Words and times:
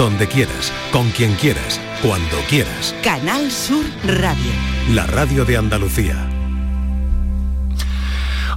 donde 0.00 0.26
quieras, 0.28 0.72
con 0.92 1.10
quien 1.10 1.34
quieras, 1.34 1.78
cuando 2.00 2.38
quieras. 2.48 2.96
Canal 3.04 3.50
Sur 3.50 3.84
Radio. 4.06 4.50
La 4.94 5.06
radio 5.06 5.44
de 5.44 5.58
Andalucía. 5.58 6.26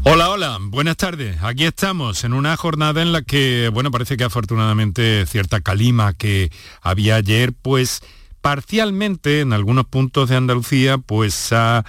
Hola, 0.03 0.29
hola, 0.29 0.57
buenas 0.61 0.95
tardes. 0.95 1.43
Aquí 1.43 1.65
estamos 1.65 2.23
en 2.23 2.31
una 2.31 2.55
jornada 2.55 3.01
en 3.01 3.11
la 3.11 3.23
que, 3.23 3.69
bueno, 3.73 3.91
parece 3.91 4.15
que 4.15 4.23
afortunadamente 4.23 5.25
cierta 5.25 5.59
calima 5.59 6.13
que 6.13 6.49
había 6.81 7.17
ayer, 7.17 7.51
pues 7.51 8.03
parcialmente 8.39 9.41
en 9.41 9.51
algunos 9.51 9.85
puntos 9.85 10.29
de 10.29 10.37
Andalucía, 10.37 10.97
pues 10.97 11.51
ha 11.51 11.83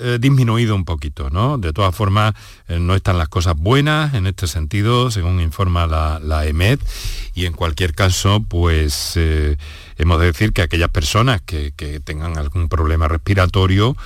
eh, 0.00 0.18
disminuido 0.20 0.74
un 0.74 0.84
poquito, 0.84 1.30
¿no? 1.30 1.58
De 1.58 1.72
todas 1.72 1.94
formas, 1.94 2.34
eh, 2.68 2.78
no 2.78 2.94
están 2.94 3.18
las 3.18 3.28
cosas 3.28 3.54
buenas 3.56 4.14
en 4.14 4.26
este 4.26 4.46
sentido, 4.46 5.10
según 5.10 5.40
informa 5.40 5.86
la, 5.86 6.18
la 6.20 6.46
EMED, 6.46 6.80
y 7.34 7.46
en 7.46 7.52
cualquier 7.52 7.94
caso, 7.94 8.42
pues 8.48 9.12
eh, 9.16 9.56
hemos 9.96 10.20
de 10.20 10.26
decir 10.26 10.52
que 10.52 10.62
aquellas 10.62 10.90
personas 10.90 11.42
que, 11.42 11.72
que 11.76 12.00
tengan 12.00 12.38
algún 12.38 12.68
problema 12.68 13.08
respiratorio, 13.08 13.96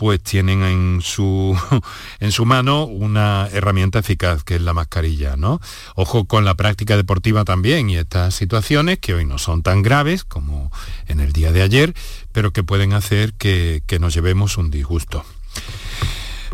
pues 0.00 0.22
tienen 0.22 0.62
en 0.62 1.02
su, 1.02 1.54
en 2.20 2.32
su 2.32 2.46
mano 2.46 2.84
una 2.84 3.48
herramienta 3.52 3.98
eficaz 3.98 4.44
que 4.44 4.54
es 4.54 4.62
la 4.62 4.72
mascarilla, 4.72 5.36
¿no? 5.36 5.60
Ojo 5.94 6.24
con 6.24 6.46
la 6.46 6.54
práctica 6.54 6.96
deportiva 6.96 7.44
también 7.44 7.90
y 7.90 7.98
estas 7.98 8.34
situaciones 8.34 8.98
que 8.98 9.12
hoy 9.12 9.26
no 9.26 9.36
son 9.36 9.62
tan 9.62 9.82
graves 9.82 10.24
como 10.24 10.72
en 11.06 11.20
el 11.20 11.34
día 11.34 11.52
de 11.52 11.60
ayer, 11.60 11.94
pero 12.32 12.50
que 12.50 12.64
pueden 12.64 12.94
hacer 12.94 13.34
que, 13.34 13.82
que 13.86 13.98
nos 13.98 14.14
llevemos 14.14 14.56
un 14.56 14.70
disgusto. 14.70 15.22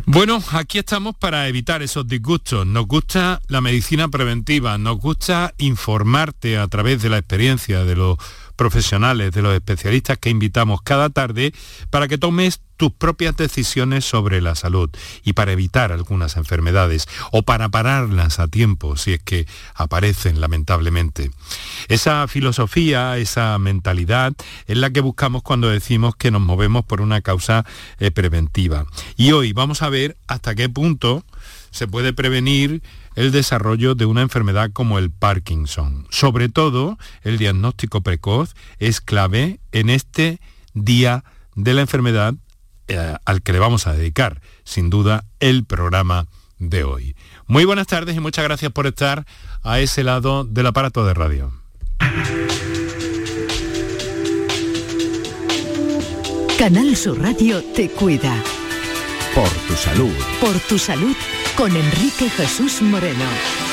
Bueno, 0.06 0.42
aquí 0.50 0.78
estamos 0.78 1.14
para 1.14 1.46
evitar 1.46 1.82
esos 1.82 2.06
disgustos. 2.08 2.66
Nos 2.66 2.88
gusta 2.88 3.40
la 3.46 3.60
medicina 3.60 4.08
preventiva, 4.08 4.76
nos 4.76 4.98
gusta 4.98 5.54
informarte 5.58 6.58
a 6.58 6.66
través 6.66 7.00
de 7.00 7.10
la 7.10 7.18
experiencia 7.18 7.84
de 7.84 7.94
los 7.94 8.18
profesionales, 8.56 9.30
de 9.30 9.42
los 9.42 9.54
especialistas 9.54 10.18
que 10.18 10.30
invitamos 10.30 10.82
cada 10.82 11.10
tarde 11.10 11.52
para 11.90 12.08
que 12.08 12.18
tomes 12.18 12.60
tus 12.76 12.92
propias 12.92 13.36
decisiones 13.36 14.04
sobre 14.04 14.40
la 14.40 14.54
salud 14.54 14.90
y 15.24 15.32
para 15.32 15.52
evitar 15.52 15.92
algunas 15.92 16.36
enfermedades 16.36 17.08
o 17.32 17.42
para 17.42 17.68
pararlas 17.68 18.38
a 18.38 18.48
tiempo 18.48 18.96
si 18.96 19.14
es 19.14 19.22
que 19.22 19.46
aparecen 19.74 20.40
lamentablemente. 20.40 21.30
Esa 21.88 22.28
filosofía, 22.28 23.16
esa 23.18 23.58
mentalidad 23.58 24.34
es 24.66 24.76
la 24.76 24.90
que 24.90 25.00
buscamos 25.00 25.42
cuando 25.42 25.68
decimos 25.68 26.16
que 26.16 26.30
nos 26.30 26.42
movemos 26.42 26.84
por 26.84 27.00
una 27.00 27.20
causa 27.20 27.64
eh, 27.98 28.10
preventiva. 28.10 28.86
Y 29.16 29.32
hoy 29.32 29.52
vamos 29.52 29.82
a 29.82 29.88
ver 29.88 30.16
hasta 30.26 30.54
qué 30.54 30.68
punto 30.68 31.24
se 31.70 31.86
puede 31.86 32.12
prevenir 32.12 32.82
el 33.16 33.32
desarrollo 33.32 33.94
de 33.94 34.06
una 34.06 34.22
enfermedad 34.22 34.70
como 34.72 34.98
el 34.98 35.10
Parkinson. 35.10 36.06
Sobre 36.10 36.48
todo, 36.48 36.98
el 37.22 37.38
diagnóstico 37.38 38.02
precoz 38.02 38.54
es 38.78 39.00
clave 39.00 39.60
en 39.72 39.90
este 39.90 40.40
día 40.74 41.24
de 41.54 41.74
la 41.74 41.80
enfermedad 41.80 42.34
eh, 42.88 43.16
al 43.24 43.42
que 43.42 43.52
le 43.52 43.58
vamos 43.58 43.86
a 43.86 43.92
dedicar, 43.92 44.40
sin 44.64 44.90
duda, 44.90 45.24
el 45.40 45.64
programa 45.64 46.26
de 46.58 46.84
hoy. 46.84 47.16
Muy 47.46 47.64
buenas 47.64 47.86
tardes 47.86 48.16
y 48.16 48.20
muchas 48.20 48.44
gracias 48.44 48.72
por 48.72 48.86
estar 48.86 49.26
a 49.62 49.80
ese 49.80 50.04
lado 50.04 50.44
del 50.44 50.66
aparato 50.66 51.04
de 51.04 51.14
radio. 51.14 51.52
Canal 56.58 56.96
Sur 56.96 57.20
Radio 57.20 57.62
te 57.74 57.90
cuida. 57.90 58.34
Por 59.34 59.50
tu 59.68 59.74
salud. 59.74 60.14
Por 60.40 60.58
tu 60.60 60.78
salud 60.78 61.14
con 61.56 61.76
Enrique 61.76 62.30
Jesús 62.30 62.80
Moreno. 62.80 63.65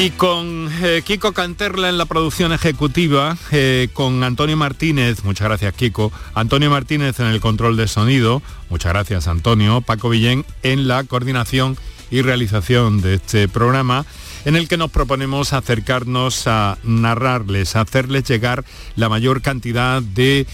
Y 0.00 0.08
con 0.12 0.70
eh, 0.82 1.02
Kiko 1.04 1.32
Canterla 1.32 1.90
en 1.90 1.98
la 1.98 2.06
producción 2.06 2.54
ejecutiva, 2.54 3.36
eh, 3.52 3.90
con 3.92 4.24
Antonio 4.24 4.56
Martínez, 4.56 5.24
muchas 5.24 5.48
gracias 5.48 5.74
Kiko, 5.74 6.10
Antonio 6.32 6.70
Martínez 6.70 7.20
en 7.20 7.26
el 7.26 7.42
control 7.42 7.76
de 7.76 7.86
sonido, 7.86 8.40
muchas 8.70 8.94
gracias 8.94 9.28
Antonio, 9.28 9.82
Paco 9.82 10.08
Villén 10.08 10.46
en 10.62 10.88
la 10.88 11.04
coordinación 11.04 11.76
y 12.10 12.22
realización 12.22 13.02
de 13.02 13.16
este 13.16 13.46
programa 13.46 14.06
en 14.46 14.56
el 14.56 14.68
que 14.68 14.78
nos 14.78 14.90
proponemos 14.90 15.52
acercarnos 15.52 16.46
a 16.46 16.78
narrarles, 16.82 17.76
a 17.76 17.82
hacerles 17.82 18.24
llegar 18.24 18.64
la 18.96 19.10
mayor 19.10 19.42
cantidad 19.42 20.00
de 20.00 20.46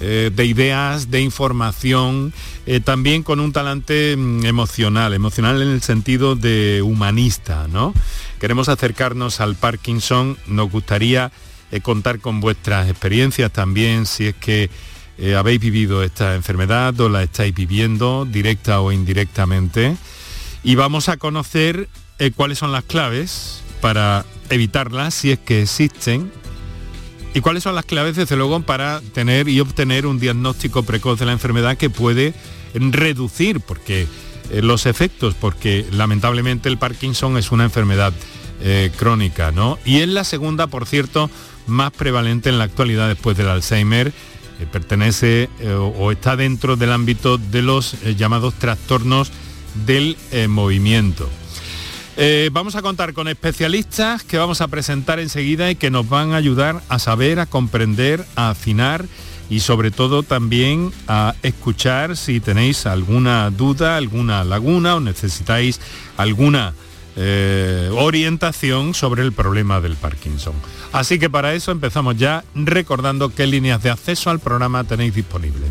eh, 0.00 0.30
de 0.32 0.44
ideas, 0.44 1.10
de 1.10 1.20
información, 1.20 2.32
eh, 2.66 2.78
también 2.78 3.24
con 3.24 3.40
un 3.40 3.52
talante 3.52 4.16
mm, 4.16 4.44
emocional, 4.44 5.12
emocional 5.12 5.60
en 5.60 5.68
el 5.68 5.82
sentido 5.82 6.36
de 6.36 6.82
humanista, 6.82 7.66
¿no? 7.68 7.92
Queremos 8.38 8.68
acercarnos 8.68 9.40
al 9.40 9.56
Parkinson, 9.56 10.36
nos 10.46 10.70
gustaría 10.70 11.32
eh, 11.72 11.80
contar 11.80 12.20
con 12.20 12.40
vuestras 12.40 12.88
experiencias 12.88 13.52
también, 13.52 14.06
si 14.06 14.26
es 14.26 14.34
que 14.36 14.70
habéis 15.36 15.58
vivido 15.58 16.04
esta 16.04 16.36
enfermedad 16.36 17.00
o 17.00 17.08
la 17.08 17.24
estáis 17.24 17.52
viviendo, 17.52 18.24
directa 18.24 18.80
o 18.80 18.92
indirectamente. 18.92 19.96
Y 20.62 20.76
vamos 20.76 21.08
a 21.08 21.16
conocer 21.16 21.88
cuáles 22.36 22.58
son 22.58 22.70
las 22.70 22.84
claves 22.84 23.64
para 23.80 24.24
evitarlas, 24.48 25.14
si 25.14 25.32
es 25.32 25.40
que 25.40 25.62
existen, 25.62 26.30
¿Y 27.38 27.40
cuáles 27.40 27.62
son 27.62 27.76
las 27.76 27.84
claves, 27.84 28.16
desde 28.16 28.34
luego, 28.34 28.60
para 28.62 29.00
tener 29.14 29.48
y 29.48 29.60
obtener 29.60 30.06
un 30.06 30.18
diagnóstico 30.18 30.82
precoz 30.82 31.20
de 31.20 31.26
la 31.26 31.30
enfermedad 31.30 31.76
que 31.76 31.88
puede 31.88 32.34
reducir 32.74 33.60
porque, 33.60 34.08
eh, 34.50 34.60
los 34.60 34.86
efectos? 34.86 35.36
Porque 35.40 35.86
lamentablemente 35.92 36.68
el 36.68 36.78
Parkinson 36.78 37.38
es 37.38 37.52
una 37.52 37.62
enfermedad 37.62 38.12
eh, 38.60 38.90
crónica, 38.96 39.52
¿no? 39.52 39.78
Y 39.84 39.98
es 39.98 40.08
la 40.08 40.24
segunda, 40.24 40.66
por 40.66 40.84
cierto, 40.84 41.30
más 41.68 41.92
prevalente 41.92 42.48
en 42.48 42.58
la 42.58 42.64
actualidad 42.64 43.06
después 43.06 43.36
del 43.36 43.50
Alzheimer. 43.50 44.08
Eh, 44.08 44.66
pertenece 44.72 45.48
o 45.94 46.10
está 46.10 46.34
dentro 46.34 46.74
del 46.74 46.90
ámbito 46.90 47.38
de 47.38 47.62
los 47.62 47.94
llamados 48.16 48.54
trastornos 48.54 49.30
del 49.86 50.16
movimiento. 50.48 51.30
Eh, 52.20 52.50
vamos 52.52 52.74
a 52.74 52.82
contar 52.82 53.12
con 53.12 53.28
especialistas 53.28 54.24
que 54.24 54.38
vamos 54.38 54.60
a 54.60 54.66
presentar 54.66 55.20
enseguida 55.20 55.70
y 55.70 55.76
que 55.76 55.88
nos 55.88 56.08
van 56.08 56.32
a 56.32 56.36
ayudar 56.36 56.82
a 56.88 56.98
saber, 56.98 57.38
a 57.38 57.46
comprender, 57.46 58.24
a 58.34 58.50
afinar 58.50 59.04
y 59.48 59.60
sobre 59.60 59.92
todo 59.92 60.24
también 60.24 60.90
a 61.06 61.36
escuchar 61.44 62.16
si 62.16 62.40
tenéis 62.40 62.86
alguna 62.86 63.50
duda, 63.50 63.96
alguna 63.96 64.42
laguna 64.42 64.96
o 64.96 65.00
necesitáis 65.00 65.80
alguna 66.16 66.74
eh, 67.14 67.88
orientación 67.92 68.94
sobre 68.94 69.22
el 69.22 69.32
problema 69.32 69.80
del 69.80 69.94
Parkinson. 69.94 70.54
Así 70.90 71.20
que 71.20 71.30
para 71.30 71.54
eso 71.54 71.70
empezamos 71.70 72.16
ya 72.16 72.42
recordando 72.52 73.32
qué 73.32 73.46
líneas 73.46 73.80
de 73.84 73.90
acceso 73.90 74.30
al 74.30 74.40
programa 74.40 74.82
tenéis 74.82 75.14
disponibles. 75.14 75.70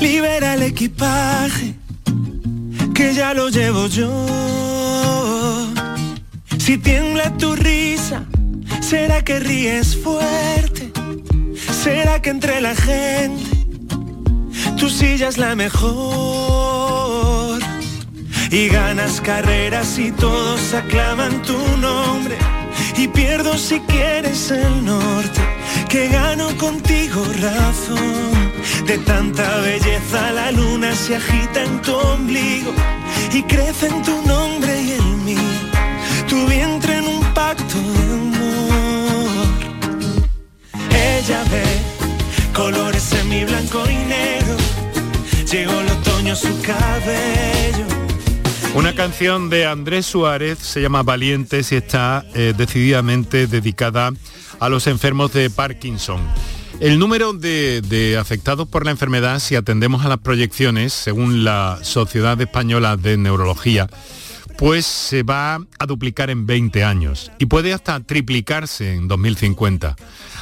Libera 0.00 0.54
el 0.54 0.62
equipaje, 0.62 1.74
que 2.94 3.14
ya 3.14 3.34
lo 3.34 3.50
llevo 3.50 3.86
yo. 3.86 4.10
Si 6.58 6.78
tiembla 6.78 7.36
tu 7.36 7.54
risa, 7.54 8.24
¿será 8.80 9.22
que 9.22 9.40
ríes 9.40 9.96
fuerte? 9.96 10.90
¿Será 11.82 12.20
que 12.22 12.30
entre 12.30 12.60
la 12.60 12.74
gente 12.74 13.44
tu 14.78 14.88
silla 14.88 15.28
es 15.28 15.36
la 15.36 15.54
mejor? 15.54 17.00
Y 18.50 18.68
ganas 18.68 19.20
carreras 19.20 19.98
y 19.98 20.10
todos 20.12 20.74
aclaman 20.74 21.42
tu 21.42 21.58
nombre. 21.76 22.36
Y 22.96 23.08
pierdo 23.08 23.56
si 23.56 23.80
quieres 23.80 24.50
el 24.50 24.84
norte, 24.84 25.40
que 25.88 26.08
gano 26.08 26.48
contigo 26.56 27.24
razón 27.40 28.52
de 28.86 28.98
tanta 28.98 29.58
belleza 29.60 30.32
la 30.32 30.50
luna 30.50 30.94
se 30.94 31.16
agita 31.16 31.62
en 31.62 31.80
tu 31.82 31.94
ombligo 31.94 32.72
y 33.32 33.42
crece 33.42 33.86
en 33.86 34.02
tu 34.02 34.20
nombre 34.26 34.82
y 34.82 34.92
el 34.92 35.16
mío, 35.28 35.54
tu 36.28 36.46
vientre 36.46 36.96
en 36.98 37.06
un 37.06 37.24
pacto 37.32 37.78
de 37.78 38.12
amor. 38.14 39.46
Ella 40.90 41.42
ve 41.50 41.64
colores 42.52 43.12
en 43.12 43.28
mi 43.28 43.44
blanco 43.44 43.82
y 43.88 43.96
negro, 43.96 44.56
llegó 45.50 45.80
el 45.80 45.88
otoño 45.88 46.34
su 46.34 46.60
cabello 46.62 48.09
Una 48.72 48.94
canción 48.94 49.50
de 49.50 49.66
Andrés 49.66 50.06
Suárez 50.06 50.58
se 50.60 50.80
llama 50.80 51.02
Valientes 51.02 51.72
y 51.72 51.76
está 51.76 52.24
eh, 52.34 52.54
decididamente 52.56 53.48
dedicada 53.48 54.12
a 54.60 54.68
los 54.68 54.86
enfermos 54.86 55.32
de 55.32 55.50
Parkinson. 55.50 56.20
El 56.78 57.00
número 57.00 57.32
de, 57.32 57.82
de, 57.82 58.16
afectados 58.16 58.68
por 58.68 58.84
la 58.84 58.92
enfermedad, 58.92 59.40
si 59.40 59.56
atendemos 59.56 60.04
a 60.04 60.08
las 60.08 60.18
proyecciones, 60.18 60.92
según 60.92 61.42
la 61.42 61.80
Sociedad 61.82 62.40
Española 62.40 62.96
de 62.96 63.16
Neurología, 63.16 63.88
pues 64.56 64.86
se 64.86 65.22
va 65.22 65.58
a 65.78 65.86
duplicar 65.86 66.30
en 66.30 66.46
20 66.46 66.84
años 66.84 67.32
y 67.38 67.46
puede 67.46 67.72
hasta 67.72 67.98
triplicarse 68.00 68.94
en 68.94 69.08
2050. 69.08 69.96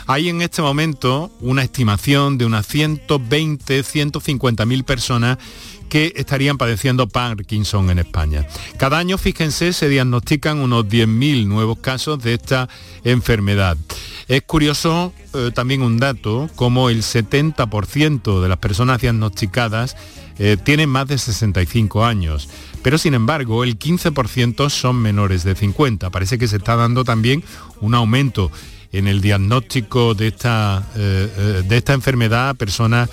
Hay 0.08 0.28
en 0.28 0.42
este 0.42 0.60
momento 0.60 1.31
una 1.40 1.62
estimación 1.62 2.36
de 2.36 2.44
unas 2.44 2.66
120, 2.66 3.82
150 3.82 4.66
mil 4.66 4.82
personas 4.82 5.38
que 5.88 6.12
estarían 6.17 6.58
padeciendo 6.58 7.08
Parkinson 7.08 7.90
en 7.90 7.99
España. 7.99 8.46
Cada 8.76 8.99
año, 8.99 9.19
fíjense, 9.19 9.73
se 9.73 9.88
diagnostican 9.88 10.58
unos 10.58 10.85
10.000 10.87 11.46
nuevos 11.46 11.79
casos 11.79 12.23
de 12.23 12.35
esta 12.35 12.69
enfermedad. 13.05 13.76
Es 14.29 14.43
curioso 14.43 15.14
eh, 15.35 15.50
también 15.55 15.82
un 15.82 15.99
dato, 15.99 16.50
como 16.55 16.90
el 16.90 17.02
70% 17.02 18.43
de 18.43 18.49
las 18.49 18.58
personas 18.58 19.00
diagnosticadas 19.00 19.96
eh, 20.38 20.56
tienen 20.62 20.90
más 20.90 21.08
de 21.08 21.17
65 21.17 22.05
años, 22.05 22.49
pero 22.82 22.99
sin 22.99 23.14
embargo 23.14 23.64
el 23.64 23.79
15% 23.79 24.69
son 24.69 24.96
menores 24.96 25.44
de 25.44 25.55
50. 25.55 26.11
Parece 26.11 26.38
que 26.38 26.46
se 26.46 26.58
está 26.58 26.76
dando 26.76 27.05
también 27.05 27.43
un 27.81 27.94
aumento 27.94 28.52
en 28.93 29.08
el 29.08 29.20
diagnóstico 29.20 30.14
de 30.14 30.29
esta, 30.29 30.87
eh, 30.94 31.62
de 31.67 31.76
esta 31.76 31.94
enfermedad 31.94 32.50
a 32.50 32.55
personas 32.55 33.08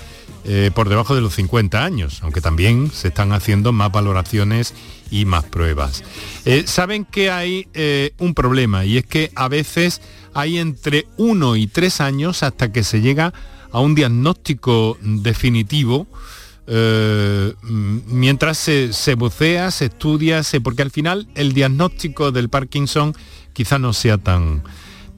eh, 0.48 0.70
por 0.72 0.88
debajo 0.88 1.16
de 1.16 1.20
los 1.20 1.34
50 1.34 1.84
años, 1.84 2.20
aunque 2.22 2.40
también 2.40 2.92
se 2.92 3.08
están 3.08 3.32
haciendo 3.32 3.72
más 3.72 3.90
valoraciones 3.90 4.74
y 5.10 5.24
más 5.24 5.42
pruebas. 5.42 6.04
Eh, 6.44 6.62
Saben 6.66 7.04
que 7.04 7.32
hay 7.32 7.66
eh, 7.74 8.12
un 8.18 8.32
problema 8.32 8.84
y 8.84 8.96
es 8.98 9.04
que 9.04 9.32
a 9.34 9.48
veces 9.48 10.00
hay 10.34 10.58
entre 10.58 11.08
uno 11.16 11.56
y 11.56 11.66
tres 11.66 12.00
años 12.00 12.44
hasta 12.44 12.70
que 12.70 12.84
se 12.84 13.00
llega 13.00 13.34
a 13.72 13.80
un 13.80 13.96
diagnóstico 13.96 14.96
definitivo. 15.00 16.06
mientras 18.06 18.58
se, 18.58 18.92
se, 18.92 19.14
bucea, 19.14 19.72
se 19.72 19.86
estudia, 19.86 20.44
se, 20.44 20.60
porque 20.60 20.82
al 20.82 20.92
final 20.92 21.26
el 21.34 21.54
diagnóstico 21.54 22.30
del 22.30 22.50
Parkinson 22.50 23.16
quizá 23.52 23.80
no 23.80 23.92
sea 23.92 24.18
tan, 24.18 24.62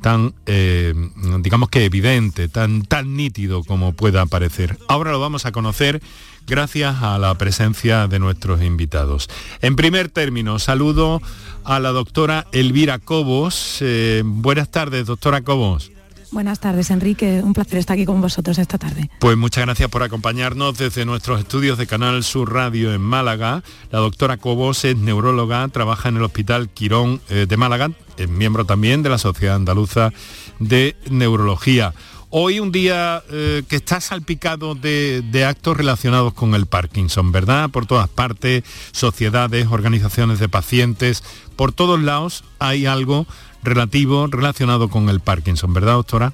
tan, 0.01 0.35
eh, 0.47 0.95
digamos 1.41 1.69
que 1.69 1.85
evidente, 1.85 2.49
tan, 2.49 2.83
tan 2.83 3.17
nítido 3.17 3.65
como 3.65 3.93
pueda 3.93 4.27
parecer. 4.27 4.79
Ahora 4.89 5.13
lo 5.13 5.21
vamos 5.21 5.47
a 5.47 5.53
conocer 5.53 6.01
gracias 6.47 7.03
a 7.03 7.19
la 7.19 7.35
presencia 7.37 8.09
de 8.09 8.19
nuestros 8.19 8.63
invitados. 8.63 9.29
En 9.61 9.77
primer 9.77 10.09
término, 10.09 10.59
saludo 10.59 11.21
a 11.65 11.79
la 11.79 11.91
doctora 11.91 12.47
Elvira 12.53 12.99
Cobos. 12.99 13.79
Eh, 13.81 14.23
buenas 14.25 14.71
tardes, 14.71 15.07
doctora 15.07 15.43
Cobos. 15.43 15.93
Buenas 16.31 16.61
tardes, 16.61 16.91
Enrique. 16.91 17.41
Un 17.43 17.55
placer 17.55 17.79
estar 17.79 17.95
aquí 17.95 18.05
con 18.05 18.21
vosotros 18.21 18.59
esta 18.59 18.77
tarde. 18.77 19.09
Pues 19.19 19.37
muchas 19.37 19.65
gracias 19.65 19.89
por 19.89 20.03
acompañarnos 20.03 20.77
desde 20.77 21.07
nuestros 21.07 21.41
estudios 21.41 21.79
de 21.79 21.87
Canal 21.87 22.23
Sur 22.23 22.53
Radio 22.53 22.93
en 22.93 23.01
Málaga. 23.01 23.63
La 23.91 23.99
doctora 24.01 24.37
Cobos 24.37 24.85
es 24.85 24.97
neuróloga, 24.97 25.67
trabaja 25.69 26.11
en 26.11 26.17
el 26.17 26.23
Hospital 26.23 26.69
Quirón 26.69 27.23
eh, 27.31 27.47
de 27.49 27.57
Málaga, 27.57 27.91
miembro 28.27 28.65
también 28.65 29.03
de 29.03 29.11
la 29.11 29.19
Sociedad 29.19 29.57
Andaluza 29.57 30.13
de 30.59 30.97
Neurología. 31.11 31.95
Hoy 32.31 32.61
un 32.61 32.73
día 32.73 33.23
eh, 33.31 33.63
que 33.69 33.77
está 33.77 34.01
salpicado 34.01 34.75
de, 34.75 35.23
de, 35.31 35.45
actos 35.47 35.77
relacionados 35.77 36.35
con 36.35 36.55
el 36.55 36.67
Parkinson, 36.67 37.33
¿verdad? 37.33 37.71
Por 37.71 37.87
todas 37.87 38.09
partes, 38.09 38.65
sociedades, 38.93 39.69
organizaciones 39.71 40.39
de 40.39 40.49
pacientes, 40.49 41.23
por 41.57 41.73
todos 41.73 42.01
lados 42.01 42.45
hay 42.59 42.85
algo 42.85 43.27
relativo, 43.63 44.27
relacionado 44.27 44.89
con 44.91 45.09
el 45.09 45.21
Parkinson, 45.21 45.73
¿verdad, 45.73 45.95
doctora? 45.95 46.33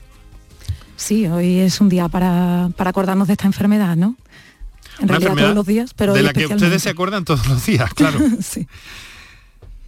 Sí, 0.97 1.27
hoy 1.27 1.59
es 1.61 1.81
un 1.81 1.89
día 1.89 2.09
para, 2.09 2.71
para 2.77 2.91
acordarnos 2.91 3.27
de 3.27 3.35
esta 3.35 3.47
enfermedad, 3.47 3.97
¿no? 3.97 4.17
En 4.99 5.05
Una 5.05 5.19
realidad 5.19 5.43
todos 5.43 5.55
los 5.55 5.67
días, 5.67 5.95
pero 5.95 6.15
de 6.15 6.23
la 6.23 6.33
que 6.33 6.47
ustedes 6.47 6.83
se 6.83 6.91
acuerdan 6.91 7.25
todos 7.25 7.47
los 7.47 7.67
días, 7.67 7.93
claro. 7.95 8.21
sí. 8.41 8.67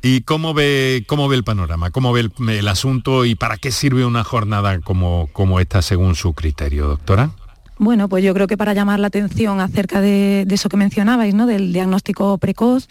¿Y 0.07 0.21
cómo 0.21 0.55
ve, 0.55 1.03
cómo 1.09 1.27
ve 1.27 1.35
el 1.35 1.43
panorama? 1.43 1.91
¿Cómo 1.91 2.13
ve 2.13 2.31
el, 2.49 2.69
asunto 2.69 3.25
y 3.25 3.35
para 3.35 3.57
qué 3.57 3.73
sirve 3.73 4.07
una 4.07 4.23
jornada 4.23 4.79
como, 4.81 5.29
como 5.33 5.59
esta 5.59 5.83
según 5.83 6.15
su 6.15 6.33
criterio, 6.33 6.87
doctora? 6.87 7.31
Bueno, 7.77 8.09
pues 8.09 8.23
yo 8.23 8.33
creo 8.33 8.47
que 8.47 8.57
para 8.57 8.73
llamar 8.73 9.01
la 9.01 9.09
atención 9.09 9.59
acerca 9.59 10.01
de, 10.01 10.45
de 10.47 10.55
eso 10.55 10.69
que 10.69 10.77
mencionabais, 10.77 11.35
¿no? 11.35 11.47
Del 11.47 11.73
diagnóstico 11.73 12.39
precoz, 12.39 12.87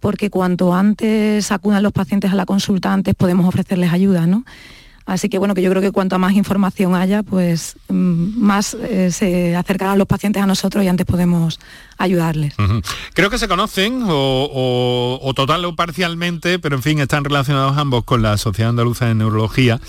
porque 0.00 0.28
cuanto 0.28 0.74
antes 0.74 1.50
acudan 1.50 1.82
los 1.82 1.92
pacientes 1.92 2.30
a 2.30 2.34
la 2.34 2.44
consulta, 2.44 2.92
antes 2.92 3.14
podemos 3.14 3.48
ofrecerles 3.48 3.90
ayuda, 3.90 4.26
¿no? 4.26 4.44
Así 5.10 5.28
que 5.28 5.38
bueno, 5.38 5.56
que 5.56 5.62
yo 5.62 5.70
creo 5.70 5.82
que 5.82 5.90
cuanto 5.90 6.16
más 6.20 6.34
información 6.34 6.94
haya, 6.94 7.24
pues 7.24 7.74
más 7.88 8.74
eh, 8.74 9.10
se 9.10 9.56
acercarán 9.56 9.98
los 9.98 10.06
pacientes 10.06 10.40
a 10.40 10.46
nosotros 10.46 10.84
y 10.84 10.86
antes 10.86 11.04
podemos 11.04 11.58
ayudarles. 11.98 12.54
Uh 12.60 12.62
-huh. 12.62 12.84
Creo 13.12 13.28
que 13.28 13.36
se 13.36 13.48
conocen 13.48 14.04
o, 14.04 14.08
o, 14.08 15.18
o, 15.20 15.34
total 15.34 15.64
o 15.64 15.74
parcialmente, 15.74 16.60
pero 16.60 16.76
en 16.76 16.82
fin, 16.84 17.00
están 17.00 17.24
relacionados 17.24 17.76
ambos 17.76 18.04
con 18.04 18.22
la 18.22 18.38
Sociedad 18.38 18.70
Andaluza 18.70 19.06
de 19.06 19.16
Neurología. 19.16 19.80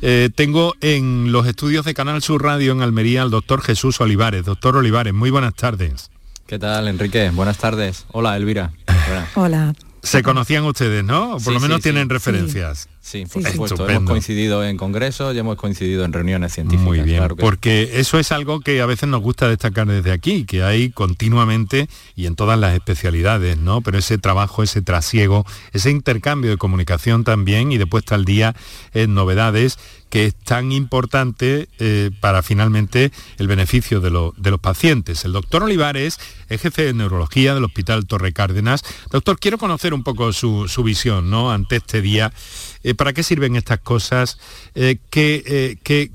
Eh, 0.00 0.30
tengo 0.32 0.76
en 0.80 1.32
los 1.32 1.48
estudios 1.48 1.84
de 1.84 1.92
Canal 1.94 2.22
Sur 2.22 2.44
Radio 2.44 2.70
en 2.70 2.80
Almería 2.80 3.22
al 3.22 3.32
doctor 3.32 3.62
Jesús 3.62 4.00
Olivares. 4.00 4.44
Doctor 4.44 4.76
Olivares, 4.76 5.12
muy 5.12 5.30
buenas 5.30 5.54
tardes. 5.54 6.12
¿Qué 6.46 6.60
tal, 6.60 6.86
Enrique? 6.86 7.30
Buenas 7.30 7.58
tardes. 7.58 8.06
Hola, 8.12 8.36
Elvira. 8.36 8.70
Hola. 9.08 9.28
Hola. 9.34 9.74
Se 10.04 10.22
conocían 10.22 10.64
ustedes, 10.64 11.02
¿no? 11.02 11.32
Por 11.32 11.40
sí, 11.42 11.52
lo 11.52 11.58
menos 11.58 11.78
sí, 11.78 11.82
tienen 11.82 12.04
sí. 12.04 12.12
referencias. 12.12 12.88
Sí, 13.08 13.24
por 13.24 13.42
supuesto. 13.42 13.64
Estupendo. 13.64 14.00
Hemos 14.00 14.10
coincidido 14.10 14.62
en 14.62 14.76
congresos 14.76 15.34
y 15.34 15.38
hemos 15.38 15.56
coincidido 15.56 16.04
en 16.04 16.12
reuniones 16.12 16.52
científicas. 16.52 16.84
Muy 16.84 17.00
bien, 17.00 17.18
claro 17.18 17.36
que... 17.36 17.40
porque 17.40 17.90
eso 17.94 18.18
es 18.18 18.32
algo 18.32 18.60
que 18.60 18.82
a 18.82 18.86
veces 18.86 19.08
nos 19.08 19.22
gusta 19.22 19.48
destacar 19.48 19.86
desde 19.86 20.12
aquí, 20.12 20.44
que 20.44 20.62
hay 20.62 20.90
continuamente 20.90 21.88
y 22.16 22.26
en 22.26 22.36
todas 22.36 22.58
las 22.58 22.74
especialidades, 22.74 23.56
¿no? 23.56 23.80
Pero 23.80 23.96
ese 23.96 24.18
trabajo, 24.18 24.62
ese 24.62 24.82
trasiego, 24.82 25.46
ese 25.72 25.90
intercambio 25.90 26.50
de 26.50 26.58
comunicación 26.58 27.24
también 27.24 27.72
y 27.72 27.78
de 27.78 27.86
puesta 27.86 28.14
al 28.14 28.26
día 28.26 28.54
en 28.92 29.14
novedades 29.14 29.78
que 30.10 30.26
es 30.26 30.34
tan 30.34 30.72
importante 30.72 31.68
eh, 31.78 32.10
para 32.20 32.42
finalmente 32.42 33.12
el 33.36 33.46
beneficio 33.46 34.00
de, 34.00 34.10
lo, 34.10 34.34
de, 34.36 34.50
los 34.50 34.60
pacientes. 34.60 35.24
El 35.24 35.32
doctor 35.32 35.62
Olivares 35.62 36.18
es 36.48 36.60
jefe 36.60 36.84
de 36.84 36.94
neurología 36.94 37.54
del 37.54 37.64
Hospital 37.64 38.06
Torre 38.06 38.32
Cárdenas. 38.32 38.82
Doctor, 39.10 39.38
quiero 39.38 39.58
conocer 39.58 39.92
un 39.92 40.02
poco 40.02 40.32
su, 40.32 40.68
su 40.68 40.82
visión 40.82 41.30
¿no? 41.30 41.52
ante 41.52 41.76
este 41.76 42.00
día. 42.00 42.32
Eh, 42.82 42.94
¿Para 42.94 43.12
qué 43.12 43.22
sirven 43.22 43.56
estas 43.56 43.80
cosas? 43.80 44.38
Eh, 44.74 44.98
¿qué, 45.10 45.78
qué, 45.82 46.10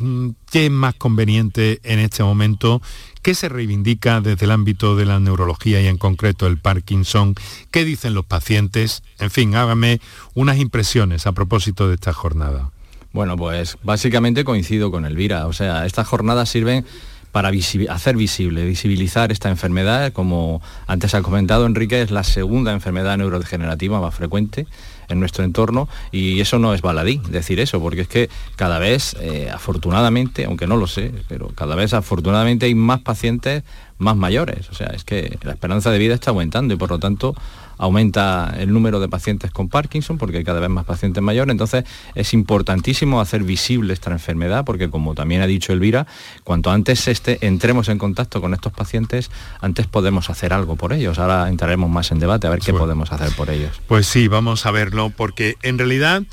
¿Qué 0.51 0.65
es 0.65 0.71
más 0.71 0.95
conveniente 0.95 1.79
en 1.83 1.99
este 1.99 2.23
momento? 2.23 2.81
¿Qué 3.23 3.35
se 3.35 3.49
reivindica 3.49 4.21
desde 4.21 4.45
el 4.45 4.51
ámbito 4.51 4.95
de 4.95 5.05
la 5.05 5.19
neurología 5.19 5.81
y 5.81 5.87
en 5.87 5.97
concreto 5.97 6.45
el 6.45 6.57
Parkinson? 6.57 7.35
¿Qué 7.71 7.85
dicen 7.85 8.13
los 8.13 8.25
pacientes? 8.25 9.01
En 9.17 9.31
fin, 9.31 9.55
hágame 9.55 10.01
unas 10.33 10.57
impresiones 10.57 11.25
a 11.25 11.31
propósito 11.31 11.87
de 11.87 11.95
esta 11.95 12.13
jornada. 12.13 12.71
Bueno, 13.13 13.37
pues 13.37 13.77
básicamente 13.83 14.43
coincido 14.43 14.91
con 14.91 15.05
Elvira. 15.05 15.47
O 15.47 15.53
sea, 15.53 15.85
estas 15.85 16.07
jornadas 16.07 16.49
sirven 16.49 16.85
para 17.31 17.49
hacer 17.89 18.17
visible, 18.17 18.65
visibilizar 18.65 19.31
esta 19.31 19.49
enfermedad. 19.49 20.11
Como 20.13 20.61
antes 20.85 21.15
ha 21.15 21.21
comentado 21.21 21.65
Enrique, 21.65 22.01
es 22.01 22.11
la 22.11 22.23
segunda 22.23 22.73
enfermedad 22.73 23.17
neurodegenerativa 23.17 24.01
más 24.01 24.13
frecuente 24.13 24.67
en 25.13 25.19
nuestro 25.19 25.43
entorno 25.43 25.87
y 26.11 26.41
eso 26.41 26.59
no 26.59 26.73
es 26.73 26.81
baladí 26.81 27.21
decir 27.29 27.59
eso, 27.59 27.79
porque 27.79 28.01
es 28.01 28.07
que 28.07 28.29
cada 28.55 28.79
vez, 28.79 29.15
eh, 29.21 29.49
afortunadamente, 29.51 30.45
aunque 30.45 30.67
no 30.67 30.77
lo 30.77 30.87
sé, 30.87 31.11
pero 31.27 31.49
cada 31.55 31.75
vez 31.75 31.93
afortunadamente 31.93 32.65
hay 32.65 32.75
más 32.75 32.99
pacientes 32.99 33.63
más 33.97 34.15
mayores. 34.17 34.69
O 34.69 34.75
sea, 34.75 34.87
es 34.87 35.03
que 35.03 35.37
la 35.43 35.53
esperanza 35.53 35.89
de 35.89 35.97
vida 35.97 36.13
está 36.13 36.31
aumentando 36.31 36.73
y 36.73 36.77
por 36.77 36.89
lo 36.89 36.99
tanto 36.99 37.35
aumenta 37.83 38.55
el 38.57 38.71
número 38.71 39.01
de 39.01 39.09
pacientes 39.09 39.51
con 39.51 39.67
Parkinson 39.67 40.17
porque 40.17 40.37
hay 40.37 40.43
cada 40.45 40.61
vez 40.61 40.69
más 40.69 40.85
pacientes 40.85 41.21
mayores, 41.21 41.51
entonces 41.51 41.83
es 42.15 42.33
importantísimo 42.33 43.19
hacer 43.19 43.43
visible 43.43 43.93
esta 43.93 44.09
enfermedad 44.11 44.63
porque 44.63 44.89
como 44.89 45.15
también 45.15 45.41
ha 45.41 45.47
dicho 45.47 45.73
Elvira, 45.73 46.07
cuanto 46.45 46.71
antes 46.71 47.09
este, 47.09 47.45
entremos 47.45 47.89
en 47.89 47.97
contacto 47.97 48.39
con 48.39 48.53
estos 48.53 48.71
pacientes, 48.71 49.29
antes 49.59 49.87
podemos 49.87 50.29
hacer 50.29 50.53
algo 50.53 50.77
por 50.77 50.93
ellos. 50.93 51.19
Ahora 51.19 51.49
entraremos 51.49 51.89
más 51.89 52.11
en 52.11 52.19
debate 52.19 52.47
a 52.47 52.51
ver 52.51 52.59
qué 52.59 52.71
bueno, 52.71 52.85
podemos 52.85 53.11
hacer 53.11 53.35
por 53.35 53.49
ellos. 53.49 53.81
Pues 53.87 54.07
sí, 54.07 54.29
vamos 54.29 54.65
a 54.65 54.71
verlo 54.71 55.09
porque 55.09 55.57
en 55.61 55.77
realidad, 55.77 56.23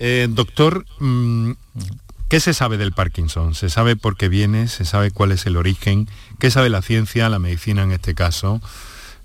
eh, 0.00 0.26
doctor, 0.28 0.84
mmm, 0.98 1.52
¿Qué 2.28 2.40
se 2.40 2.54
sabe 2.54 2.76
del 2.76 2.90
Parkinson? 2.90 3.54
¿Se 3.54 3.70
sabe 3.70 3.94
por 3.94 4.16
qué 4.16 4.28
viene? 4.28 4.66
¿Se 4.66 4.84
sabe 4.84 5.12
cuál 5.12 5.30
es 5.30 5.46
el 5.46 5.56
origen? 5.56 6.08
¿Qué 6.40 6.50
sabe 6.50 6.70
la 6.70 6.82
ciencia, 6.82 7.28
la 7.28 7.38
medicina 7.38 7.84
en 7.84 7.92
este 7.92 8.16
caso, 8.16 8.60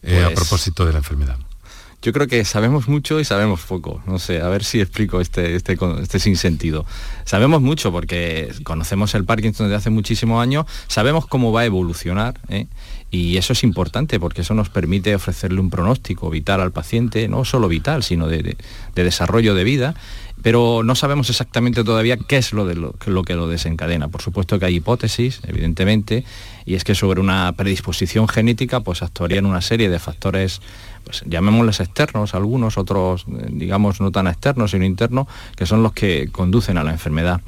eh, 0.03 0.21
pues... 0.21 0.25
a 0.25 0.35
propósito 0.35 0.85
de 0.85 0.91
la 0.91 0.99
enfermedad? 0.99 1.39
Yo 2.01 2.13
creo 2.13 2.27
que 2.27 2.43
sabemos 2.45 2.87
mucho 2.87 3.19
y 3.19 3.25
sabemos 3.25 3.61
poco. 3.61 4.01
No 4.07 4.19
sé, 4.19 4.41
a 4.41 4.49
ver 4.49 4.63
si 4.63 4.81
explico 4.81 5.21
este, 5.21 5.55
este, 5.55 5.77
este 6.01 6.19
sinsentido. 6.19 6.85
Sabemos 7.25 7.61
mucho 7.61 7.91
porque 7.91 8.51
conocemos 8.63 9.13
el 9.15 9.25
Parkinson 9.25 9.67
desde 9.67 9.77
hace 9.77 9.89
muchísimos 9.89 10.41
años, 10.41 10.65
sabemos 10.87 11.27
cómo 11.27 11.51
va 11.51 11.61
a 11.61 11.65
evolucionar 11.65 12.39
¿eh? 12.49 12.67
Y 13.11 13.35
eso 13.35 13.51
es 13.51 13.63
importante 13.63 14.21
porque 14.21 14.41
eso 14.41 14.53
nos 14.53 14.69
permite 14.69 15.13
ofrecerle 15.13 15.59
un 15.59 15.69
pronóstico 15.69 16.29
vital 16.29 16.61
al 16.61 16.71
paciente, 16.71 17.27
no 17.27 17.43
solo 17.43 17.67
vital, 17.67 18.03
sino 18.03 18.27
de, 18.27 18.55
desarrollo 18.95 19.53
de 19.53 19.63
vida 19.65 19.95
pero 20.41 20.81
no 20.83 20.95
sabemos 20.95 21.29
exactamente 21.29 21.83
todavía 21.83 22.17
qué 22.17 22.37
es 22.37 22.51
lo, 22.51 22.65
de 22.65 22.73
lo, 22.73 22.93
que 22.97 23.35
lo 23.35 23.47
desencadena. 23.47 24.07
Por 24.07 24.23
supuesto 24.23 24.57
que 24.57 24.65
hay 24.65 24.77
hipótesis, 24.77 25.39
evidentemente, 25.45 26.25
y 26.65 26.73
es 26.73 26.83
que 26.83 26.95
sobre 26.95 27.21
una 27.21 27.53
predisposición 27.53 28.27
genética 28.27 28.79
pues 28.79 29.03
actuarían 29.03 29.45
una 29.45 29.61
serie 29.61 29.87
de 29.87 29.99
factores, 29.99 30.61
pues 31.03 31.23
llamémosles 31.25 31.79
externos, 31.79 32.35
algunos, 32.35 32.77
otros 32.77 33.25
eh, 33.27 33.47
digamos 33.49 34.01
no 34.01 34.11
tan 34.11 34.27
externos 34.27 34.71
sino 34.71 34.85
internos, 34.85 35.27
que 35.55 35.65
son 35.65 35.83
los 35.83 35.93
que 35.93 36.29
conducen 36.31 36.77
a 36.77 36.83
la 36.83 36.91
enfermedad. 36.91 37.41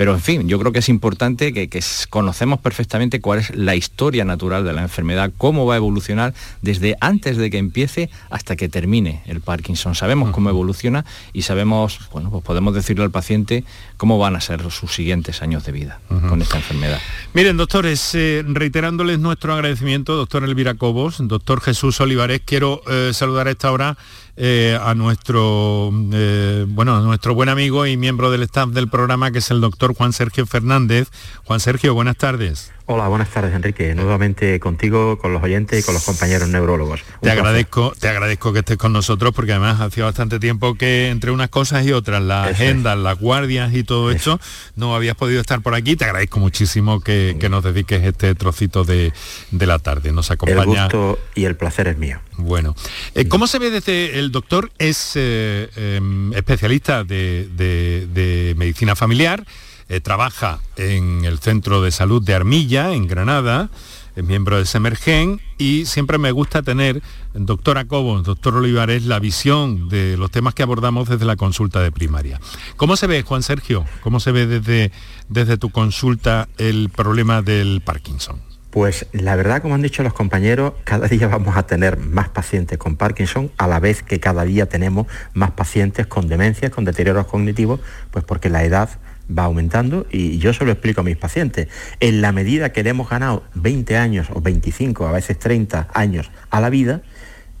Pero 0.00 0.14
en 0.14 0.20
fin, 0.22 0.48
yo 0.48 0.58
creo 0.58 0.72
que 0.72 0.78
es 0.78 0.88
importante 0.88 1.52
que, 1.52 1.68
conocemos 2.08 2.58
perfectamente 2.60 3.20
cuál 3.20 3.40
es 3.40 3.54
la 3.54 3.74
historia 3.74 4.24
natural 4.24 4.64
de 4.64 4.72
la 4.72 4.80
enfermedad, 4.80 5.30
cómo 5.36 5.66
va 5.66 5.74
a 5.74 5.76
evolucionar 5.76 6.32
desde 6.62 6.96
antes 7.02 7.36
de 7.36 7.50
que 7.50 7.58
empiece 7.58 8.08
hasta 8.30 8.56
que 8.56 8.70
termine 8.70 9.20
el 9.26 9.42
Parkinson. 9.42 9.94
Sabemos 9.94 10.30
cómo 10.30 10.48
evoluciona 10.48 11.04
y 11.34 11.42
sabemos, 11.42 12.00
bueno, 12.12 12.30
pues 12.30 12.42
podemos 12.42 12.74
decirle 12.74 13.04
al 13.04 13.10
paciente 13.10 13.62
cómo 13.98 14.16
van 14.16 14.36
a 14.36 14.40
ser 14.40 14.62
sus 14.70 14.90
siguientes 14.94 15.42
años 15.42 15.66
de 15.66 15.72
vida 15.72 16.00
con 16.30 16.40
esta 16.40 16.56
enfermedad. 16.56 16.98
Miren, 17.34 17.58
doctores, 17.58 18.14
eh, 18.14 18.42
reiterándoles 18.46 19.18
nuestro 19.18 19.52
agradecimiento, 19.52 20.16
doctor 20.16 20.44
Elvira 20.44 20.76
Cobos, 20.76 21.16
doctor 21.20 21.60
Jesús 21.60 22.00
Olivares, 22.00 22.40
quiero 22.42 22.80
eh, 22.90 23.10
saludar 23.12 23.48
a 23.48 23.50
esta 23.50 23.70
hora 23.70 23.98
eh, 24.36 24.78
a 24.80 24.94
nuestro 24.94 25.90
eh, 26.12 26.64
bueno 26.68 26.96
a 26.96 27.00
nuestro 27.00 27.34
buen 27.34 27.48
amigo 27.48 27.86
y 27.86 27.96
miembro 27.96 28.30
del 28.30 28.42
staff 28.42 28.70
del 28.70 28.88
programa 28.88 29.30
que 29.30 29.38
es 29.38 29.50
el 29.50 29.60
doctor 29.60 29.94
Juan 29.94 30.12
Sergio 30.12 30.46
Fernández. 30.46 31.08
Juan 31.44 31.60
Sergio, 31.60 31.94
buenas 31.94 32.16
tardes. 32.16 32.72
Hola, 32.92 33.06
buenas 33.06 33.30
tardes 33.30 33.54
Enrique. 33.54 33.94
Nuevamente 33.94 34.58
contigo, 34.58 35.16
con 35.16 35.32
los 35.32 35.40
oyentes 35.44 35.78
y 35.78 35.82
con 35.84 35.94
los 35.94 36.02
compañeros 36.02 36.48
neurólogos. 36.48 37.02
te 37.20 37.30
agradezco, 37.30 37.92
te 37.96 38.08
agradezco 38.08 38.52
que 38.52 38.58
estés 38.58 38.78
con 38.78 38.92
nosotros 38.92 39.32
porque 39.32 39.52
además 39.52 39.80
hacía 39.80 40.06
bastante 40.06 40.40
tiempo 40.40 40.74
que 40.74 41.10
entre 41.10 41.30
unas 41.30 41.50
cosas 41.50 41.86
y 41.86 41.92
otras, 41.92 42.20
las 42.20 42.50
agendas, 42.50 42.98
las 42.98 43.16
guardias 43.16 43.72
y 43.74 43.84
todo 43.84 44.10
esto, 44.10 44.40
no 44.74 44.96
habías 44.96 45.14
podido 45.14 45.40
estar 45.40 45.60
por 45.60 45.76
aquí. 45.76 45.94
Te 45.94 46.04
agradezco 46.04 46.40
muchísimo 46.40 47.00
que, 47.00 47.36
nos 47.48 47.62
dediques 47.62 48.02
este 48.02 48.34
trocito 48.34 48.82
de, 48.82 49.12
la 49.52 49.78
tarde. 49.78 50.10
Nos 50.10 50.32
acompaña. 50.32 50.62
El 50.62 50.66
gusto 50.66 51.18
y 51.36 51.44
el 51.44 51.54
placer 51.54 51.86
es 51.86 51.96
mío. 51.96 52.18
Bueno, 52.42 52.74
eh, 53.14 53.28
¿cómo 53.28 53.46
se 53.46 53.58
ve 53.58 53.70
desde 53.70 54.18
el 54.18 54.32
doctor? 54.32 54.70
Es 54.78 55.12
eh, 55.14 55.68
em, 55.76 56.32
especialista 56.34 57.04
de 57.04 58.54
medicina 58.56 58.96
familiar 58.96 59.44
eh, 59.90 60.00
trabaja 60.00 60.60
en 60.76 61.24
el 61.24 61.40
Centro 61.40 61.82
de 61.82 61.90
Salud 61.90 62.22
de 62.22 62.32
Armilla, 62.32 62.92
en 62.92 63.08
Granada, 63.08 63.70
es 64.14 64.22
miembro 64.22 64.56
de 64.56 64.64
Semergen 64.64 65.40
y 65.58 65.84
siempre 65.84 66.16
me 66.16 66.30
gusta 66.30 66.62
tener, 66.62 67.02
doctora 67.34 67.84
Cobos, 67.86 68.22
doctor 68.22 68.54
Olivares, 68.54 69.04
la 69.06 69.18
visión 69.18 69.88
de 69.88 70.16
los 70.16 70.30
temas 70.30 70.54
que 70.54 70.62
abordamos 70.62 71.08
desde 71.08 71.24
la 71.24 71.34
consulta 71.34 71.80
de 71.80 71.90
primaria. 71.90 72.40
¿Cómo 72.76 72.94
se 72.94 73.08
ve, 73.08 73.22
Juan 73.22 73.42
Sergio? 73.42 73.84
¿Cómo 74.00 74.20
se 74.20 74.30
ve 74.30 74.46
desde, 74.46 74.92
desde 75.28 75.58
tu 75.58 75.70
consulta 75.70 76.48
el 76.56 76.90
problema 76.90 77.42
del 77.42 77.80
Parkinson? 77.80 78.49
Pues 78.70 79.06
la 79.10 79.34
verdad, 79.34 79.62
como 79.62 79.74
han 79.74 79.82
dicho 79.82 80.04
los 80.04 80.12
compañeros, 80.12 80.74
cada 80.84 81.08
día 81.08 81.26
vamos 81.26 81.56
a 81.56 81.66
tener 81.66 81.96
más 81.96 82.28
pacientes 82.28 82.78
con 82.78 82.96
Parkinson, 82.96 83.50
a 83.56 83.66
la 83.66 83.80
vez 83.80 84.04
que 84.04 84.20
cada 84.20 84.44
día 84.44 84.66
tenemos 84.66 85.08
más 85.34 85.50
pacientes 85.50 86.06
con 86.06 86.28
demencias, 86.28 86.70
con 86.70 86.84
deterioros 86.84 87.26
cognitivos, 87.26 87.80
pues 88.12 88.24
porque 88.24 88.48
la 88.48 88.62
edad 88.62 88.88
va 89.36 89.44
aumentando 89.44 90.06
y 90.10 90.38
yo 90.38 90.52
se 90.52 90.64
lo 90.64 90.70
explico 90.70 91.00
a 91.00 91.04
mis 91.04 91.16
pacientes. 91.16 91.66
En 91.98 92.20
la 92.20 92.30
medida 92.30 92.72
que 92.72 92.84
le 92.84 92.90
hemos 92.90 93.10
ganado 93.10 93.42
20 93.54 93.96
años 93.96 94.28
o 94.32 94.40
25, 94.40 95.06
a 95.06 95.12
veces 95.12 95.38
30 95.38 95.88
años 95.92 96.30
a 96.50 96.60
la 96.60 96.70
vida, 96.70 97.02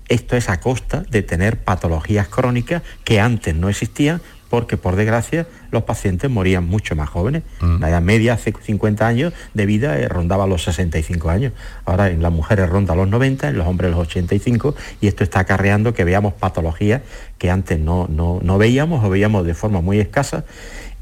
esto 0.08 0.36
es 0.36 0.48
a 0.48 0.60
costa 0.60 1.04
de 1.10 1.22
tener 1.22 1.58
patologías 1.58 2.28
crónicas 2.28 2.82
que 3.04 3.20
antes 3.20 3.54
no 3.54 3.68
existían 3.68 4.20
porque 4.50 4.76
por 4.76 4.96
desgracia 4.96 5.46
los 5.70 5.84
pacientes 5.84 6.28
morían 6.28 6.66
mucho 6.66 6.94
más 6.96 7.08
jóvenes. 7.08 7.44
Mm. 7.60 7.80
La 7.80 7.88
edad 7.88 8.02
media 8.02 8.34
hace 8.34 8.52
50 8.52 9.06
años 9.06 9.32
de 9.54 9.64
vida 9.64 9.98
eh, 9.98 10.08
rondaba 10.08 10.46
los 10.46 10.64
65 10.64 11.30
años. 11.30 11.52
Ahora 11.86 12.10
en 12.10 12.20
las 12.20 12.32
mujeres 12.32 12.68
ronda 12.68 12.94
los 12.94 13.08
90, 13.08 13.48
en 13.48 13.56
los 13.56 13.66
hombres 13.66 13.92
los 13.92 14.00
85 14.00 14.74
y 15.00 15.06
esto 15.06 15.24
está 15.24 15.40
acarreando 15.40 15.94
que 15.94 16.04
veamos 16.04 16.34
patologías 16.34 17.02
que 17.38 17.50
antes 17.50 17.78
no, 17.78 18.08
no, 18.10 18.40
no 18.42 18.58
veíamos 18.58 19.02
o 19.04 19.08
veíamos 19.08 19.46
de 19.46 19.54
forma 19.54 19.80
muy 19.80 20.00
escasa 20.00 20.44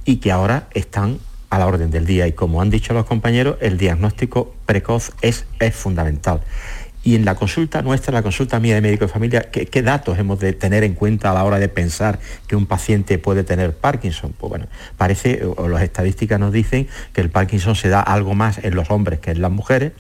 y 0.05 0.17
que 0.17 0.31
ahora 0.31 0.69
están 0.75 1.19
a 1.51 1.59
la 1.59 1.67
orden 1.67 1.91
del 1.91 2.07
día. 2.07 2.27
Y 2.27 2.33
como 2.33 2.61
han 2.61 2.71
dicho 2.71 2.93
los 2.93 3.07
compañeros, 3.07 3.57
el 3.61 3.79
diagnóstico 3.79 4.55
precoz 4.67 5.13
es, 5.23 5.47
es 5.59 5.75
fundamental. 5.75 6.43
Y 7.09 7.15
en 7.15 7.25
la 7.25 7.37
consulta 7.37 7.81
nuestra, 7.81 8.13
la 8.13 8.23
consulta 8.23 8.61
mía 8.61 8.75
de 8.75 8.83
médico 8.83 9.07
de 9.07 9.11
familia, 9.11 9.51
¿qué, 9.51 9.83
datos 9.83 10.19
hemos 10.19 10.41
de 10.41 10.53
tener 10.53 10.85
en 10.85 10.93
cuenta 10.93 11.31
a 11.31 11.35
la 11.35 11.43
hora 11.43 11.59
de 11.59 11.71
pensar 11.71 12.19
que 12.47 12.55
un 12.55 12.67
paciente 12.67 13.17
puede 13.17 13.45
tener 13.45 13.75
Parkinson? 13.75 14.35
Pues 14.37 14.51
bueno, 14.51 14.67
parece, 14.99 15.43
o 15.57 15.69
las 15.69 15.81
estadísticas 15.81 16.39
nos 16.39 16.53
dicen 16.53 16.87
que 17.15 17.23
el 17.23 17.31
Parkinson 17.31 17.77
se 17.77 17.89
da 17.89 18.03
algo 18.03 18.35
más 18.35 18.63
en 18.63 18.75
los 18.75 18.91
hombres 18.91 19.21
que 19.21 19.31
en 19.31 19.41
las 19.41 19.51
mujeres. 19.51 19.93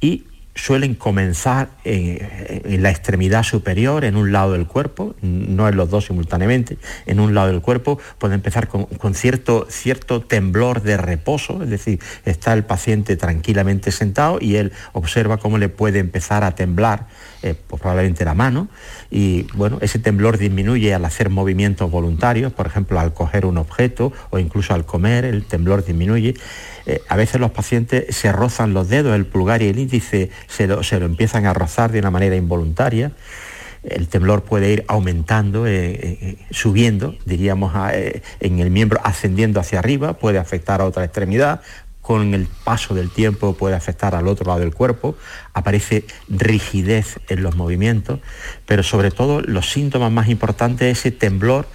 Y 0.00 0.26
suelen 0.58 0.94
comenzar 0.94 1.70
en, 1.84 2.82
la 2.82 2.90
extremidad 2.90 3.44
superior, 3.44 4.04
en 4.04 4.16
un 4.16 4.32
lado 4.32 4.52
del 4.52 4.66
cuerpo, 4.66 5.14
no 5.22 5.68
en 5.68 5.76
los 5.76 5.88
dos 5.88 6.06
simultáneamente, 6.06 6.78
en 7.06 7.20
un 7.20 7.34
lado 7.34 7.48
del 7.48 7.60
cuerpo, 7.60 7.98
puede 8.18 8.34
empezar 8.34 8.68
con, 8.68 9.14
cierto, 9.14 9.66
cierto 9.70 10.20
temblor 10.20 10.82
de 10.82 10.96
reposo, 10.96 11.62
es 11.62 11.70
decir, 11.70 12.00
está 12.24 12.52
el 12.52 12.64
paciente 12.64 13.16
tranquilamente 13.16 13.92
sentado 13.92 14.38
y 14.40 14.56
él 14.56 14.72
observa 14.92 15.36
cómo 15.36 15.58
le 15.58 15.68
puede 15.68 16.00
empezar 16.00 16.42
a 16.42 16.54
temblar 16.54 17.06
eh, 17.42 17.54
pues 17.66 17.80
probablemente 17.80 18.24
la 18.24 18.34
mano, 18.34 18.68
y 19.10 19.42
bueno, 19.54 19.78
ese 19.80 19.98
temblor 19.98 20.38
disminuye 20.38 20.92
al 20.94 21.04
hacer 21.04 21.30
movimientos 21.30 21.90
voluntarios, 21.90 22.52
por 22.52 22.66
ejemplo, 22.66 22.98
al 22.98 23.14
coger 23.14 23.46
un 23.46 23.58
objeto 23.58 24.12
o 24.30 24.38
incluso 24.38 24.74
al 24.74 24.84
comer, 24.84 25.24
el 25.24 25.44
temblor 25.44 25.84
disminuye. 25.84 26.34
Eh, 26.86 27.00
a 27.08 27.16
veces 27.16 27.40
los 27.40 27.50
pacientes 27.52 28.16
se 28.16 28.32
rozan 28.32 28.74
los 28.74 28.88
dedos, 28.88 29.14
el 29.14 29.26
pulgar 29.26 29.62
y 29.62 29.68
el 29.68 29.78
índice 29.78 30.30
se 30.48 30.66
lo, 30.66 30.80
empiezan 31.06 31.46
a 31.46 31.54
rozar 31.54 31.92
de 31.92 32.00
una 32.00 32.10
manera 32.10 32.36
involuntaria 32.36 33.12
el 33.84 34.08
temblor 34.08 34.42
puede 34.42 34.72
ir 34.72 34.84
aumentando, 34.88 35.64
eh, 35.66 36.36
subiendo, 36.50 37.14
diríamos, 37.24 37.72
en 38.40 38.58
el 38.58 38.70
miembro, 38.70 39.00
ascendiendo 39.04 39.60
hacia 39.60 39.78
arriba, 39.78 40.14
puede 40.14 40.38
afectar 40.38 40.80
a 40.80 40.84
otra 40.84 41.04
extremidad, 41.04 41.62
con 42.08 42.32
el 42.32 42.46
paso 42.64 42.94
del 42.94 43.10
tiempo 43.10 43.52
puede 43.52 43.74
afectar 43.74 44.14
al 44.14 44.28
otro 44.28 44.46
lado 44.46 44.60
del 44.60 44.72
cuerpo, 44.72 45.14
aparece 45.52 46.06
rigidez 46.26 47.20
en 47.28 47.42
los 47.42 47.54
movimientos, 47.54 48.20
pero 48.64 48.82
sobre 48.82 49.10
todo 49.10 49.42
los 49.42 49.70
síntomas 49.70 50.10
más 50.10 50.30
importantes 50.30 50.90
es 50.90 51.00
ese 51.00 51.10
temblor 51.10 51.66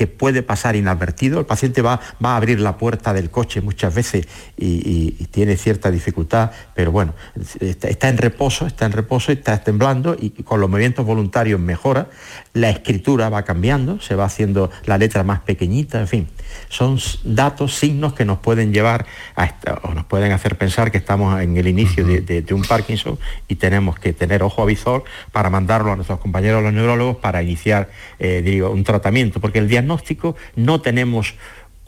que 0.00 0.06
puede 0.06 0.42
pasar 0.42 0.76
inadvertido. 0.76 1.40
El 1.40 1.44
paciente 1.44 1.82
va, 1.82 2.00
va 2.24 2.32
a 2.32 2.36
abrir 2.36 2.58
la 2.58 2.78
puerta 2.78 3.12
del 3.12 3.28
coche 3.28 3.60
muchas 3.60 3.94
veces 3.94 4.26
y, 4.56 5.10
tiene 5.30 5.58
cierta 5.58 5.90
dificultad, 5.90 6.52
pero 6.74 6.90
bueno, 6.90 7.14
está, 7.60 8.08
en 8.08 8.16
reposo, 8.16 8.66
está 8.66 8.86
en 8.86 8.92
reposo, 8.92 9.30
está 9.30 9.62
temblando 9.62 10.16
y 10.18 10.30
con 10.42 10.58
los 10.58 10.70
movimientos 10.70 11.04
voluntarios 11.04 11.60
mejora. 11.60 12.08
La 12.54 12.70
escritura 12.70 13.28
va 13.28 13.42
cambiando, 13.44 14.00
se 14.00 14.14
va 14.14 14.24
haciendo 14.24 14.70
la 14.86 14.96
letra 14.96 15.22
más 15.22 15.40
pequeñita, 15.40 16.00
en 16.00 16.08
fin. 16.08 16.28
Son 16.70 16.98
datos, 17.22 17.74
signos 17.76 18.14
que 18.14 18.24
nos 18.24 18.38
pueden 18.38 18.72
llevar 18.72 19.04
a 19.36 19.50
o 19.82 19.92
nos 19.92 20.06
pueden 20.06 20.32
hacer 20.32 20.56
pensar 20.56 20.90
que 20.90 20.98
estamos 20.98 21.40
en 21.42 21.58
el 21.58 21.68
inicio 21.68 22.06
de, 22.06 22.46
un 22.52 22.62
Parkinson 22.62 23.18
y 23.48 23.56
tenemos 23.56 23.98
que 23.98 24.14
tener 24.14 24.42
ojo 24.42 24.62
a 24.62 24.66
visor 24.66 25.04
para 25.30 25.50
mandarlo 25.50 25.92
a 25.92 25.96
nuestros 25.96 26.18
compañeros 26.20 26.62
los 26.62 26.72
neurólogos 26.72 27.16
para 27.16 27.42
iniciar 27.42 27.90
eh, 28.18 28.40
digo, 28.42 28.70
un 28.70 28.82
tratamiento, 28.82 29.40
porque 29.40 29.58
el 29.58 29.68
diagnóstico 29.68 29.89
no 30.56 30.80
tenemos 30.80 31.34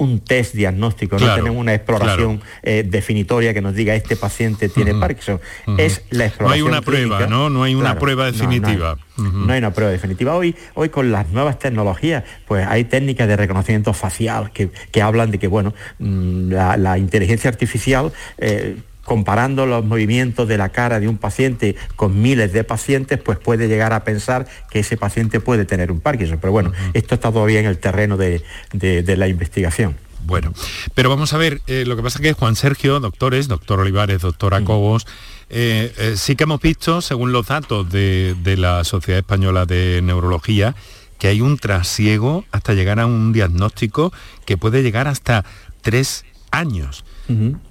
un 0.02 0.20
test 0.20 0.54
diagnóstico, 0.54 1.18
no 1.18 1.34
tenemos 1.34 1.58
una 1.58 1.74
exploración 1.74 2.40
eh, 2.62 2.84
definitoria 2.86 3.54
que 3.54 3.60
nos 3.60 3.74
diga 3.74 3.94
este 3.94 4.16
paciente 4.16 4.68
tiene 4.68 4.94
Parkinson. 4.94 5.40
Es 5.78 6.02
la 6.10 6.26
exploración. 6.26 6.48
No 6.48 6.52
hay 6.52 6.62
una 6.62 6.82
prueba, 6.82 7.26
¿no? 7.26 7.50
No 7.50 7.62
hay 7.62 7.74
una 7.74 7.98
prueba 7.98 8.26
definitiva. 8.26 8.98
No, 9.16 9.52
hay, 9.52 9.58
una 9.58 9.72
prueba 9.72 9.92
definitiva. 9.92 10.34
Hoy, 10.34 10.56
hoy 10.74 10.88
con 10.88 11.12
las 11.12 11.28
nuevas 11.30 11.58
tecnologías, 11.58 12.24
pues 12.46 12.66
hay 12.66 12.84
técnicas 12.84 13.28
de 13.28 13.36
reconocimiento 13.36 13.92
facial 13.92 14.50
que, 14.50 14.70
hablan 15.02 15.30
de 15.30 15.38
que, 15.38 15.46
bueno, 15.46 15.74
mm, 15.98 16.50
la, 16.50 16.98
inteligencia 16.98 17.50
artificial 17.50 18.12
eh, 18.38 18.76
comparando 19.12 19.66
los 19.66 19.84
movimientos 19.84 20.48
de 20.48 20.56
la 20.56 20.70
cara 20.70 20.98
de 20.98 21.06
un 21.06 21.18
paciente 21.18 21.76
con 21.96 22.22
miles 22.22 22.54
de 22.54 22.64
pacientes, 22.64 23.18
pues 23.18 23.36
puede 23.36 23.68
llegar 23.68 23.92
a 23.92 24.04
pensar 24.04 24.48
que 24.70 24.78
ese 24.78 24.96
paciente 24.96 25.38
puede 25.38 25.66
tener 25.66 25.92
un 25.92 26.00
Parkinson. 26.00 26.38
Pero 26.40 26.50
bueno, 26.50 26.72
esto 26.94 27.14
está 27.14 27.30
todavía 27.30 27.60
en 27.60 27.66
el 27.66 27.76
terreno 27.76 28.16
de, 28.16 28.42
la 28.72 29.28
investigación. 29.28 29.98
Bueno, 30.24 30.54
pero 30.94 31.10
vamos 31.10 31.34
a 31.34 31.36
ver, 31.36 31.60
eh, 31.66 31.84
lo 31.86 31.94
que 31.94 32.02
pasa 32.02 32.20
es 32.20 32.22
que 32.22 32.32
Juan 32.32 32.56
Sergio, 32.56 33.00
doctores, 33.00 33.48
doctor 33.48 33.80
Olivares, 33.80 34.22
doctor 34.22 34.54
Acobos, 34.54 35.06
eh, 35.50 35.92
eh, 35.98 36.14
sí 36.16 36.34
que 36.34 36.44
hemos 36.44 36.62
visto, 36.62 37.02
según 37.02 37.32
los 37.32 37.48
datos 37.48 37.90
de, 37.90 38.34
de 38.42 38.56
la 38.56 38.82
Sociedad 38.84 39.18
Española 39.18 39.66
de 39.66 40.00
Neurología, 40.02 40.74
que 41.18 41.28
hay 41.28 41.42
un 41.42 41.58
trasiego 41.58 42.46
hasta 42.50 42.72
llegar 42.72 42.98
a 42.98 43.04
un 43.04 43.34
diagnóstico 43.34 44.10
que 44.46 44.56
puede 44.56 44.82
llegar 44.82 45.06
hasta 45.06 45.44
tres 45.82 46.24
años. 46.50 47.04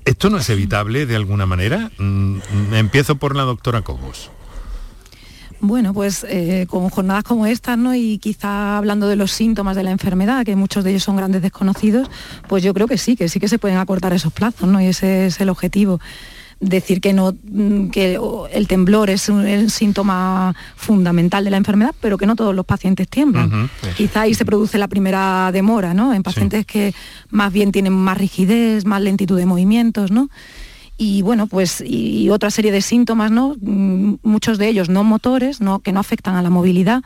¿Esto 0.05 0.29
no 0.29 0.38
es 0.38 0.50
evitable 0.50 1.05
de 1.05 1.15
alguna 1.15 1.46
manera? 1.46 1.91
Mm, 1.98 2.39
empiezo 2.74 3.15
por 3.15 3.36
la 3.36 3.43
doctora 3.43 3.81
Cobos. 3.81 4.31
Bueno, 5.63 5.93
pues 5.93 6.25
eh, 6.27 6.65
con 6.67 6.89
jornadas 6.89 7.24
como 7.24 7.46
estas, 7.46 7.77
¿no? 7.77 7.93
Y 7.93 8.17
quizá 8.17 8.77
hablando 8.77 9.08
de 9.08 9.15
los 9.15 9.31
síntomas 9.31 9.75
de 9.75 9.84
la 9.84 9.91
enfermedad, 9.91 10.43
que 10.43 10.55
muchos 10.55 10.84
de 10.84 10.89
ellos 10.89 11.03
son 11.03 11.17
grandes 11.17 11.43
desconocidos, 11.43 12.10
pues 12.48 12.63
yo 12.63 12.74
creo 12.74 12.88
que 12.88 12.98
sí, 12.98 13.15
que 13.15 13.29
sí 13.29 13.39
que 13.39 13.48
se 13.48 13.60
pueden 13.60 13.77
acortar 13.77 14.12
esos 14.12 14.34
plazos, 14.34 14.67
¿no? 14.67 14.81
Y 14.81 14.88
ese 14.88 15.27
es 15.27 15.39
el 15.39 15.50
objetivo 15.50 16.00
decir 16.62 17.01
que 17.01 17.12
no 17.12 17.34
mm, 17.44 17.89
que 17.89 18.18
el 18.53 18.68
temblor 18.68 19.10
es 19.10 19.27
un 19.27 19.70
síntoma 19.70 20.56
fundamental 20.75 21.44
de 21.44 21.50
la 21.50 21.58
enfermedad, 21.58 21.94
pero 22.00 22.18
que 22.18 22.25
no 22.25 22.36
todos 22.36 22.56
los 22.56 22.65
pacientes 22.65 23.08
tiemblan. 23.10 23.70
Quizá 23.98 24.22
ahí 24.22 24.34
se 24.34 24.46
produce 24.46 24.77
la 24.77 24.88
primera 24.88 25.51
demora, 25.51 25.94
¿no? 25.94 26.13
En 26.13 26.24
pacientes 26.24 26.65
que 26.65 26.94
más 27.30 27.51
bien 27.51 27.72
tienen 27.72 27.94
más 27.94 28.18
rigidez, 28.18 28.86
más 28.86 29.01
lentitud 29.01 29.38
de 29.38 29.46
movimientos, 29.46 30.12
¿no? 30.12 30.30
y 30.98 31.24
bueno, 31.24 31.48
pues 31.48 31.84
y 31.84 32.30
otra 32.30 32.51
serie 32.51 32.72
de 32.72 32.84
síntomas, 32.84 33.32
¿no? 33.32 33.56
Mm, 33.60 34.18
muchos 34.22 34.60
de 34.60 34.68
ellos 34.68 34.88
no 34.88 35.03
motores, 35.03 35.60
¿no? 35.60 35.80
que 35.80 35.91
no 35.91 36.00
afectan 36.00 36.36
a 36.36 36.44
la 36.44 36.51
movilidad 36.51 37.01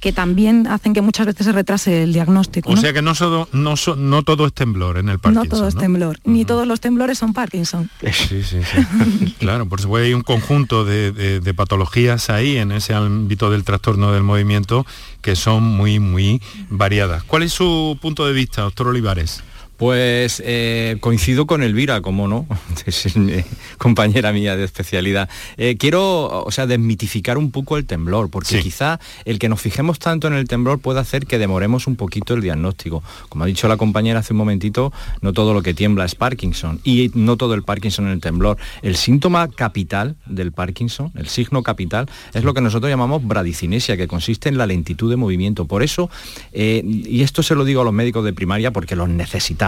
que 0.00 0.12
también 0.12 0.66
hacen 0.68 0.94
que 0.94 1.02
muchas 1.02 1.26
veces 1.26 1.46
se 1.46 1.52
retrase 1.52 2.04
el 2.04 2.12
diagnóstico. 2.12 2.70
O 2.70 2.76
sea 2.76 2.92
que 2.92 3.02
no, 3.02 3.12
no, 3.52 3.74
no, 3.96 4.22
todo 4.22 4.46
es 4.46 4.52
temblor 4.52 4.98
en 4.98 5.08
el 5.08 5.18
Parkinson. 5.18 5.48
No 5.48 5.50
todo 5.50 5.68
es 5.68 5.74
temblor, 5.74 6.18
ni 6.24 6.44
todos 6.44 6.66
los 6.66 6.80
temblores 6.80 7.18
son 7.18 7.32
Parkinson. 7.32 7.90
Sí, 8.00 8.42
sí, 8.42 8.60
sí. 8.62 9.34
claro, 9.38 9.68
por 9.68 9.80
supuesto 9.80 10.06
hay 10.06 10.14
un 10.14 10.22
conjunto 10.22 10.84
de, 10.84 11.10
de, 11.12 11.54
patologías 11.54 12.30
ahí 12.30 12.58
en 12.58 12.70
ese 12.70 12.94
ámbito 12.94 13.50
del 13.50 13.64
trastorno 13.64 14.12
del 14.12 14.22
movimiento 14.22 14.86
que 15.20 15.34
son 15.34 15.64
muy, 15.64 15.98
muy 15.98 16.40
variadas. 16.70 17.24
¿Cuál 17.24 17.42
es 17.42 17.52
su 17.52 17.98
punto 18.00 18.26
de 18.26 18.32
vista, 18.32 18.62
doctor 18.62 18.88
Olivares? 18.88 19.42
Pues 19.78 20.42
eh, 20.44 20.96
coincido 20.98 21.46
con 21.46 21.62
Elvira, 21.62 22.00
como 22.00 22.26
no, 22.26 22.46
es 22.86 23.06
eh, 23.14 23.44
compañera 23.78 24.32
mía 24.32 24.56
de 24.56 24.64
especialidad. 24.64 25.30
Eh, 25.56 25.76
quiero, 25.78 26.42
o 26.44 26.50
sea, 26.50 26.66
desmitificar 26.66 27.38
un 27.38 27.52
poco 27.52 27.76
el 27.76 27.86
temblor, 27.86 28.28
porque 28.28 28.58
quizá 28.60 28.98
el 29.24 29.38
que 29.38 29.48
nos 29.48 29.60
fijemos 29.60 30.00
tanto 30.00 30.26
en 30.26 30.34
el 30.34 30.48
temblor 30.48 30.80
puede 30.80 30.98
hacer 30.98 31.26
que 31.28 31.38
demoremos 31.38 31.86
un 31.86 31.94
poquito 31.94 32.34
el 32.34 32.40
diagnóstico. 32.40 33.04
Como 33.28 33.44
ha 33.44 33.46
dicho 33.46 33.68
la 33.68 33.76
compañera 33.76 34.18
hace 34.18 34.32
un 34.32 34.38
momentito, 34.38 34.92
no 35.20 35.32
todo 35.32 35.54
lo 35.54 35.62
que 35.62 35.74
tiembla 35.74 36.04
es 36.04 36.16
Parkinson 36.16 36.80
y 36.82 37.12
no 37.14 37.36
todo 37.36 37.54
el 37.54 37.62
Parkinson 37.62 38.06
en 38.06 38.14
el 38.14 38.20
temblor. 38.20 38.58
El 38.82 38.96
síntoma 38.96 39.46
capital 39.46 40.16
del 40.26 40.50
Parkinson, 40.50 41.12
el 41.14 41.28
signo 41.28 41.62
capital, 41.62 42.10
es 42.34 42.42
lo 42.42 42.52
que 42.52 42.60
nosotros 42.60 42.90
llamamos 42.90 43.24
bradicinesia, 43.24 43.96
que 43.96 44.08
consiste 44.08 44.48
en 44.48 44.58
la 44.58 44.66
lentitud 44.66 45.08
de 45.08 45.14
movimiento. 45.14 45.66
Por 45.66 45.84
eso, 45.84 46.10
y 46.52 47.22
esto 47.22 47.44
se 47.44 47.54
lo 47.54 47.64
digo 47.64 47.82
a 47.82 47.84
los 47.84 47.94
médicos 47.94 48.24
de 48.24 48.32
primaria 48.32 48.72
porque 48.72 48.96
los 48.96 49.08
necesitamos 49.08 49.67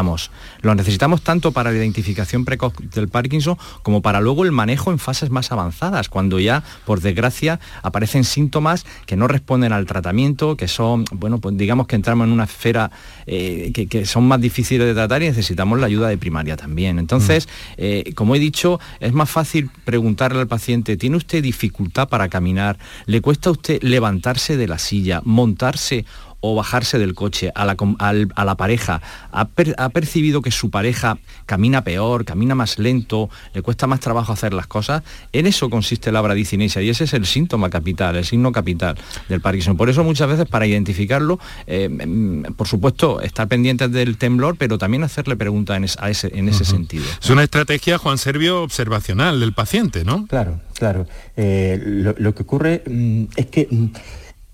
lo 0.62 0.74
necesitamos 0.74 1.22
tanto 1.22 1.52
para 1.52 1.70
la 1.70 1.76
identificación 1.78 2.44
precoz 2.44 2.72
del 2.94 3.08
Parkinson 3.08 3.56
como 3.82 4.02
para 4.02 4.20
luego 4.20 4.44
el 4.44 4.52
manejo 4.52 4.90
en 4.90 4.98
fases 4.98 5.30
más 5.30 5.52
avanzadas, 5.52 6.08
cuando 6.08 6.38
ya, 6.38 6.62
por 6.84 7.00
desgracia, 7.00 7.60
aparecen 7.82 8.24
síntomas 8.24 8.84
que 9.06 9.16
no 9.16 9.28
responden 9.28 9.72
al 9.72 9.86
tratamiento, 9.86 10.56
que 10.56 10.68
son, 10.68 11.04
bueno, 11.12 11.38
pues 11.38 11.56
digamos 11.56 11.86
que 11.86 11.96
entramos 11.96 12.26
en 12.26 12.32
una 12.32 12.44
esfera 12.44 12.90
eh, 13.26 13.72
que, 13.72 14.06
son 14.06 14.26
más 14.26 14.40
difíciles 14.40 14.86
de 14.86 14.94
tratar 14.94 15.22
y 15.22 15.26
necesitamos 15.26 15.78
la 15.78 15.86
ayuda 15.86 16.08
de 16.08 16.18
primaria 16.18 16.56
también. 16.56 16.98
Entonces, 16.98 17.46
mm. 17.46 17.72
eh, 17.78 18.12
como 18.14 18.34
he 18.34 18.38
dicho, 18.38 18.80
es 19.00 19.12
más 19.12 19.30
fácil 19.30 19.70
preguntarle 19.84 20.40
al 20.40 20.48
paciente, 20.48 20.96
¿tiene 20.96 21.16
usted 21.16 21.42
dificultad 21.42 22.08
para 22.08 22.28
caminar? 22.28 22.78
¿Le 23.06 23.20
cuesta 23.20 23.50
a 23.50 23.52
usted 23.52 23.82
levantarse 23.82 24.56
de 24.56 24.66
la 24.66 24.78
silla, 24.78 25.20
montarse 25.24 26.04
o 26.40 26.54
bajarse 26.54 26.98
del 26.98 27.14
coche 27.14 27.52
a 27.54 27.64
la, 27.64 27.76
a 27.98 28.44
la 28.44 28.54
pareja, 28.56 29.00
ha, 29.32 29.44
percibido 29.90 30.42
que 30.42 30.50
su 30.50 30.70
pareja 30.70 31.18
camina 31.46 31.84
peor, 31.84 32.24
camina 32.24 32.54
más 32.54 32.78
lento, 32.78 33.30
le 33.54 33.62
cuesta 33.62 33.86
más 33.86 34.00
trabajo 34.00 34.32
hacer 34.32 34.54
las 34.54 34.66
cosas, 34.66 35.02
en 35.32 35.46
eso 35.46 35.70
consiste 35.70 36.12
la 36.12 36.20
bradicinesia 36.20 36.82
y 36.82 36.88
ese 36.88 37.04
es 37.04 37.14
el 37.14 37.26
síntoma 37.26 37.70
capital, 37.70 38.16
el 38.16 38.24
signo 38.24 38.52
capital 38.52 38.96
del 39.28 39.40
Parkinson. 39.40 39.76
Por 39.76 39.90
eso 39.90 40.04
muchas 40.04 40.28
veces 40.28 40.46
para 40.46 40.66
identificarlo, 40.66 41.38
eh, 41.66 41.88
mm, 41.88 42.54
por 42.54 42.66
supuesto, 42.66 43.20
estar 43.20 43.48
pendientes 43.48 43.90
del 43.92 44.16
temblor, 44.16 44.56
pero 44.56 44.78
también 44.78 45.04
hacerle 45.04 45.36
preguntas 45.36 45.76
en, 45.76 45.84
ese, 45.84 46.36
en 46.36 46.48
ese 46.48 46.64
sentido. 46.64 47.04
Es 47.22 47.30
una 47.30 47.42
estrategia, 47.42 47.98
Juan 47.98 48.18
Servio, 48.18 48.62
observacional 48.62 49.40
del 49.40 49.52
paciente, 49.52 50.04
¿no? 50.04 50.26
Claro, 50.26 50.60
claro. 50.74 51.06
Eh, 51.36 52.14
lo, 52.18 52.34
que 52.34 52.42
ocurre 52.42 52.82
mm, 52.86 53.24
es 53.36 53.46
que 53.46 53.68
mm, 53.70 53.86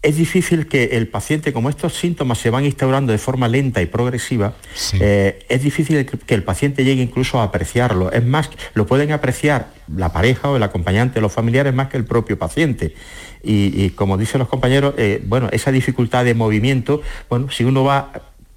es 0.07 0.17
difícil 0.17 0.69
que 0.69 0.85
el 0.93 1.09
paciente, 1.09 1.53
como 1.53 1.69
estos 1.69 1.95
síntomas 1.95 2.39
se 2.39 2.49
van 2.49 2.65
instaurando 2.65 3.11
de 3.11 3.19
forma 3.19 3.49
lenta 3.49 3.83
y 3.83 3.87
progresiva, 3.87 4.55
eh, 5.01 5.45
es 5.49 5.63
difícil 5.63 6.07
que 6.07 6.35
el 6.35 6.45
paciente 6.45 6.85
llegue 6.85 7.03
incluso 7.03 7.41
a 7.41 7.43
apreciarlo. 7.43 8.13
Es 8.13 8.25
más, 8.25 8.49
lo 8.75 8.87
pueden 8.87 9.11
apreciar 9.11 9.73
la 9.93 10.13
pareja 10.13 10.49
o 10.49 10.57
el 10.57 10.63
acompañante, 10.63 11.21
los 11.21 11.33
familiares, 11.33 11.75
más 11.75 11.89
que 11.89 11.97
el 11.97 12.05
propio 12.05 12.39
paciente. 12.39 12.95
Y, 13.43 13.91
como 13.91 14.17
dicen 14.17 14.39
los 14.39 14.49
compañeros, 14.49 14.95
eh, 14.97 15.21
bueno, 15.27 15.49
esa 15.51 15.73
dificultad 15.73 16.25
de 16.25 16.35
movimiento, 16.35 17.03
bueno, 17.29 17.51
si 17.51 17.65
uno 17.65 17.83
va 17.83 18.13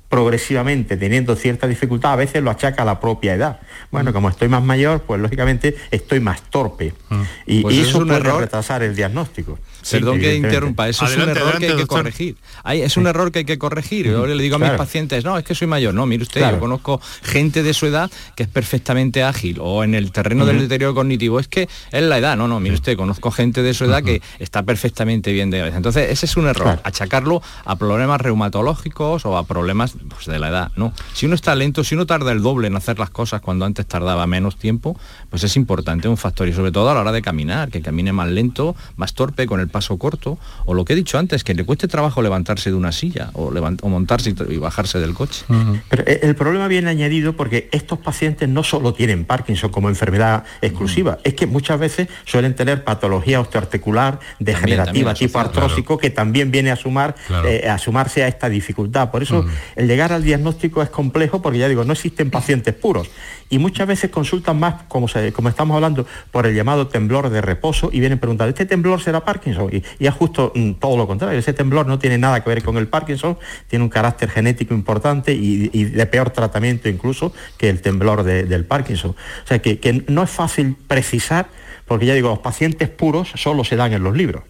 progresivamente 0.07 0.97
teniendo 0.97 1.35
cierta 1.35 1.67
dificultad, 1.67 2.13
a 2.13 2.15
veces 2.15 2.43
lo 2.43 2.51
achaca 2.51 2.83
a 2.83 2.85
la 2.85 2.99
propia 2.99 3.33
edad. 3.33 3.59
Bueno, 3.91 4.11
mm. 4.11 4.13
como 4.13 4.29
estoy 4.29 4.49
más 4.49 4.63
mayor, 4.63 5.01
pues 5.01 5.19
lógicamente 5.19 5.75
estoy 5.89 6.19
más 6.19 6.43
torpe. 6.49 6.93
Mm. 7.09 7.21
Y, 7.47 7.61
pues 7.61 7.77
eso, 7.77 8.05
puede 8.05 8.19
retrasar 8.19 8.83
el 8.83 8.95
diagnóstico. 8.95 9.57
Perdón 9.89 10.19
que 10.19 10.35
interrumpa, 10.35 10.89
eso 10.89 11.05
es 11.05 11.17
un 11.17 11.29
error 11.29 11.57
que 11.59 11.67
hay 11.67 11.75
que 11.75 11.87
corregir. 11.87 12.35
es 12.65 12.97
un 12.97 13.07
error 13.07 13.31
que 13.31 13.39
hay 13.39 13.45
que 13.45 13.57
corregir. 13.57 14.07
Yo 14.07 14.25
le 14.25 14.41
digo 14.41 14.57
a 14.57 14.59
mis 14.59 14.71
pacientes, 14.71 15.23
no, 15.23 15.37
es 15.37 15.43
que 15.43 15.55
soy 15.55 15.67
mayor. 15.67 15.93
No, 15.93 16.05
mire 16.05 16.23
usted, 16.23 16.41
yo 16.41 16.59
conozco 16.59 17.01
gente 17.21 17.63
de 17.63 17.73
su 17.73 17.85
edad 17.85 18.11
que 18.35 18.43
es 18.43 18.49
perfectamente 18.49 19.23
ágil 19.23 19.57
o 19.61 19.83
en 19.83 19.95
el 19.95 20.11
terreno 20.11 20.45
del 20.45 20.59
deterioro 20.59 20.95
cognitivo, 20.95 21.39
es 21.39 21.47
que 21.47 21.67
es 21.91 22.03
la 22.03 22.17
edad. 22.17 22.37
No, 22.37 22.47
no, 22.47 22.59
mire 22.59 22.75
usted, 22.75 22.97
conozco 22.97 23.31
gente 23.31 23.61
de 23.61 23.73
su 23.73 23.85
edad 23.85 24.03
que 24.03 24.21
está 24.39 24.63
perfectamente 24.63 25.31
bien 25.31 25.49
de 25.49 25.59
cabeza. 25.59 25.77
Entonces, 25.77 26.09
ese 26.09 26.25
es 26.25 26.37
un 26.37 26.47
error, 26.47 26.79
achacarlo 26.83 27.41
a 27.65 27.75
problemas 27.75 28.21
reumatológicos 28.21 29.25
o 29.25 29.37
a 29.37 29.45
problemas 29.45 29.95
pues, 30.09 30.25
de 30.25 30.39
la 30.39 30.49
edad. 30.49 30.71
No, 30.75 30.93
si 31.13 31.25
uno 31.25 31.35
está 31.35 31.55
lento, 31.55 31.83
si 31.83 31.95
uno 31.95 32.05
tarda 32.05 32.31
el 32.31 32.41
doble 32.41 32.67
en 32.67 32.75
hacer 32.75 32.99
las 32.99 33.09
cosas 33.09 33.41
cuando 33.41 33.65
antes 33.65 33.85
tardaba 33.85 34.27
menos 34.27 34.57
tiempo, 34.57 34.99
pues 35.29 35.43
es 35.43 35.55
importante 35.55 36.07
un 36.07 36.17
factor 36.17 36.47
y 36.47 36.53
sobre 36.53 36.71
todo 36.71 36.89
a 36.89 36.93
la 36.93 37.01
hora 37.01 37.11
de 37.11 37.21
caminar, 37.21 37.69
que 37.69 37.81
camine 37.81 38.13
más 38.13 38.29
lento, 38.29 38.75
más 38.95 39.13
torpe, 39.13 39.47
con 39.47 39.59
el 39.59 39.68
paso 39.69 39.97
corto, 39.97 40.37
o 40.65 40.73
lo 40.73 40.85
que 40.85 40.93
he 40.93 40.95
dicho 40.95 41.17
antes, 41.17 41.43
que 41.43 41.53
le 41.53 41.63
cueste 41.63 41.87
trabajo 41.87 42.21
levantarse 42.21 42.69
de 42.69 42.75
una 42.75 42.91
silla 42.91 43.31
o, 43.33 43.51
montarse 43.87 44.33
y, 44.49 44.57
bajarse 44.57 44.99
del 44.99 45.13
coche. 45.13 45.45
Pero 45.89 46.03
eh, 46.05 46.19
el 46.23 46.35
problema 46.35 46.67
viene 46.67 46.89
añadido 46.89 47.33
porque 47.33 47.69
estos 47.71 47.99
pacientes 47.99 48.49
no 48.49 48.63
solo 48.63 48.93
tienen 48.93 49.25
Parkinson 49.25 49.71
como 49.71 49.89
enfermedad 49.89 50.43
exclusiva, 50.61 51.19
es 51.23 51.33
que 51.33 51.47
muchas 51.47 51.79
veces 51.79 52.07
suelen 52.25 52.55
tener 52.55 52.83
patología 52.83 53.39
osteoarticular 53.39 54.19
degenerativa 54.39 55.13
tipo 55.13 55.39
artrósico 55.39 55.97
que 55.97 56.09
también 56.09 56.51
viene 56.51 56.71
a 56.71 56.75
sumar 56.75 57.15
eh, 57.45 57.67
a 57.69 57.77
sumarse 57.77 58.23
a 58.23 58.27
esta 58.27 58.49
dificultad. 58.49 59.11
Por 59.11 59.23
eso 59.23 59.45
el 59.75 59.87
llegar 59.87 60.13
al 60.13 60.23
diagnóstico 60.23 60.81
es 60.81 60.89
complejo 60.89 61.41
porque 61.41 61.59
ya 61.59 61.67
digo, 61.67 61.83
no 61.83 61.93
existen 61.93 62.29
pacientes 62.29 62.73
puros 62.73 63.09
y 63.49 63.57
muchas 63.57 63.87
veces 63.87 64.11
consultan 64.11 64.59
más, 64.59 64.83
como, 64.87 65.07
como 65.33 65.49
estamos 65.49 65.75
hablando, 65.75 66.05
por 66.31 66.45
el 66.45 66.55
llamado 66.55 66.87
temblor 66.87 67.29
de 67.29 67.41
reposo 67.41 67.89
y 67.91 67.99
vienen 67.99 68.19
preguntando, 68.19 68.49
¿este 68.49 68.65
temblor 68.65 69.01
será 69.01 69.25
Parkinson? 69.25 69.58
Y, 69.71 69.83
es 69.99 70.13
justo 70.13 70.51
mm, 70.55 70.73
todo 70.73 70.95
lo 70.95 71.07
contrario, 71.07 71.37
ese 71.39 71.53
temblor 71.53 71.87
no 71.87 71.99
tiene 71.99 72.17
nada 72.17 72.43
que 72.43 72.49
ver 72.49 72.63
con 72.63 72.77
el 72.77 72.87
Parkinson, 72.87 73.37
tiene 73.67 73.83
un 73.83 73.89
carácter 73.89 74.29
genético 74.29 74.73
importante 74.73 75.33
y, 75.33 75.67
de 75.69 76.05
peor 76.05 76.29
tratamiento 76.29 76.87
incluso 76.87 77.33
que 77.57 77.69
el 77.69 77.81
temblor 77.81 78.23
del 78.23 78.65
Parkinson. 78.65 79.11
O 79.11 79.47
sea 79.47 79.59
que, 79.59 80.03
no 80.07 80.23
es 80.23 80.29
fácil 80.29 80.75
precisar, 80.87 81.47
porque 81.85 82.05
ya 82.05 82.13
digo, 82.13 82.29
los 82.29 82.39
pacientes 82.39 82.89
puros 82.89 83.29
solo 83.35 83.63
se 83.63 83.75
dan 83.75 83.93
en 83.93 84.03
los 84.03 84.15
libros. 84.15 84.43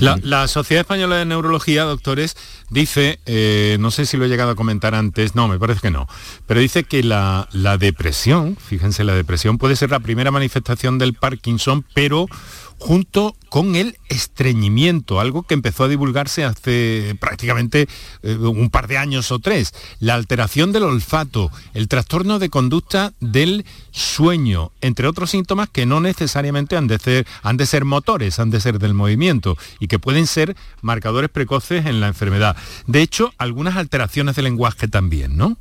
La, 0.00 0.48
Sociedad 0.48 0.80
Española 0.80 1.16
de 1.16 1.24
Neurología, 1.24 1.84
doctores, 1.84 2.36
dice, 2.68 3.20
eh, 3.26 3.76
no 3.78 3.90
sé 3.90 4.06
si 4.06 4.16
lo 4.16 4.24
he 4.24 4.28
llegado 4.28 4.50
a 4.50 4.54
comentar 4.56 4.94
antes, 4.94 5.34
no, 5.34 5.46
me 5.46 5.58
parece 5.58 5.80
que 5.80 5.90
no, 5.90 6.08
pero 6.46 6.58
dice 6.58 6.82
que 6.82 7.02
la, 7.02 7.48
la 7.52 7.78
depresión, 7.78 8.56
fíjense, 8.56 9.04
la 9.04 9.14
depresión 9.14 9.58
puede 9.58 9.76
ser 9.76 9.90
la 9.90 10.00
primera 10.00 10.32
manifestación 10.32 10.98
del 10.98 11.14
Parkinson, 11.14 11.84
pero 11.94 12.26
junto 12.80 13.36
con 13.50 13.76
el 13.76 13.98
estreñimiento, 14.08 15.20
algo 15.20 15.42
que 15.42 15.54
empezó 15.54 15.84
a 15.84 15.88
divulgarse 15.88 16.44
hace 16.44 17.14
prácticamente 17.20 17.86
eh, 18.22 18.36
un 18.36 18.70
par 18.70 18.88
de 18.88 18.96
años 18.96 19.30
o 19.32 19.38
tres, 19.38 19.74
la 20.00 20.14
alteración 20.14 20.72
del 20.72 20.84
olfato, 20.84 21.50
el 21.74 21.88
trastorno 21.88 22.38
de 22.38 22.48
conducta 22.48 23.12
del 23.20 23.66
sueño, 23.90 24.72
entre 24.80 25.06
otros 25.06 25.30
síntomas 25.30 25.68
que 25.68 25.84
no 25.84 26.00
necesariamente 26.00 26.76
han 26.76 26.86
de 26.86 26.98
ser, 26.98 27.26
han 27.42 27.58
de 27.58 27.66
ser 27.66 27.84
motores, 27.84 28.40
han 28.40 28.50
de 28.50 28.60
ser 28.60 28.78
del 28.78 28.94
movimiento 28.94 29.58
y 29.78 29.86
que 29.86 29.98
pueden 29.98 30.26
ser 30.26 30.56
marcadores 30.80 31.28
precoces 31.28 31.84
en 31.84 32.00
la 32.00 32.08
enfermedad. 32.08 32.56
De 32.86 33.02
hecho, 33.02 33.34
algunas 33.36 33.76
alteraciones 33.76 34.36
del 34.36 34.46
lenguaje 34.46 34.88
también, 34.88 35.36
¿no? 35.36 35.58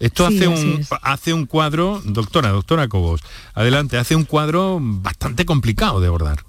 Esto 0.00 0.26
hace, 0.26 0.46
un, 0.46 0.80
hace 1.02 1.32
un 1.32 1.46
cuadro, 1.46 2.00
doctora, 2.04 2.50
doctora 2.50 2.88
Cobos, 2.88 3.20
adelante, 3.54 3.98
hace 3.98 4.14
un 4.14 4.24
cuadro 4.24 4.78
bastante 4.80 5.44
complicado 5.44 6.00
de 6.00 6.06
abordar. 6.06 6.44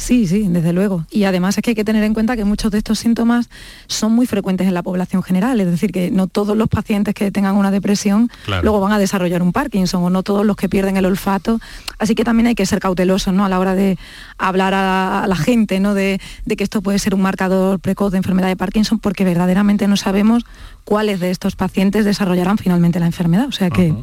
Sí, 0.00 0.26
sí, 0.26 0.46
desde 0.48 0.72
luego. 0.72 1.04
Y 1.10 1.24
además 1.24 1.58
es 1.58 1.62
que 1.62 1.72
hay 1.72 1.74
que 1.74 1.84
tener 1.84 2.02
en 2.04 2.14
cuenta 2.14 2.34
que 2.34 2.46
muchos 2.46 2.70
de 2.70 2.78
estos 2.78 2.98
síntomas 2.98 3.50
son 3.86 4.12
muy 4.12 4.26
frecuentes 4.26 4.66
en 4.66 4.72
la 4.72 4.82
población 4.82 5.22
general, 5.22 5.60
es 5.60 5.66
decir, 5.66 5.92
que 5.92 6.10
no 6.10 6.26
todos 6.26 6.56
los 6.56 6.68
pacientes 6.68 7.14
que 7.14 7.30
tengan 7.30 7.54
una 7.54 7.70
depresión 7.70 8.30
luego 8.62 8.80
van 8.80 8.92
a 8.92 8.98
desarrollar 8.98 9.42
un 9.42 9.52
Parkinson 9.52 10.02
o 10.02 10.08
no 10.08 10.22
todos 10.22 10.46
los 10.46 10.56
que 10.56 10.70
pierden 10.70 10.96
el 10.96 11.04
olfato. 11.04 11.60
Así 11.98 12.14
que 12.14 12.24
también 12.24 12.46
hay 12.46 12.54
que 12.54 12.64
ser 12.64 12.80
cautelosos 12.80 13.34
¿no? 13.34 13.44
a 13.44 13.50
la 13.50 13.58
hora 13.58 13.74
de 13.74 13.98
hablar 14.38 14.72
a, 14.72 15.26
la 15.28 15.36
gente 15.36 15.80
¿no? 15.80 15.92
de, 15.92 16.18
que 16.56 16.64
esto 16.64 16.80
puede 16.80 16.98
ser 16.98 17.14
un 17.14 17.20
marcador 17.20 17.78
precoz 17.78 18.10
de 18.10 18.16
enfermedad 18.16 18.48
de 18.48 18.56
Parkinson 18.56 19.00
porque 19.00 19.24
verdaderamente 19.24 19.86
no 19.86 19.98
sabemos 19.98 20.46
cuáles 20.84 21.20
de 21.20 21.30
estos 21.30 21.56
pacientes 21.56 22.04
desarrollarán 22.04 22.58
finalmente 22.58 23.00
la 23.00 23.06
enfermedad. 23.06 23.46
O 23.48 23.52
sea 23.52 23.70
que... 23.70 23.94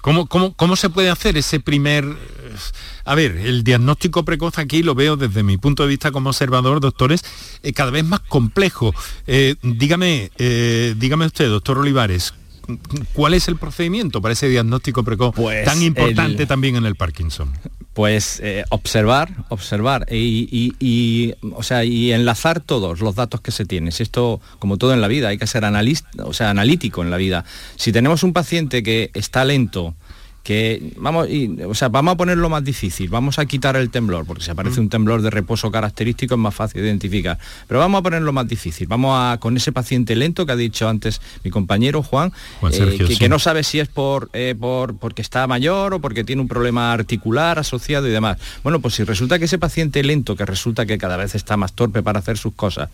¿Cómo, 0.00 0.26
cómo, 0.26 0.76
se 0.76 0.90
puede 0.90 1.10
hacer 1.10 1.36
ese 1.36 1.60
primer... 1.60 2.06
A 3.04 3.14
ver, 3.14 3.36
el 3.36 3.64
diagnóstico 3.64 4.24
precoz 4.24 4.58
aquí 4.58 4.82
lo 4.82 4.94
veo 4.94 5.16
desde 5.16 5.42
mi 5.42 5.58
punto 5.58 5.82
de 5.82 5.88
vista 5.88 6.12
como 6.12 6.30
observador, 6.30 6.80
doctores, 6.80 7.22
eh, 7.62 7.72
cada 7.72 7.90
vez 7.90 8.04
más 8.04 8.20
complejo. 8.20 8.94
Eh, 9.26 9.56
dígame, 9.62 10.30
eh, 10.38 10.94
dígame 10.96 11.26
usted, 11.26 11.48
doctor 11.48 11.78
Olivares, 11.78 12.32
¿cuál 13.12 13.34
es 13.34 13.48
el 13.48 13.56
procedimiento 13.56 14.22
para 14.22 14.32
ese 14.32 14.48
diagnóstico 14.48 15.02
precoz 15.02 15.34
pues 15.34 15.64
tan 15.64 15.82
importante 15.82 16.46
también 16.46 16.76
en 16.76 16.86
el 16.86 16.94
Parkinson? 16.94 17.50
Pues 17.98 18.40
observar, 18.68 19.28
observar 19.48 20.06
y, 20.08 21.34
o 21.52 21.64
sea, 21.64 21.82
y 21.82 22.12
enlazar 22.12 22.60
todos 22.60 23.00
los 23.00 23.16
datos 23.16 23.40
que 23.40 23.50
se 23.50 23.64
tienen. 23.64 23.90
Si 23.90 24.04
esto, 24.04 24.40
como 24.60 24.76
todo 24.76 24.94
en 24.94 25.00
la 25.00 25.08
vida, 25.08 25.26
hay 25.26 25.36
que 25.36 25.48
ser 25.48 25.64
analista, 25.64 26.08
o 26.24 26.32
sea, 26.32 26.50
analítico 26.50 27.02
en 27.02 27.10
la 27.10 27.16
vida. 27.16 27.44
Si 27.74 27.90
tenemos 27.90 28.22
un 28.22 28.32
paciente 28.32 28.84
que 28.84 29.10
está 29.14 29.44
lento, 29.44 29.96
que 30.48 30.94
vamos, 30.96 31.28
o 31.66 31.74
sea, 31.74 31.90
vamos 31.90 32.14
a 32.14 32.16
ponerlo 32.16 32.48
más 32.48 32.64
difícil, 32.64 33.10
vamos 33.10 33.38
a 33.38 33.44
quitar 33.44 33.76
el 33.76 33.90
temblor, 33.90 34.24
porque 34.24 34.42
si 34.42 34.50
aparece 34.50 34.80
mm. 34.80 34.84
un 34.84 34.88
temblor 34.88 35.20
de 35.20 35.28
reposo 35.28 35.70
característico 35.70 36.36
es 36.36 36.40
más 36.40 36.54
fácil 36.54 36.80
de 36.80 36.88
identificar. 36.88 37.38
Pero 37.66 37.80
vamos 37.80 37.98
a 37.98 38.02
ponerlo 38.02 38.32
más 38.32 38.48
difícil, 38.48 38.86
vamos 38.86 39.14
a 39.14 39.36
con 39.40 39.58
ese 39.58 39.72
paciente 39.72 40.16
lento 40.16 40.46
que 40.46 40.52
ha 40.52 40.56
dicho 40.56 40.88
antes 40.88 41.20
mi 41.44 41.50
compañero 41.50 42.02
Juan, 42.02 42.32
eh, 42.72 43.16
que, 43.18 43.28
no 43.28 43.38
sabe 43.38 43.62
si 43.62 43.78
es 43.78 43.88
por, 43.88 44.30
eh, 44.32 44.54
por 44.58 44.96
porque 44.96 45.20
está 45.20 45.46
mayor 45.46 45.92
o 45.92 46.00
porque 46.00 46.24
tiene 46.24 46.40
un 46.40 46.48
problema 46.48 46.94
articular 46.94 47.58
asociado 47.58 48.08
y 48.08 48.10
demás. 48.10 48.38
Bueno, 48.62 48.80
pues 48.80 48.94
si 48.94 49.04
resulta 49.04 49.38
que 49.38 49.44
ese 49.44 49.58
paciente 49.58 50.02
lento, 50.02 50.34
que 50.34 50.46
resulta 50.46 50.86
que 50.86 50.96
cada 50.96 51.18
vez 51.18 51.34
está 51.34 51.58
más 51.58 51.74
torpe 51.74 52.02
para 52.02 52.20
hacer 52.20 52.38
sus 52.38 52.54
cosas, 52.54 52.88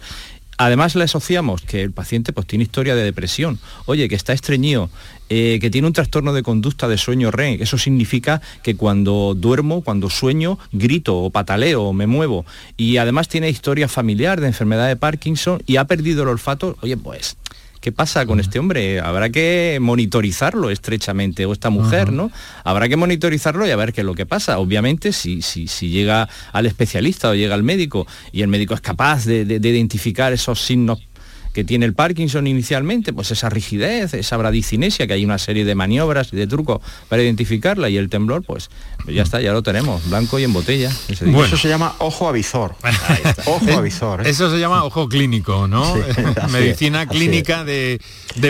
Además 0.57 0.95
le 0.95 1.05
asociamos 1.05 1.63
que 1.63 1.83
el 1.83 1.91
paciente 1.91 2.33
pues, 2.33 2.47
tiene 2.47 2.63
historia 2.63 2.95
de 2.95 3.03
depresión, 3.03 3.59
oye, 3.87 4.09
que 4.09 4.15
está 4.15 4.33
estreñido, 4.33 4.89
eh, 5.31 5.59
que 5.61 5.71
tiene 5.71 5.87
un 5.87 5.93
trastorno 5.93 6.33
de 6.33 6.43
conducta 6.43 6.87
de 6.87 6.99
sueño 6.99 7.31
REM. 7.31 7.63
Eso 7.63 7.79
significa 7.79 8.43
que 8.63 8.77
cuando 8.77 9.35
duermo, 9.35 9.83
cuando 9.83 10.11
sueño, 10.11 10.59
grito 10.73 11.17
o 11.17 11.31
pataleo 11.31 11.83
o 11.83 11.93
me 11.93 12.07
muevo. 12.07 12.45
Y 12.77 12.99
además 12.99 13.29
tiene 13.29 13.49
historia 13.49 13.89
familiar 13.89 14.41
de 14.41 14.49
enfermedad 14.49 14.89
de 14.89 14.97
Parkinson 14.97 15.63
y 15.67 15.77
ha 15.77 15.87
perdido 15.87 16.23
el 16.23 16.29
olfato, 16.29 16.77
oye, 16.83 16.97
pues 16.97 17.37
¿qué 17.81 17.93
pasa 17.93 18.27
con 18.27 18.41
este 18.41 18.59
hombre? 18.59 19.01
Habrá 19.01 19.31
que 19.31 19.79
monitorizarlo 19.81 20.71
estrechamente, 20.71 21.45
o 21.47 21.53
esta 21.53 21.69
mujer, 21.69 22.13
¿no? 22.13 22.31
Habrá 22.65 22.89
que 22.89 22.97
monitorizarlo 22.97 23.67
y 23.67 23.71
a 23.71 23.77
ver 23.77 23.93
qué 23.93 24.01
es 24.01 24.07
lo 24.07 24.15
que 24.15 24.25
pasa. 24.27 24.59
Obviamente, 24.59 25.13
si, 25.13 25.43
si, 25.43 25.69
si 25.69 25.91
llega 25.91 26.29
al 26.53 26.67
especialista 26.67 27.31
o 27.31 27.35
llega 27.35 27.55
al 27.55 27.63
médico 27.63 28.07
y 28.33 28.41
el 28.43 28.49
médico 28.49 28.75
es 28.75 28.81
capaz 28.81 29.27
de 29.27 29.43
identificar 29.63 30.33
esos 30.33 30.63
signos 30.63 31.01
que 31.55 31.63
tiene 31.65 31.87
el 31.87 31.95
Parkinson 31.95 32.49
inicialmente, 32.49 33.13
pues 33.13 33.31
esa 33.31 33.49
rigidez, 33.49 34.13
esa 34.13 34.37
bradicinesia, 34.37 35.07
que 35.07 35.13
hay 35.13 35.25
una 35.25 35.39
serie 35.39 35.65
de 35.65 35.77
maniobras 35.77 36.33
y 36.33 36.37
de 36.37 36.49
trucos 36.49 36.81
para 37.09 37.23
identificarla 37.23 37.89
y 37.89 37.97
el 37.97 38.11
temblor, 38.11 38.43
pues 38.43 38.71
ya 39.07 39.23
está, 39.23 39.41
ya 39.41 39.53
lo 39.53 39.63
tenemos, 39.63 40.09
blanco 40.11 40.39
y 40.41 40.45
en 40.45 40.53
botella. 40.53 40.91
Eso 41.09 41.57
se 41.57 41.69
llama 41.69 41.95
ojo 41.99 42.29
avisor. 42.29 42.75
ojo 43.47 43.71
avisor. 43.73 44.27
¿eh? 44.27 44.31
Eso 44.31 44.51
se 44.51 44.59
llama 44.59 44.83
ojo 44.83 45.09
clínico, 45.09 45.69
¿no? 45.69 45.95
medicina 46.53 47.07
clínica 47.07 47.63
de, 47.63 48.01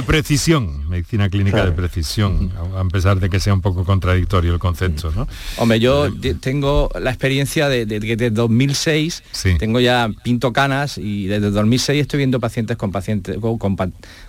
precisión, 0.07 0.88
medicina 0.88 1.29
clínica 1.29 1.67
de 1.67 1.73
precisión, 1.73 2.53
a 2.75 2.85
pesar 2.85 3.21
de 3.21 3.29
que 3.29 3.38
sea 3.38 3.53
un 3.53 3.61
poco 3.61 3.85
contradictorio 3.85 4.55
el 4.55 4.59
concepto, 4.59 5.12
¿no? 5.14 5.29
Hombre, 5.59 5.79
yo 5.79 6.09
tengo 6.40 6.88
la 6.99 7.11
experiencia 7.11 7.69
de, 7.69 7.85
de, 7.85 8.01
desde 8.01 8.31
2006, 8.31 9.23
tengo 9.59 9.79
ya 9.79 10.09
pinto 10.23 10.55
canas 10.55 10.97
y 10.97 11.27
desde 11.27 11.51
2006 11.51 12.01
estoy 12.01 12.19
viendo 12.19 12.40
pacientes 12.40 12.79
con 12.79 12.94
pacientes 12.95 13.37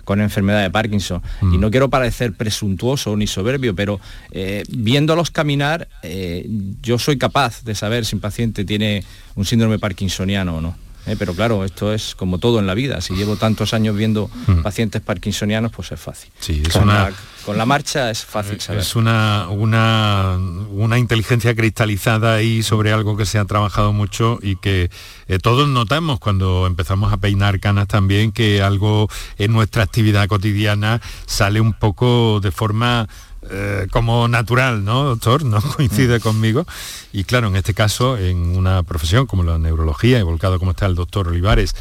con, 0.04 0.20
enfermedad 0.20 0.62
de 0.62 0.70
Parkinson. 0.70 1.22
Y 1.40 1.44
mm. 1.56 1.60
no 1.60 1.70
quiero 1.70 1.88
parecer 1.88 2.32
presuntuoso 2.34 3.16
ni 3.16 3.26
soberbio, 3.26 3.74
pero 3.74 4.00
eh, 4.32 4.64
viéndolos 4.68 5.30
caminar, 5.30 5.88
eh, 6.02 6.46
yo 6.82 6.98
soy 6.98 7.16
capaz 7.16 7.62
de 7.64 7.74
saber 7.74 8.04
si 8.04 8.16
un 8.16 8.20
paciente 8.20 8.64
tiene 8.64 9.04
un 9.36 9.44
síndrome 9.44 9.78
parkinsoniano 9.78 10.56
o 10.56 10.60
no. 10.60 10.85
Eh, 11.06 11.16
pero 11.18 11.34
claro, 11.34 11.64
esto 11.64 11.92
es 11.92 12.14
como 12.14 12.38
todo 12.38 12.58
en 12.58 12.66
la 12.66 12.74
vida. 12.74 13.00
Si 13.00 13.14
llevo 13.14 13.36
tantos 13.36 13.74
años 13.74 13.96
viendo 13.96 14.28
mm. 14.46 14.62
pacientes 14.62 15.00
parkinsonianos, 15.02 15.70
pues 15.72 15.92
es 15.92 16.00
fácil. 16.00 16.30
Sí, 16.40 16.62
es 16.66 16.72
con, 16.72 16.84
una, 16.84 17.10
la, 17.10 17.12
con 17.44 17.56
la 17.56 17.64
marcha 17.64 18.10
es 18.10 18.24
fácil 18.24 18.60
saber. 18.60 18.80
Es 18.80 18.96
una, 18.96 19.48
una, 19.48 20.36
una 20.70 20.98
inteligencia 20.98 21.54
cristalizada 21.54 22.34
ahí 22.34 22.64
sobre 22.64 22.92
algo 22.92 23.16
que 23.16 23.24
se 23.24 23.38
ha 23.38 23.44
trabajado 23.44 23.92
mucho 23.92 24.38
y 24.42 24.56
que 24.56 24.90
eh, 25.28 25.38
todos 25.38 25.68
notamos 25.68 26.18
cuando 26.18 26.66
empezamos 26.66 27.12
a 27.12 27.18
peinar 27.18 27.60
canas 27.60 27.86
también 27.86 28.32
que 28.32 28.62
algo 28.62 29.08
en 29.38 29.52
nuestra 29.52 29.84
actividad 29.84 30.26
cotidiana 30.26 31.00
sale 31.26 31.60
un 31.60 31.72
poco 31.72 32.40
de 32.40 32.50
forma 32.50 33.08
eh, 33.50 33.86
como 33.90 34.28
natural, 34.28 34.84
¿no, 34.84 35.04
doctor? 35.04 35.44
¿No 35.44 35.60
coincide 35.76 36.18
mm. 36.18 36.22
conmigo? 36.22 36.66
Y 37.12 37.24
claro, 37.24 37.48
en 37.48 37.56
este 37.56 37.74
caso, 37.74 38.18
en 38.18 38.56
una 38.56 38.82
profesión 38.82 39.26
como 39.26 39.42
la 39.42 39.58
neurología, 39.58 40.18
y 40.18 40.22
volcado 40.22 40.58
como 40.58 40.72
está 40.72 40.86
el 40.86 40.94
doctor 40.94 41.28
Olivares, 41.28 41.74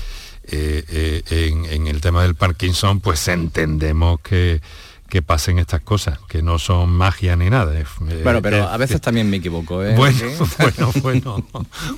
eh, 0.47 1.23
en, 1.30 1.88
el 1.88 2.01
tema 2.01 2.21
del 2.21 2.36
Parkinson, 2.36 2.99
pues 2.99 3.28
entendemos 3.28 4.19
que, 4.19 4.62
que 5.10 5.21
pasen 5.21 5.60
estas 5.60 5.82
cosas, 5.82 6.19
que 6.28 6.41
no 6.41 6.60
son 6.60 6.89
magia 6.89 7.36
ni 7.36 7.49
nada. 7.49 7.73
bueno, 8.23 8.41
pero 8.41 8.67
a 8.67 8.78
veces 8.78 8.99
también 9.01 9.30
me 9.30 9.38
equivoco. 9.38 9.84
¿eh? 9.84 9.95
Bueno, 9.95 10.19
bueno, 10.60 10.93
bueno. 11.01 11.45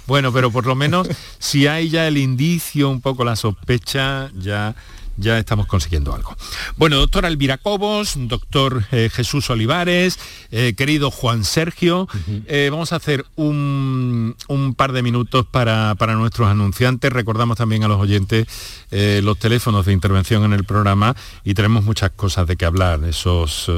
bueno, 0.05 0.33
pero 0.33 0.51
por 0.51 0.65
lo 0.65 0.75
menos 0.75 1.07
si 1.39 1.67
hay 1.67 1.89
ya 1.89 2.07
el 2.07 2.17
indicio, 2.17 2.89
un 2.89 3.01
poco 3.01 3.23
la 3.23 3.35
sospecha, 3.35 4.29
ya 4.35 4.75
ya 5.17 5.37
estamos 5.37 5.67
consiguiendo 5.67 6.13
algo. 6.13 6.35
Bueno, 6.77 6.97
doctora 6.97 7.27
Elvira 7.27 7.57
Cobos, 7.57 8.13
doctor 8.15 8.83
eh, 8.91 9.09
Jesús 9.11 9.49
Olivares, 9.49 10.19
eh, 10.51 10.73
querido 10.77 11.11
Juan 11.11 11.43
Sergio, 11.43 12.07
eh, 12.45 12.69
vamos 12.71 12.93
a 12.93 12.97
hacer 12.97 13.25
un, 13.35 14.35
par 14.77 14.91
de 14.91 15.01
minutos 15.01 15.45
para, 15.45 15.95
nuestros 16.15 16.47
anunciantes. 16.47 17.11
Recordamos 17.11 17.57
también 17.57 17.83
a 17.83 17.87
los 17.87 17.99
oyentes 17.99 18.47
los 18.91 19.37
teléfonos 19.37 19.85
de 19.85 19.93
intervención 19.93 20.43
en 20.45 20.53
el 20.53 20.63
programa 20.63 21.15
y 21.43 21.53
tenemos 21.53 21.83
muchas 21.83 22.11
cosas 22.11 22.47
de 22.47 22.55
que 22.55 22.65
hablar, 22.65 23.03
esos 23.03 23.69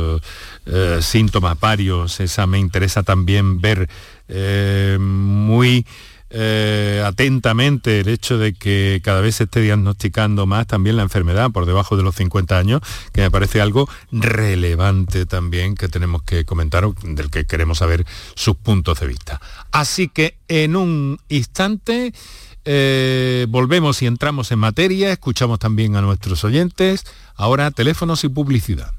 síntomas 1.01 1.59
varios, 1.59 2.19
esa 2.19 2.45
me 2.45 2.59
interesa 2.59 3.03
también 3.03 3.59
ver 3.61 3.89
muy 4.99 5.85
eh, 6.31 7.03
atentamente 7.05 8.01
el 8.01 8.07
hecho 8.07 8.37
de 8.37 8.53
que 8.53 9.01
cada 9.03 9.21
vez 9.21 9.35
se 9.35 9.45
esté 9.45 9.61
diagnosticando 9.61 10.45
más 10.45 10.67
también 10.67 10.95
la 10.95 11.03
enfermedad 11.03 11.51
por 11.51 11.65
debajo 11.65 11.97
de 11.97 12.03
los 12.03 12.15
50 12.15 12.57
años, 12.57 12.81
que 13.13 13.21
me 13.21 13.31
parece 13.31 13.61
algo 13.61 13.89
relevante 14.11 15.25
también 15.25 15.75
que 15.75 15.89
tenemos 15.89 16.23
que 16.23 16.45
comentar, 16.45 16.87
del 17.03 17.29
que 17.29 17.45
queremos 17.45 17.79
saber 17.79 18.05
sus 18.35 18.55
puntos 18.55 18.99
de 18.99 19.07
vista. 19.07 19.41
Así 19.71 20.07
que 20.07 20.37
en 20.47 20.75
un 20.75 21.19
instante 21.29 22.13
eh, 22.65 23.47
volvemos 23.49 24.01
y 24.01 24.05
entramos 24.05 24.51
en 24.51 24.59
materia, 24.59 25.11
escuchamos 25.11 25.59
también 25.59 25.95
a 25.95 26.01
nuestros 26.01 26.43
oyentes, 26.43 27.05
ahora 27.35 27.71
teléfonos 27.71 28.23
y 28.23 28.29
publicidad. 28.29 28.98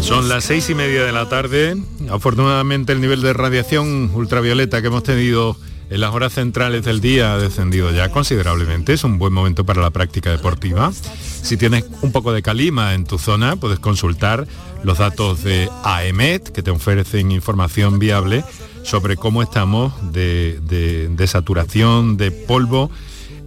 Son 0.00 0.28
las 0.28 0.44
seis 0.44 0.70
y 0.70 0.74
media 0.74 1.04
de 1.04 1.12
la 1.12 1.28
tarde. 1.28 1.76
Afortunadamente 2.10 2.92
el 2.92 3.00
nivel 3.00 3.22
de 3.22 3.32
radiación 3.32 4.10
ultravioleta 4.14 4.80
que 4.80 4.88
hemos 4.88 5.02
tenido 5.02 5.56
en 5.90 6.00
las 6.00 6.14
horas 6.14 6.34
centrales 6.34 6.84
del 6.84 7.00
día 7.00 7.34
ha 7.34 7.38
descendido 7.38 7.90
ya 7.90 8.10
considerablemente. 8.10 8.92
Es 8.92 9.04
un 9.04 9.18
buen 9.18 9.32
momento 9.32 9.64
para 9.64 9.82
la 9.82 9.90
práctica 9.90 10.30
deportiva. 10.30 10.92
Si 10.92 11.56
tienes 11.56 11.84
un 12.02 12.12
poco 12.12 12.32
de 12.32 12.42
calima 12.42 12.94
en 12.94 13.04
tu 13.04 13.18
zona, 13.18 13.56
puedes 13.56 13.78
consultar 13.78 14.46
los 14.82 14.98
datos 14.98 15.42
de 15.42 15.68
AEMET, 15.84 16.50
que 16.50 16.62
te 16.62 16.70
ofrecen 16.70 17.32
información 17.32 17.98
viable 17.98 18.44
sobre 18.82 19.16
cómo 19.16 19.42
estamos 19.42 19.92
de, 20.12 21.24
saturación 21.26 22.16
de 22.16 22.30
polvo 22.30 22.90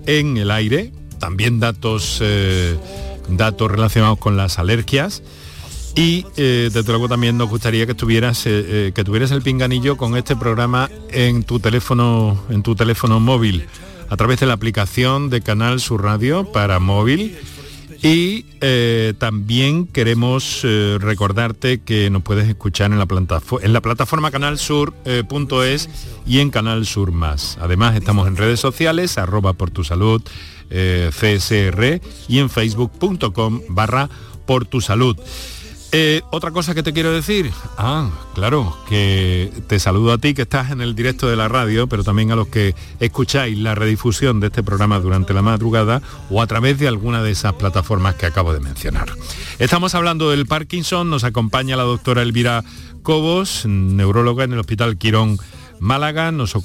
en 0.06 0.38
el 0.38 0.52
aire. 0.52 0.92
También 1.20 1.60
datos, 1.60 2.20
eh, 2.22 2.78
datos 3.30 3.72
relacionados 3.72 4.20
con 4.20 4.38
las 4.38 4.60
alergias 4.60 5.22
y 6.00 6.26
eh, 6.38 6.70
desde 6.72 6.94
luego 6.94 7.10
también 7.10 7.38
nos 7.38 7.50
gustaría 7.50 7.86
que 7.86 7.92
estuvieras 7.92 8.46
eh, 8.46 8.52
eh, 8.52 8.92
que 8.96 9.04
tuvieras 9.04 9.32
el 9.32 9.42
pinganillo 9.42 9.98
con 9.98 10.16
este 10.16 10.34
programa 10.34 10.90
en 11.10 11.44
tu 11.44 11.60
teléfono 11.60 12.42
en 12.50 12.64
tu 12.64 12.74
teléfono 12.74 13.20
móvil 13.20 13.68
a 14.08 14.16
través 14.16 14.40
de 14.40 14.46
la 14.46 14.54
aplicación 14.54 15.30
de 15.30 15.42
Canal 15.42 15.82
Sur 15.82 16.02
Radio 16.04 16.50
para 16.54 16.80
móvil 16.80 17.38
y 18.02 18.44
también 19.20 19.88
queremos 19.88 20.62
recordarte 20.64 21.82
que 21.82 22.10
nos 22.10 22.24
puedes 22.24 22.48
escuchar 22.48 22.94
en 22.94 22.98
la, 22.98 23.06
en 23.62 23.74
la 23.74 23.82
plataforma 23.82 24.32
canalsur.es 24.32 25.90
y 26.26 26.40
en 26.40 26.50
Canal 26.50 26.86
Sur 26.86 27.12
Más. 27.12 27.58
Además 27.60 27.98
estamos 27.98 28.26
en 28.30 28.38
redes 28.38 28.62
sociales, 28.62 29.18
arroba 29.18 29.52
por 29.52 29.72
y 32.30 32.40
en 32.40 32.50
facebook.com 32.50 33.62
barra 33.68 34.10
por. 34.46 34.68
Eh, 35.91 36.21
otra 36.30 36.52
cosa 36.52 36.75
que 36.75 36.84
te 36.84 36.93
quiero 36.93 37.12
decir, 37.12 37.52
ah, 37.78 38.12
claro, 38.36 38.78
que 38.88 39.52
te 39.67 39.80
saludo 39.80 40.13
a 40.13 40.19
ti 40.19 40.36
que 40.36 40.43
estás 40.43 40.69
en 40.69 40.82
el 40.82 40.93
directo 40.93 41.28
de 41.28 41.36
la 41.36 41.47
radio, 41.47 41.88
pero 41.88 42.04
también 42.04 42.32
a 42.32 42.36
los 42.36 42.47
que 42.47 42.75
escucháis 42.99 43.58
la 43.58 43.73
redifusión 43.73 44.39
de 44.39 44.47
este 44.47 44.62
programa 44.62 44.99
durante 44.99 45.34
la 45.34 45.41
madrugada 45.41 46.04
o 46.30 46.43
a 46.43 46.47
través 46.47 46.78
de 46.78 46.88
alguna 46.88 47.23
de 47.23 47.32
esas 47.32 47.54
plataformas 47.54 48.13
que 48.15 48.28
acabo 48.28 48.54
de 48.54 48.60
mencionar. 48.60 49.10
Estamos 49.58 49.95
hablando 49.95 50.30
del 50.30 50.45
Parkinson, 50.45 51.10
nos 51.10 51.23
acompaña 51.23 51.75
la 51.75 51.84
doctora 51.84 52.21
Elvira 52.21 52.63
Cobos, 53.02 53.65
neuróloga 53.65 54.43
en 54.43 54.54
el 54.54 54.60
Hospital 54.60 54.97
Quirón 54.97 55.39
Málaga, 55.80 56.32
nos, 56.32 56.56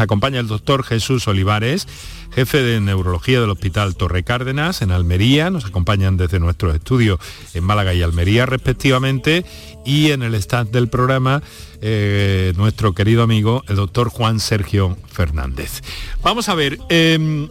acompaña 0.00 0.40
el 0.40 0.46
doctor 0.46 0.84
Jesús 0.84 1.26
Olivares, 1.28 1.88
jefe 2.32 2.62
de 2.62 2.80
neurología 2.80 3.40
del 3.40 3.50
Hospital 3.50 3.96
Torre 3.96 4.22
Cárdenas 4.22 4.82
en 4.82 4.90
Almería, 4.90 5.50
nos 5.50 5.64
acompañan 5.64 6.16
desde 6.16 6.40
nuestros 6.40 6.74
estudios 6.74 7.18
en 7.54 7.64
Málaga 7.64 7.94
y 7.94 8.02
Almería 8.02 8.46
respectivamente, 8.46 9.44
y 9.84 10.10
en 10.10 10.22
el 10.22 10.34
staff 10.34 10.68
del 10.68 10.88
programa 10.88 11.42
eh, 11.80 12.52
nuestro 12.56 12.94
querido 12.94 13.22
amigo 13.22 13.64
el 13.68 13.76
doctor 13.76 14.10
Juan 14.10 14.40
Sergio 14.40 14.96
Fernández. 15.10 15.82
Vamos 16.22 16.48
a 16.48 16.54
ver, 16.54 16.78
em, 16.90 17.48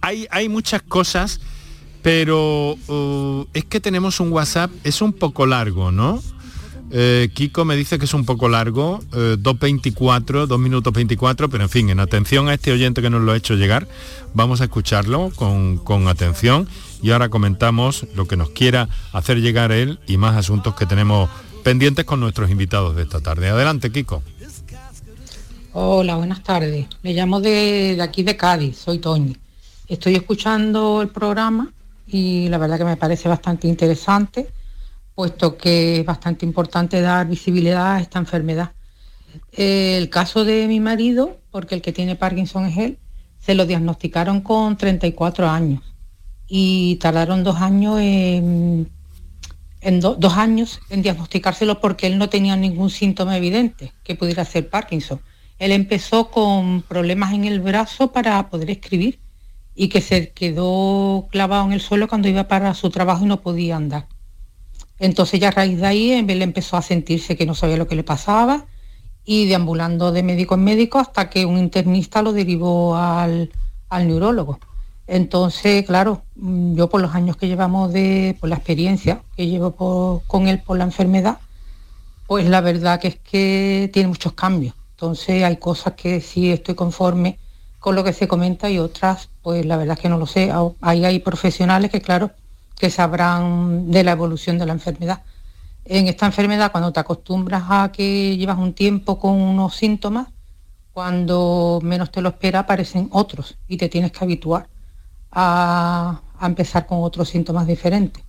hay, 0.00 0.26
hay 0.30 0.48
muchas 0.48 0.82
cosas, 0.82 1.40
pero 2.02 2.76
uh, 2.86 3.46
es 3.54 3.64
que 3.64 3.80
tenemos 3.80 4.20
un 4.20 4.30
WhatsApp, 4.30 4.70
es 4.84 5.00
un 5.02 5.12
poco 5.12 5.46
largo, 5.46 5.90
¿no? 5.90 6.22
Eh, 6.90 7.30
Kiko 7.32 7.64
me 7.64 7.76
dice 7.76 7.98
que 7.98 8.04
es 8.04 8.14
un 8.14 8.24
poco 8.24 8.48
largo, 8.48 9.00
2.24, 9.10 10.44
eh, 10.44 10.46
2 10.46 10.58
minutos 10.58 10.92
24, 10.92 11.48
pero 11.48 11.64
en 11.64 11.70
fin, 11.70 11.88
en 11.90 11.98
atención 11.98 12.48
a 12.48 12.54
este 12.54 12.72
oyente 12.72 13.02
que 13.02 13.10
nos 13.10 13.22
lo 13.22 13.32
ha 13.32 13.36
hecho 13.36 13.54
llegar, 13.54 13.88
vamos 14.34 14.60
a 14.60 14.64
escucharlo 14.64 15.32
con, 15.34 15.78
con 15.78 16.08
atención 16.08 16.68
y 17.02 17.10
ahora 17.10 17.30
comentamos 17.30 18.06
lo 18.14 18.28
que 18.28 18.36
nos 18.36 18.50
quiera 18.50 18.88
hacer 19.12 19.40
llegar 19.40 19.72
él 19.72 19.98
y 20.06 20.18
más 20.18 20.36
asuntos 20.36 20.74
que 20.74 20.86
tenemos 20.86 21.30
pendientes 21.62 22.04
con 22.04 22.20
nuestros 22.20 22.50
invitados 22.50 22.94
de 22.94 23.02
esta 23.02 23.20
tarde. 23.20 23.48
Adelante, 23.48 23.90
Kiko. 23.90 24.22
Hola, 25.72 26.16
buenas 26.16 26.42
tardes. 26.42 26.86
Me 27.02 27.14
llamo 27.14 27.40
de, 27.40 27.96
de 27.96 28.02
aquí 28.02 28.22
de 28.22 28.36
Cádiz, 28.36 28.76
soy 28.78 28.98
Toñi. 28.98 29.36
Estoy 29.88 30.14
escuchando 30.14 31.02
el 31.02 31.08
programa 31.08 31.72
y 32.06 32.48
la 32.48 32.58
verdad 32.58 32.78
que 32.78 32.84
me 32.84 32.96
parece 32.96 33.28
bastante 33.28 33.66
interesante 33.66 34.48
puesto 35.14 35.56
que 35.56 36.00
es 36.00 36.06
bastante 36.06 36.44
importante 36.44 37.00
dar 37.00 37.26
visibilidad 37.28 37.96
a 37.96 38.00
esta 38.00 38.18
enfermedad. 38.18 38.72
El 39.52 40.10
caso 40.10 40.44
de 40.44 40.66
mi 40.66 40.80
marido, 40.80 41.38
porque 41.50 41.74
el 41.74 41.82
que 41.82 41.92
tiene 41.92 42.16
Parkinson 42.16 42.66
es 42.66 42.76
él, 42.78 42.98
se 43.38 43.54
lo 43.54 43.66
diagnosticaron 43.66 44.40
con 44.40 44.76
34 44.76 45.48
años 45.48 45.82
y 46.46 46.96
tardaron 46.96 47.44
dos 47.44 47.60
años 47.60 48.00
en, 48.00 48.90
dos 50.00 50.34
años 50.34 50.80
en 50.90 51.02
diagnosticárselo 51.02 51.80
porque 51.80 52.06
él 52.06 52.18
no 52.18 52.28
tenía 52.28 52.56
ningún 52.56 52.90
síntoma 52.90 53.36
evidente 53.36 53.92
que 54.02 54.14
pudiera 54.14 54.44
ser 54.44 54.68
Parkinson. 54.68 55.20
Él 55.58 55.72
empezó 55.72 56.30
con 56.30 56.82
problemas 56.82 57.32
en 57.32 57.44
el 57.44 57.60
brazo 57.60 58.12
para 58.12 58.48
poder 58.50 58.70
escribir 58.70 59.20
y 59.74 59.88
que 59.88 60.00
se 60.00 60.32
quedó 60.32 61.28
clavado 61.30 61.66
en 61.66 61.72
el 61.72 61.80
suelo 61.80 62.08
cuando 62.08 62.28
iba 62.28 62.48
para 62.48 62.74
su 62.74 62.90
trabajo 62.90 63.24
y 63.24 63.28
no 63.28 63.40
podía 63.40 63.76
andar. 63.76 64.08
Entonces 65.04 65.38
ya 65.38 65.48
a 65.48 65.50
raíz 65.50 65.80
de 65.80 65.86
ahí 65.86 66.12
él 66.12 66.40
empezó 66.40 66.78
a 66.78 66.82
sentirse 66.82 67.36
que 67.36 67.44
no 67.44 67.54
sabía 67.54 67.76
lo 67.76 67.86
que 67.86 67.94
le 67.94 68.04
pasaba 68.04 68.64
y 69.26 69.46
deambulando 69.46 70.12
de 70.12 70.22
médico 70.22 70.54
en 70.54 70.64
médico 70.64 70.98
hasta 70.98 71.28
que 71.28 71.44
un 71.44 71.58
internista 71.58 72.22
lo 72.22 72.32
derivó 72.32 72.96
al, 72.96 73.50
neurólogo. 73.90 74.58
Entonces, 75.06 75.84
claro, 75.84 76.22
mm, 76.36 76.76
yo 76.76 76.88
por 76.88 77.02
los 77.02 77.14
años 77.14 77.36
que 77.36 77.48
llevamos 77.48 77.92
de, 77.92 78.34
por 78.40 78.48
la 78.48 78.56
experiencia 78.56 79.20
que 79.36 79.46
llevo 79.46 80.22
con 80.26 80.48
él 80.48 80.62
por 80.62 80.78
la 80.78 80.84
enfermedad, 80.84 81.38
pues 82.26 82.48
la 82.48 82.62
verdad 82.62 82.98
que 82.98 83.08
es 83.08 83.16
que 83.16 83.90
tiene 83.92 84.08
muchos 84.08 84.32
cambios. 84.32 84.74
Entonces 84.92 85.44
hay 85.44 85.58
cosas 85.58 85.92
que 85.94 86.22
sí 86.22 86.50
estoy 86.50 86.74
conforme 86.74 87.38
con 87.78 87.94
lo 87.94 88.04
que 88.04 88.14
se 88.14 88.26
comenta 88.26 88.70
y 88.70 88.78
otras, 88.78 89.28
pues 89.42 89.66
la 89.66 89.76
verdad 89.76 89.98
es 89.98 90.02
que 90.02 90.08
no 90.08 90.16
lo 90.16 90.26
sé. 90.26 90.50
Ahí 90.80 91.04
hay 91.04 91.18
profesionales 91.18 91.90
que, 91.90 92.00
claro, 92.00 92.30
que 92.78 92.90
sabrán 92.90 93.90
de 93.90 94.04
la 94.04 94.12
evolución 94.12 94.58
de 94.58 94.66
la 94.66 94.72
enfermedad. 94.72 95.22
En 95.84 96.08
esta 96.08 96.26
enfermedad, 96.26 96.72
cuando 96.72 96.92
te 96.92 97.00
acostumbras 97.00 97.64
a 97.68 97.92
que 97.92 98.36
llevas 98.36 98.58
un 98.58 98.72
tiempo 98.72 99.18
con 99.18 99.32
unos 99.32 99.76
síntomas, 99.76 100.28
cuando 100.94 101.80
menos 101.82 102.10
te 102.10 102.22
lo 102.22 102.30
espera 102.30 102.60
aparecen 102.60 103.08
otros 103.12 103.58
y 103.68 103.76
te 103.76 103.88
tienes 103.88 104.12
que 104.12 104.24
habituar 104.24 104.68
a, 105.32 106.22
empezar 106.40 106.86
con 106.86 107.02
otros 107.02 107.28
síntomas 107.28 107.66
diferentes. 107.66 108.22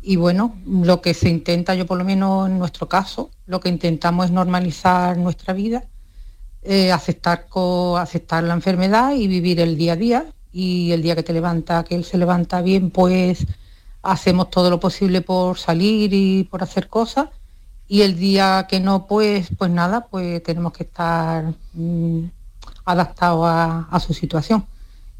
Y 0.00 0.16
bueno, 0.16 0.56
lo 0.66 1.02
que 1.02 1.14
se 1.14 1.28
intenta, 1.28 1.74
yo 1.74 1.84
por 1.84 1.98
lo 1.98 2.04
menos 2.04 2.48
en 2.48 2.58
nuestro 2.58 2.88
caso, 2.88 3.30
lo 3.46 3.60
que 3.60 3.68
intentamos 3.68 4.26
es 4.26 4.30
normalizar 4.30 5.18
nuestra 5.18 5.52
vida, 5.52 5.84
eh, 6.62 6.92
aceptar, 6.92 7.46
aceptar 7.98 8.44
la 8.44 8.54
enfermedad 8.54 9.12
y 9.12 9.26
vivir 9.26 9.60
el 9.60 9.76
día 9.76 9.94
a 9.94 9.96
día. 9.96 10.26
Y 10.58 10.92
el 10.92 11.02
día 11.02 11.14
que 11.14 11.22
te 11.22 11.34
levanta, 11.34 11.84
que 11.84 11.94
él 11.94 12.04
se 12.06 12.16
levanta 12.16 12.62
bien, 12.62 12.90
pues 12.90 13.46
hacemos 14.02 14.48
todo 14.48 14.70
lo 14.70 14.80
posible 14.80 15.20
por 15.20 15.58
salir 15.58 16.14
y 16.14 16.44
por 16.44 16.62
hacer 16.62 16.88
cosas. 16.88 17.28
Y 17.88 18.00
el 18.00 18.18
día 18.18 18.66
que 18.66 18.80
no, 18.80 19.06
pues, 19.06 19.48
pues 19.58 19.70
nada, 19.70 20.06
pues 20.06 20.42
tenemos 20.42 20.72
que 20.72 20.84
estar 20.84 21.52
mm, 21.74 22.24
adaptados 22.86 23.44
a, 23.46 24.00
su 24.00 24.14
situación. 24.14 24.64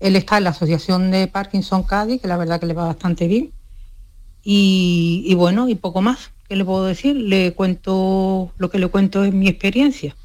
Él 0.00 0.16
está 0.16 0.38
en 0.38 0.44
la 0.44 0.50
Asociación 0.50 1.10
de 1.10 1.26
Parkinson 1.26 1.82
Cádiz, 1.82 2.22
que 2.22 2.28
la 2.28 2.38
verdad 2.38 2.58
que 2.58 2.64
le 2.64 2.72
va 2.72 2.86
bastante 2.86 3.26
bien 3.28 3.52
y, 4.42 5.34
bueno, 5.34 5.68
y 5.68 5.74
poco 5.74 6.00
más. 6.00 6.30
¿Qué 6.48 6.56
le 6.56 6.64
puedo 6.64 6.86
decir? 6.86 7.14
Le 7.14 7.52
cuento, 7.52 8.52
lo 8.56 8.70
que 8.70 8.78
le 8.78 8.88
cuento 8.88 9.22
es 9.22 9.34
mi 9.34 9.48
experiencia 9.48 10.16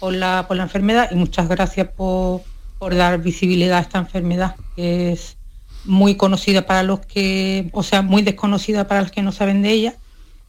por 0.00 0.12
la, 0.12 0.44
por 0.46 0.58
la 0.58 0.64
enfermedad 0.64 1.08
y 1.12 1.14
muchas 1.14 1.48
gracias 1.48 1.88
por, 1.88 2.42
dar 2.88 3.20
visibilidad 3.20 3.78
a 3.78 3.82
esta 3.82 3.98
enfermedad, 3.98 4.56
que 4.76 5.12
es 5.12 5.36
muy 5.84 6.16
conocida 6.16 6.66
para 6.66 6.82
los 6.82 7.00
que, 7.00 7.68
o 7.72 7.82
sea, 7.82 8.02
muy 8.02 8.22
desconocida 8.22 8.86
para 8.86 9.02
los 9.02 9.10
que 9.10 9.22
no 9.22 9.32
saben 9.32 9.62
de 9.62 9.70
ella 9.70 9.94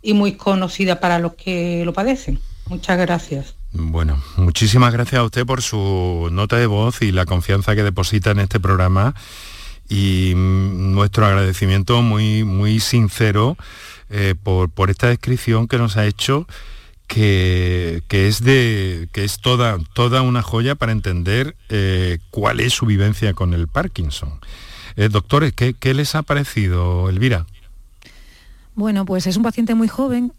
y 0.02 0.14
muy 0.14 0.34
conocida 0.34 1.00
para 1.00 1.20
los 1.20 1.34
que 1.36 1.84
lo 1.86 1.94
padecen. 1.94 2.40
Muchas 2.68 2.98
gracias. 2.98 3.56
Bueno, 3.74 4.22
muchísimas 4.38 4.92
gracias 4.92 5.20
a 5.20 5.24
usted 5.24 5.46
por 5.46 5.62
su 5.62 6.30
nota 6.32 6.58
de 6.58 6.66
voz 6.66 7.02
y 7.02 7.12
la 7.12 7.26
confianza 7.26 7.76
que 7.76 7.84
deposita 7.84 8.32
en 8.32 8.40
este 8.40 8.60
programa 8.60 9.14
y 9.88 10.34
nuestro 10.36 11.26
agradecimiento 11.26 12.02
muy, 12.02 12.44
muy 12.44 12.80
sincero 12.80 13.58
eh, 14.10 14.36
por, 14.42 14.90
esta 14.90 15.08
descripción 15.08 15.68
que 15.68 15.78
nos 15.78 15.98
ha 15.98 16.06
hecho 16.06 16.48
que, 17.12 18.02
es, 18.10 18.42
de, 18.42 19.10
que 19.12 19.26
es 19.26 19.40
toda, 19.40 19.78
toda 19.94 20.22
una 20.22 20.42
joya 20.42 20.76
para 20.76 20.94
entender 20.94 21.58
eh, 21.68 22.20
cuál 22.30 22.62
es 22.62 22.74
su 22.74 22.86
vivencia 22.86 23.34
con 23.34 23.54
el 23.54 23.68
Parkinson. 23.68 24.40
Eh, 24.96 25.10
doctores, 25.10 25.54
¿qué, 25.54 25.94
les 25.94 26.16
ha 26.16 26.22
parecido, 26.24 27.10
Elvira? 27.10 27.46
Bueno, 28.76 29.04
pues 29.04 29.28
es 29.28 29.36
un 29.36 29.44
paciente 29.44 29.76
muy 29.76 29.90
joven. 29.90 30.32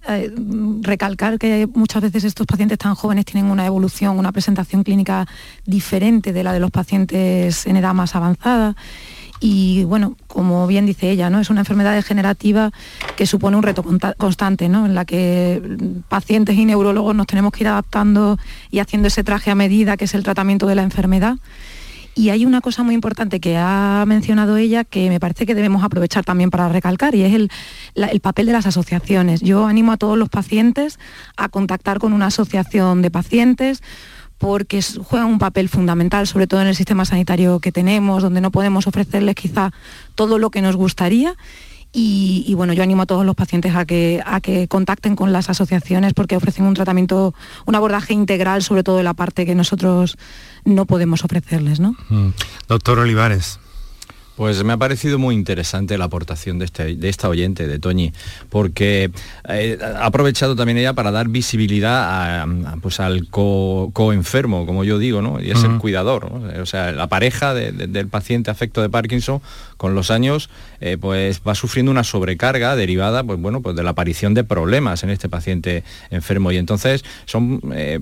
recalcar 0.80 1.38
que 1.38 1.68
muchas 1.74 2.02
veces 2.02 2.24
estos 2.24 2.46
pacientes 2.46 2.78
tan 2.78 2.94
jóvenes 2.94 3.26
tienen 3.26 3.50
una 3.50 3.66
evolución, 3.66 4.18
una 4.18 4.32
presentación 4.32 4.82
clínica 4.82 5.28
diferente 5.66 6.32
de 6.32 6.42
la 6.42 6.54
de 6.54 6.60
los 6.60 6.70
pacientes 6.70 7.66
en 7.66 7.76
edad 7.76 7.92
más 7.92 8.16
avanzada 8.16 8.74
y 9.42 9.82
bueno, 9.82 10.16
como 10.28 10.68
bien 10.68 10.86
dice 10.86 11.10
ella, 11.10 11.28
¿no? 11.28 11.40
es 11.40 11.50
una 11.50 11.62
enfermedad 11.62 11.94
degenerativa 11.94 12.70
que 13.16 13.26
supone 13.26 13.56
un 13.56 13.64
reto 13.64 13.84
constante, 14.16 14.68
¿no? 14.68 14.86
en 14.86 14.94
la 14.94 15.04
que 15.04 15.60
pacientes 16.08 16.56
y 16.56 16.64
neurólogos 16.64 17.16
nos 17.16 17.26
tenemos 17.26 17.52
que 17.52 17.64
ir 17.64 17.68
adaptando 17.68 18.38
y 18.70 18.78
haciendo 18.78 19.08
ese 19.08 19.24
traje 19.24 19.50
a 19.50 19.56
medida 19.56 19.96
que 19.96 20.04
es 20.04 20.14
el 20.14 20.22
tratamiento 20.22 20.68
de 20.68 20.76
la 20.76 20.84
enfermedad. 20.84 21.38
Y 22.14 22.28
hay 22.28 22.44
una 22.44 22.60
cosa 22.60 22.84
muy 22.84 22.94
importante 22.94 23.40
que 23.40 23.56
ha 23.56 24.04
mencionado 24.06 24.58
ella 24.58 24.84
que 24.84 25.08
me 25.08 25.18
parece 25.18 25.44
que 25.44 25.56
debemos 25.56 25.82
aprovechar 25.82 26.24
también 26.24 26.50
para 26.50 26.68
recalcar 26.68 27.14
y 27.16 27.22
es 27.22 27.34
el, 27.34 27.50
el, 27.94 28.20
papel 28.20 28.46
de 28.46 28.52
las 28.52 28.66
asociaciones. 28.66 29.40
Yo 29.40 29.66
animo 29.66 29.90
a 29.90 29.96
todos 29.96 30.16
los 30.16 30.28
pacientes 30.28 31.00
a 31.36 31.48
contactar 31.48 31.98
con 31.98 32.12
una 32.12 32.26
asociación 32.26 33.02
de 33.02 33.10
pacientes 33.10 33.82
porque 34.42 34.82
juegan 34.82 35.28
un 35.28 35.38
papel 35.38 35.68
fundamental, 35.68 36.26
sobre 36.26 36.48
todo 36.48 36.60
en 36.60 36.66
el 36.66 36.74
sistema 36.74 37.04
sanitario 37.04 37.60
que 37.60 37.70
tenemos, 37.70 38.24
donde 38.24 38.40
no 38.40 38.50
podemos 38.50 38.88
ofrecerles 38.88 39.36
quizá 39.36 39.70
todo 40.16 40.36
lo 40.36 40.50
que 40.50 40.60
nos 40.60 40.74
gustaría. 40.74 41.36
Y, 41.92 42.52
bueno, 42.56 42.72
yo 42.72 42.82
animo 42.82 43.02
a 43.02 43.06
todos 43.06 43.24
los 43.24 43.36
pacientes 43.36 43.76
a 43.76 43.84
que, 43.84 44.20
a 44.26 44.40
que 44.40 44.66
contacten 44.66 45.14
con 45.14 45.32
las 45.32 45.48
asociaciones 45.48 46.12
porque 46.12 46.34
ofrecen 46.34 46.64
un 46.64 46.74
tratamiento, 46.74 47.34
un 47.66 47.74
abordaje 47.76 48.14
integral, 48.14 48.64
sobre 48.64 48.82
todo 48.82 48.96
de 48.96 49.04
la 49.04 49.14
parte 49.14 49.46
que 49.46 49.54
nosotros 49.54 50.16
no 50.64 50.86
podemos 50.86 51.24
ofrecerles. 51.24 51.78
¿no? 51.78 51.94
Mm. 52.08 52.30
Doctor 52.66 52.98
Olivares. 52.98 53.60
Pues 54.36 54.62
me 54.64 54.72
ha 54.72 54.76
parecido 54.76 55.18
muy 55.18 55.34
interesante 55.34 55.98
la 55.98 56.06
aportación 56.06 56.58
de, 56.58 56.64
este, 56.64 56.96
de 56.96 57.08
esta 57.08 57.28
oyente, 57.28 57.66
de 57.66 57.78
Toñi, 57.78 58.12
porque 58.48 59.10
eh, 59.48 59.78
ha 59.82 60.06
aprovechado 60.06 60.56
también 60.56 60.78
ella 60.78 60.94
para 60.94 61.10
dar 61.10 61.28
visibilidad 61.28 62.46
pues 62.80 63.00
al 63.00 63.28
co-enfermo, 63.28 64.64
como 64.66 64.84
yo 64.84 64.98
digo, 64.98 65.20
¿no? 65.20 65.40
y 65.40 65.50
es 65.50 65.62
el 65.64 65.78
cuidador. 65.78 66.24
O 66.60 66.66
sea, 66.66 66.92
la 66.92 67.08
pareja 67.08 67.54
del 67.54 68.08
paciente 68.08 68.50
afecto 68.50 68.80
de 68.80 68.88
Parkinson 68.88 69.40
con 69.76 69.94
los 69.94 70.10
años 70.10 70.48
eh, 70.80 70.96
pues 70.96 71.42
va 71.46 71.56
sufriendo 71.56 71.90
una 71.90 72.04
sobrecarga 72.04 72.76
derivada 72.76 73.24
pues, 73.24 73.40
bueno, 73.40 73.62
pues 73.62 73.74
de 73.74 73.82
la 73.82 73.90
aparición 73.90 74.32
de 74.32 74.44
problemas 74.44 75.02
en 75.02 75.10
este 75.10 75.28
paciente 75.28 75.82
enfermo 76.10 76.52
y 76.52 76.56
entonces 76.56 77.04
son 77.26 77.60
eh, 77.74 77.98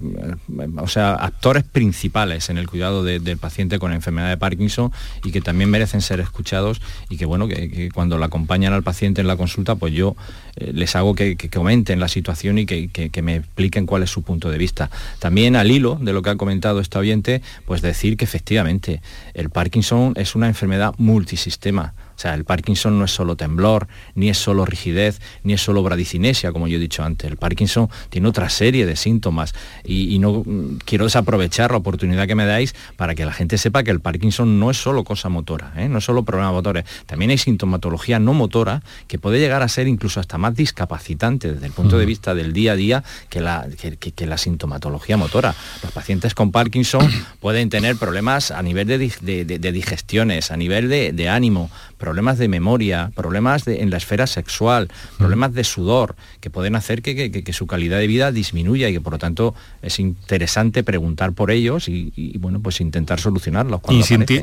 o 0.76 0.88
sea, 0.88 1.14
actores 1.14 1.64
principales 1.64 2.50
en 2.50 2.58
el 2.58 2.68
cuidado 2.68 3.02
del 3.02 3.38
paciente 3.38 3.78
con 3.78 3.92
enfermedad 3.92 4.28
de 4.28 4.36
Parkinson 4.36 4.92
y 5.24 5.32
que 5.32 5.40
también 5.40 5.70
merecen 5.70 6.02
ser 6.02 6.20
escuchados 6.30 6.80
y 7.08 7.16
que 7.16 7.26
bueno, 7.26 7.48
que, 7.48 7.90
cuando 7.92 8.18
la 8.18 8.26
acompañan 8.26 8.72
al 8.72 8.82
paciente 8.82 9.20
en 9.20 9.26
la 9.26 9.36
consulta 9.36 9.74
pues 9.74 9.92
yo 9.92 10.16
eh, 10.56 10.70
les 10.72 10.96
hago 10.96 11.14
que, 11.14 11.36
comenten 11.52 12.00
la 12.00 12.08
situación 12.08 12.58
y 12.58 12.66
que, 12.66 12.88
que 12.88 13.22
me 13.22 13.36
expliquen 13.36 13.86
cuál 13.86 14.02
es 14.02 14.10
su 14.10 14.22
punto 14.22 14.50
de 14.50 14.58
vista. 14.58 14.90
También 15.18 15.56
al 15.56 15.70
hilo 15.70 15.98
de 16.00 16.12
lo 16.12 16.22
que 16.22 16.30
ha 16.30 16.36
comentado 16.36 16.80
este 16.80 16.98
oyente, 16.98 17.42
pues 17.66 17.82
decir 17.82 18.16
que 18.16 18.24
efectivamente 18.24 19.02
el 19.34 19.50
Parkinson 19.50 20.14
es 20.16 20.34
una 20.34 20.46
enfermedad 20.48 20.94
multisistema 20.98 21.94
o 22.20 22.22
sea, 22.22 22.34
el 22.34 22.44
Parkinson 22.44 22.98
no 22.98 23.06
es 23.06 23.12
solo 23.12 23.34
temblor, 23.34 23.88
ni 24.14 24.28
es 24.28 24.36
solo 24.36 24.66
rigidez, 24.66 25.22
ni 25.42 25.54
es 25.54 25.62
solo 25.62 25.82
bradicinesia, 25.82 26.52
como 26.52 26.68
yo 26.68 26.76
he 26.76 26.78
dicho 26.78 27.02
antes. 27.02 27.30
El 27.30 27.38
Parkinson 27.38 27.88
tiene 28.10 28.28
otra 28.28 28.50
serie 28.50 28.84
de 28.84 28.94
síntomas 28.94 29.54
y, 29.84 30.18
no 30.18 30.42
mm, 30.44 30.80
quiero 30.84 31.06
desaprovechar 31.06 31.70
la 31.70 31.78
oportunidad 31.78 32.26
que 32.26 32.34
me 32.34 32.44
dais 32.44 32.74
para 32.96 33.14
que 33.14 33.24
la 33.24 33.32
gente 33.32 33.56
sepa 33.56 33.84
que 33.84 33.90
el 33.90 34.00
Parkinson 34.00 34.60
no 34.60 34.70
es 34.70 34.76
solo 34.76 35.02
cosa 35.02 35.30
motora, 35.30 35.72
¿eh? 35.78 35.88
no 35.88 35.96
es 35.96 36.04
solo 36.04 36.22
problemas 36.22 36.52
motores. 36.52 36.84
También 37.06 37.30
hay 37.30 37.38
sintomatología 37.38 38.18
no 38.18 38.34
motora 38.34 38.82
que 39.08 39.18
puede 39.18 39.38
llegar 39.38 39.62
a 39.62 39.68
ser 39.68 39.88
incluso 39.88 40.20
hasta 40.20 40.36
más 40.36 40.54
discapacitante 40.54 41.54
desde 41.54 41.64
el 41.64 41.72
punto 41.72 41.96
de 41.96 42.04
vista 42.04 42.34
del 42.34 42.52
día 42.52 42.72
a 42.72 42.76
día 42.76 43.04
que 43.30 43.40
la, 43.40 43.66
que, 43.78 44.26
la 44.26 44.36
sintomatología 44.36 45.16
motora. 45.16 45.54
Los 45.82 45.92
pacientes 45.92 46.34
con 46.34 46.52
Parkinson 46.52 47.10
pueden 47.40 47.70
tener 47.70 47.96
problemas 47.96 48.50
a 48.50 48.62
nivel 48.62 48.86
de, 48.88 49.72
digestiones, 49.72 50.50
a 50.50 50.58
nivel 50.58 50.90
de 50.90 51.28
ánimo, 51.30 51.70
problemas 52.00 52.38
de 52.38 52.48
memoria, 52.48 53.12
problemas 53.14 53.68
en 53.68 53.90
la 53.90 53.98
esfera 53.98 54.26
sexual, 54.26 54.88
problemas 55.18 55.52
de 55.52 55.62
sudor, 55.62 56.16
que 56.40 56.48
pueden 56.48 56.74
hacer 56.74 57.02
que, 57.02 57.52
su 57.52 57.66
calidad 57.66 57.98
de 57.98 58.06
vida 58.06 58.32
disminuya 58.32 58.88
y 58.88 58.94
que 58.94 59.00
por 59.00 59.12
lo 59.12 59.18
tanto 59.18 59.54
es 59.82 59.98
interesante 60.00 60.82
preguntar 60.82 61.32
por 61.32 61.50
ellos 61.50 61.88
y, 61.88 62.36
bueno, 62.38 62.60
pues 62.60 62.80
intentar 62.80 63.20
solucionarlos. 63.20 63.80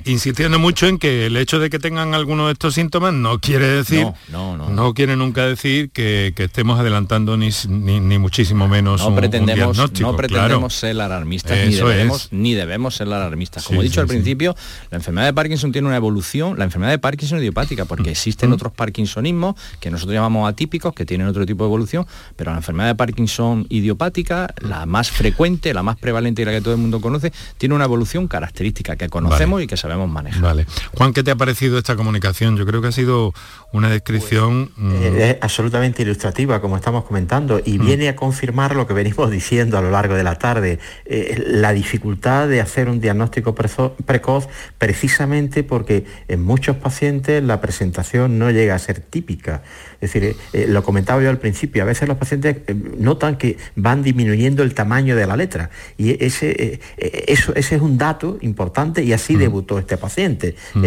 insistiendo 0.05 0.59
mucho 0.59 0.87
en 0.87 0.99
que 0.99 1.25
el 1.25 1.35
hecho 1.35 1.59
de 1.59 1.69
que 1.69 1.79
tengan 1.79 2.13
alguno 2.13 2.45
de 2.45 2.53
estos 2.53 2.75
síntomas 2.75 3.13
no 3.13 3.39
quiere 3.39 3.67
decir, 3.67 4.05
no, 4.31 4.55
no, 4.55 4.69
no. 4.69 4.93
quiere 4.93 5.15
nunca 5.15 5.45
decir 5.47 5.89
que, 5.89 6.33
estemos 6.37 6.79
adelantando 6.79 7.35
ni, 7.37 7.49
ni, 7.67 8.19
muchísimo 8.19 8.67
menos 8.67 9.01
no 9.01 9.15
pretendemos, 9.15 9.77
No 9.99 10.15
pretendemos 10.15 10.75
ser 10.75 11.01
alarmistas, 11.01 11.57
ni 11.57 11.73
debemos, 11.73 12.27
ni 12.31 12.53
debemos 12.53 12.95
ser 12.95 13.07
alarmistas. 13.07 13.65
Como 13.65 13.81
he 13.81 13.83
dicho 13.83 13.99
al 13.99 14.07
principio, 14.07 14.55
la 14.91 14.97
enfermedad 14.97 15.25
de 15.25 15.33
Parkinson 15.33 15.71
tiene 15.71 15.87
una 15.87 15.97
evolución, 15.97 16.59
la 16.59 16.65
enfermedad 16.65 16.91
de 16.91 16.99
Parkinson 16.99 17.39
idiopática, 17.47 17.85
porque 17.85 18.11
existen 18.11 18.51
otros 18.51 18.73
parkinsonismos 18.73 19.55
que 19.79 19.89
nosotros 19.89 20.13
llamamos 20.13 20.49
atípicos, 20.49 20.93
que 20.93 21.05
tienen 21.05 21.27
otro 21.27 21.45
tipo 21.45 21.63
de 21.63 21.69
evolución, 21.69 22.05
pero 22.35 22.51
la 22.51 22.57
enfermedad 22.57 22.89
de 22.89 22.95
Parkinson 22.95 23.65
idiopática, 23.69 24.53
la 24.61 24.85
más 24.85 25.11
frecuente, 25.11 25.73
la 25.73 25.83
más 25.83 25.97
prevalente 25.97 26.41
y 26.41 26.45
la 26.45 26.51
que 26.51 26.61
todo 26.61 26.73
el 26.73 26.79
mundo 26.79 27.01
conoce, 27.01 27.31
tiene 27.57 27.75
una 27.75 27.85
evolución 27.85 28.27
característica 28.27 28.95
que 28.95 29.09
conocemos 29.09 29.61
y 29.61 29.67
que 29.67 29.77
sabemos 29.77 30.09
manejar. 30.09 30.41
Vale. 30.41 30.65
Juan, 30.93 31.13
¿qué 31.13 31.23
te 31.23 31.31
ha 31.31 31.35
parecido 31.35 31.77
esta 31.77 31.95
comunicación? 31.95 32.57
Yo 32.57 32.65
creo 32.65 32.81
que 32.81 32.87
ha 32.87 32.91
sido 32.91 33.33
una 33.73 33.89
descripción... 33.89 34.71
Pues, 34.77 35.01
eh, 35.01 35.29
es 35.31 35.37
absolutamente 35.41 36.01
ilustrativa, 36.01 36.61
como 36.61 36.77
estamos 36.77 37.03
comentando, 37.03 37.61
y 37.63 37.77
viene 37.77 38.09
a 38.09 38.15
confirmar 38.15 38.75
lo 38.75 38.87
que 38.87 38.93
venimos 38.93 39.29
diciendo 39.37 39.77
a 39.77 39.81
lo 39.81 39.91
largo 39.91 40.15
de 40.15 40.23
la 40.23 40.35
tarde, 40.35 40.79
eh, 41.05 41.43
la 41.47 41.73
dificultad 41.73 42.47
de 42.47 42.61
hacer 42.61 42.89
un 42.89 42.99
diagnóstico 42.99 43.55
precoz 43.55 44.47
precisamente 44.77 45.63
porque 45.63 46.05
en 46.27 46.43
muchos 46.43 46.77
pacientes 46.77 47.43
la 47.43 47.61
presentación 47.61 48.39
no 48.39 48.51
llega 48.51 48.75
a 48.75 48.79
ser 48.79 49.01
típica. 49.01 49.63
Es 49.99 50.13
decir, 50.13 50.23
eh, 50.23 50.35
eh, 50.53 50.65
lo 50.67 50.83
comentaba 50.83 51.21
yo 51.21 51.29
al 51.29 51.39
principio, 51.39 51.83
a 51.83 51.85
veces 51.85 52.07
los 52.07 52.17
pacientes 52.17 52.57
eh, 52.67 52.75
notan 52.97 53.37
que 53.37 53.57
van 53.75 54.03
disminuyendo 54.03 54.63
el 54.63 54.73
tamaño 54.73 55.15
de 55.15 55.25
la 55.25 55.35
letra 55.35 55.69
y 55.97 56.23
ese, 56.23 56.79
eso, 56.97 57.53
ese 57.55 57.75
es 57.75 57.81
un 57.81 57.97
dato 57.97 58.37
importante 58.41 59.03
y 59.03 59.13
así 59.13 59.35
mm. 59.35 59.39
debutó 59.39 59.79
este 59.79 59.97
paciente. 59.97 60.55
Mm. 60.73 60.85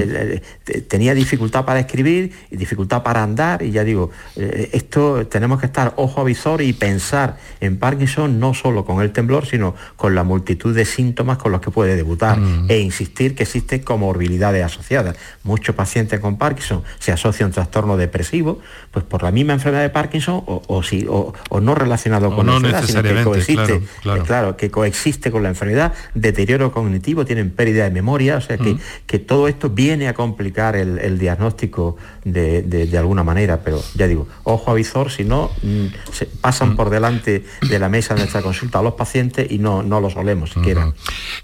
tenía 0.89 1.15
dificultad 1.15 1.65
para 1.65 1.81
escribir 1.81 2.33
y 2.51 2.57
dificultad 2.57 3.03
para 3.03 3.23
andar 3.23 3.63
y 3.63 3.71
ya 3.73 3.85
digo, 3.85 4.11
esto 4.37 5.27
tenemos 5.27 5.61
que 5.61 5.67
estar 5.67 5.95
ojo 5.97 6.21
a 6.21 6.25
visor 6.25 6.63
y 6.63 6.73
pensar 6.73 7.39
en 7.61 7.79
Parkinson 7.79 8.39
no 8.39 8.55
solo 8.55 8.85
con 8.85 9.03
el 9.03 9.13
temblor, 9.13 9.47
sino 9.47 9.75
con 9.97 10.15
la 10.15 10.25
multitud 10.25 10.75
de 10.75 10.85
síntomas 10.85 11.39
con 11.39 11.53
los 11.53 11.61
que 11.61 11.71
puede 11.71 11.97
debutar 11.97 12.39
mm. 12.39 12.67
e 12.69 12.79
insistir 12.79 13.35
que 13.35 13.43
existen 13.43 13.81
comorbilidades 13.81 14.65
asociadas. 14.65 15.17
Muchos 15.43 15.75
pacientes 15.75 16.21
con 16.21 16.37
Parkinson 16.37 16.83
se 16.99 17.13
asocia 17.13 17.45
a 17.45 17.49
un 17.49 17.53
trastorno 17.53 17.97
depresivo, 17.97 18.61
pues 18.91 19.00
por 19.05 19.23
la 19.23 19.31
misma 19.31 19.53
enfermedad 19.55 19.83
de 19.83 19.91
Parkinson 19.91 20.43
o, 20.47 20.83
si, 20.83 21.07
o, 21.09 21.33
no 21.61 21.75
relacionado 21.75 22.35
con 22.35 22.47
la 22.47 22.57
enfermedad, 22.57 22.85
sino 22.85 23.03
que 23.03 23.23
coexiste, 23.23 23.83
claro, 24.27 24.57
que 24.57 24.71
coexiste 24.71 25.31
con 25.31 25.43
la 25.43 25.49
enfermedad, 25.49 25.93
deterioro 26.15 26.73
cognitivo, 26.73 27.25
tienen 27.25 27.51
pérdida 27.51 27.85
de 27.85 27.91
memoria, 27.91 28.37
o 28.37 28.41
sea 28.41 28.59
que, 28.59 28.77
que 29.07 29.19
todo 29.19 29.49
esto 29.49 29.71
viene 29.71 30.09
a 30.09 30.15
complicar 30.15 30.77
el, 30.77 31.19
diagnóstico 31.19 31.97
de, 32.25 32.89
alguna 32.99 33.25
manera, 33.25 33.61
pero 33.65 33.83
ya 33.95 34.07
digo, 34.07 34.29
ojo 34.45 34.71
a 34.71 34.75
visor, 34.75 35.11
si 35.11 35.25
no, 35.25 35.51
mm, 35.63 35.87
se 36.13 36.27
pasan 36.27 36.77
por 36.77 36.91
delante 36.91 37.45
de 37.69 37.79
la 37.79 37.89
mesa 37.89 38.15
de 38.15 38.21
nuestra 38.21 38.43
consulta 38.43 38.79
a 38.79 38.83
los 38.83 38.95
pacientes 38.95 39.51
y 39.51 39.59
no, 39.59 39.83
no 39.83 40.01
lo 40.01 40.11
solemos 40.11 40.51
siquiera. 40.51 40.93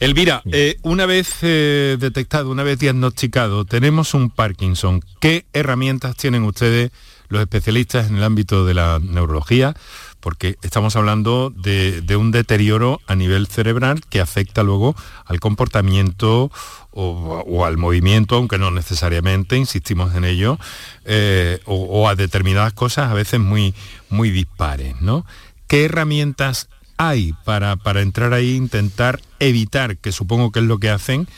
Elvira, 0.01 0.43
eh, 0.53 0.77
una 0.83 1.07
vez 1.07 1.39
eh, 1.43 1.97
detectado, 1.99 2.51
una 2.51 2.63
vez 2.63 2.79
diagnosticado, 2.79 3.65
tenemos 3.65 4.15
un 4.15 4.31
Parkinson. 4.31 5.03
¿Qué 5.21 5.47
herramientas 5.53 6.17
tienen 6.17 6.45
ustedes, 6.45 6.91
los 7.29 7.41
especialistas 7.41 8.09
en 8.09 8.17
el 8.17 8.25
ámbito 8.25 8.65
de 8.65 8.75
la 8.75 8.99
neurología? 9.01 9.75
Porque 10.21 10.57
estamos 10.63 10.97
hablando 10.97 11.51
de, 11.51 12.17
un 12.17 12.31
deterioro 12.31 13.01
a 13.07 13.15
nivel 13.15 13.47
cerebral 13.47 14.01
que 14.09 14.21
afecta 14.21 14.63
luego 14.63 14.97
al 15.25 15.41
comportamiento 15.41 16.51
o, 16.91 17.65
al 17.65 17.77
movimiento, 17.77 18.37
aunque 18.37 18.59
no 18.59 18.71
necesariamente, 18.71 19.57
insistimos 19.57 20.15
en 20.15 20.25
ello, 20.25 20.59
eh, 21.05 21.61
o, 21.67 22.09
a 22.09 22.15
determinadas 22.15 22.73
cosas 22.73 23.11
a 23.11 23.15
veces 23.15 23.39
muy, 23.39 23.75
muy 24.09 24.31
dispares. 24.31 25.01
¿no? 25.01 25.27
¿Qué 25.69 25.85
herramientas 25.85 26.69
hay 26.97 27.35
para, 27.45 27.77
para 27.77 28.01
entrar 28.01 28.33
ahí 28.33 28.53
e 28.53 28.57
intentar 28.57 29.21
evitar, 29.39 29.99
que 29.99 30.13
supongo 30.13 30.51
que 30.51 30.61
es 30.61 30.65
lo 30.65 30.79
que 30.79 30.91
hacen, 30.91 31.29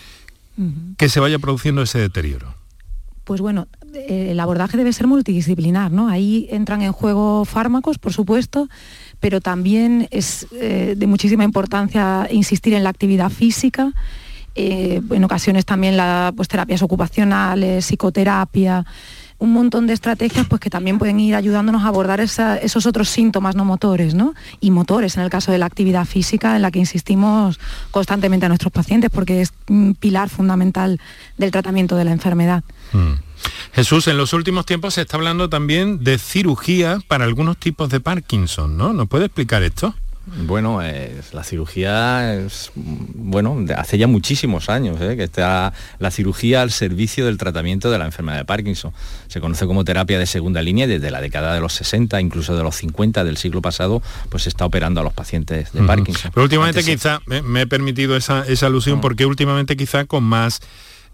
que 0.97 1.09
se 1.09 1.21
vaya 1.21 1.39
produciendo 1.39 1.83
ese 1.83 1.99
deterioro? 1.99 2.55
Pues 3.25 3.41
bueno, 3.41 3.69
el 3.95 4.39
abordaje 4.41 4.77
debe 4.77 4.93
ser 4.93 5.07
multidisciplinar, 5.07 5.91
¿no? 5.91 6.09
Ahí 6.09 6.49
entran 6.51 6.83
en 6.83 6.93
juego 6.93 7.45
fármacos, 7.45 7.99
por 7.99 8.13
supuesto, 8.13 8.69
pero 9.21 9.41
también 9.41 10.09
es 10.11 10.47
eh, 10.53 10.95
de 10.97 11.07
muchísima 11.07 11.45
importancia 11.45 12.29
insistir 12.31 12.75
en 12.75 12.85
la 12.85 12.91
actividad 12.91 13.31
física, 13.31 13.93
eh, 14.55 15.01
en 15.11 15.25
ocasiones 15.25 15.65
también 15.65 15.97
las 15.97 16.33
pues, 16.33 16.49
terapias 16.49 16.83
ocupacionales, 16.83 17.85
psicoterapia, 17.85 18.85
un 19.39 19.53
montón 19.53 19.87
de 19.87 19.93
estrategias 19.93 20.47
pues, 20.47 20.61
que 20.61 20.71
también 20.71 20.99
pueden 20.99 21.21
ir 21.21 21.35
ayudándonos 21.35 21.85
a 21.85 21.89
abordar 21.89 22.21
esos 22.21 22.87
otros 22.87 23.09
síntomas 23.09 23.55
no 23.55 23.65
motores, 23.65 24.15
¿no? 24.15 24.35
Y 24.61 24.71
motores 24.71 25.17
en 25.17 25.23
el 25.23 25.31
caso 25.31 25.53
de 25.53 25.59
la 25.59 25.67
actividad 25.67 26.05
física 26.05 26.57
en 26.57 26.63
la 26.63 26.71
que 26.71 26.81
insistimos 26.81 27.61
constantemente 27.91 28.47
a 28.47 28.49
nuestros 28.49 28.73
pacientes 28.73 29.11
porque 29.11 29.41
es 29.41 29.53
un 29.69 29.95
pilar 29.95 30.29
fundamental 30.29 31.01
del 31.37 31.51
tratamiento 31.51 31.97
de 31.97 32.05
la 32.05 32.13
enfermedad. 32.13 32.65
Mm. 32.93 33.13
Jesús, 33.73 34.09
en 34.09 34.17
los 34.17 34.33
últimos 34.33 34.67
tiempos 34.67 34.95
se 34.95 35.03
está 35.03 35.17
hablando 35.17 35.49
también 35.49 36.03
de 36.03 36.19
cirugía 36.19 36.99
para 37.07 37.25
algunos 37.25 37.57
tipos 37.57 37.89
de 37.91 38.01
Parkinson, 38.01 38.77
¿no? 38.77 38.93
¿Nos 38.93 39.09
puede 39.09 39.27
explicar 39.27 39.63
esto? 39.63 39.95
Bueno, 40.37 40.81
la 41.33 41.45
cirugía 41.45 42.35
es, 42.35 42.71
bueno, 42.75 43.65
hace 43.77 43.99
ya 43.99 44.07
muchísimos 44.07 44.69
años 44.69 45.01
¿eh? 45.01 45.17
que 45.17 45.25
está 45.25 45.73
la 45.99 46.11
cirugía 46.11 46.63
al 46.63 46.71
servicio 46.71 47.27
del 47.27 47.39
tratamiento 47.39 47.91
de 47.91 47.99
la 47.99 48.05
enfermedad 48.05 48.39
de 48.39 48.45
Parkinson. 48.45 48.93
Se 49.29 49.41
conoce 49.41 49.67
como 49.67 49.85
terapia 49.85 50.19
de 50.19 50.27
segunda 50.27 50.63
línea 50.63 50.87
y 50.87 50.89
desde 50.89 51.11
la 51.11 51.21
década 51.21 51.55
de 51.55 51.61
los 51.61 51.73
60, 51.75 52.21
incluso 52.21 52.57
de 52.57 52.63
los 52.63 52.77
50 52.77 53.25
del 53.25 53.37
siglo 53.37 53.63
pasado, 53.63 54.03
pues 54.29 54.45
se 54.45 54.49
está 54.49 54.65
operando 54.65 55.01
a 55.01 55.05
los 55.05 55.13
pacientes 55.13 55.73
de 55.73 55.83
Parkinson. 55.83 56.31
Pero 56.35 56.45
últimamente 56.45 56.83
quizá, 56.85 57.21
me, 57.27 57.63
he 57.63 57.67
permitido 57.67 58.17
esa, 58.17 58.45
alusión, 58.63 59.01
porque 59.01 59.27
últimamente 59.27 59.77
quizá 59.77 60.05
con 60.05 60.25
más 60.25 60.61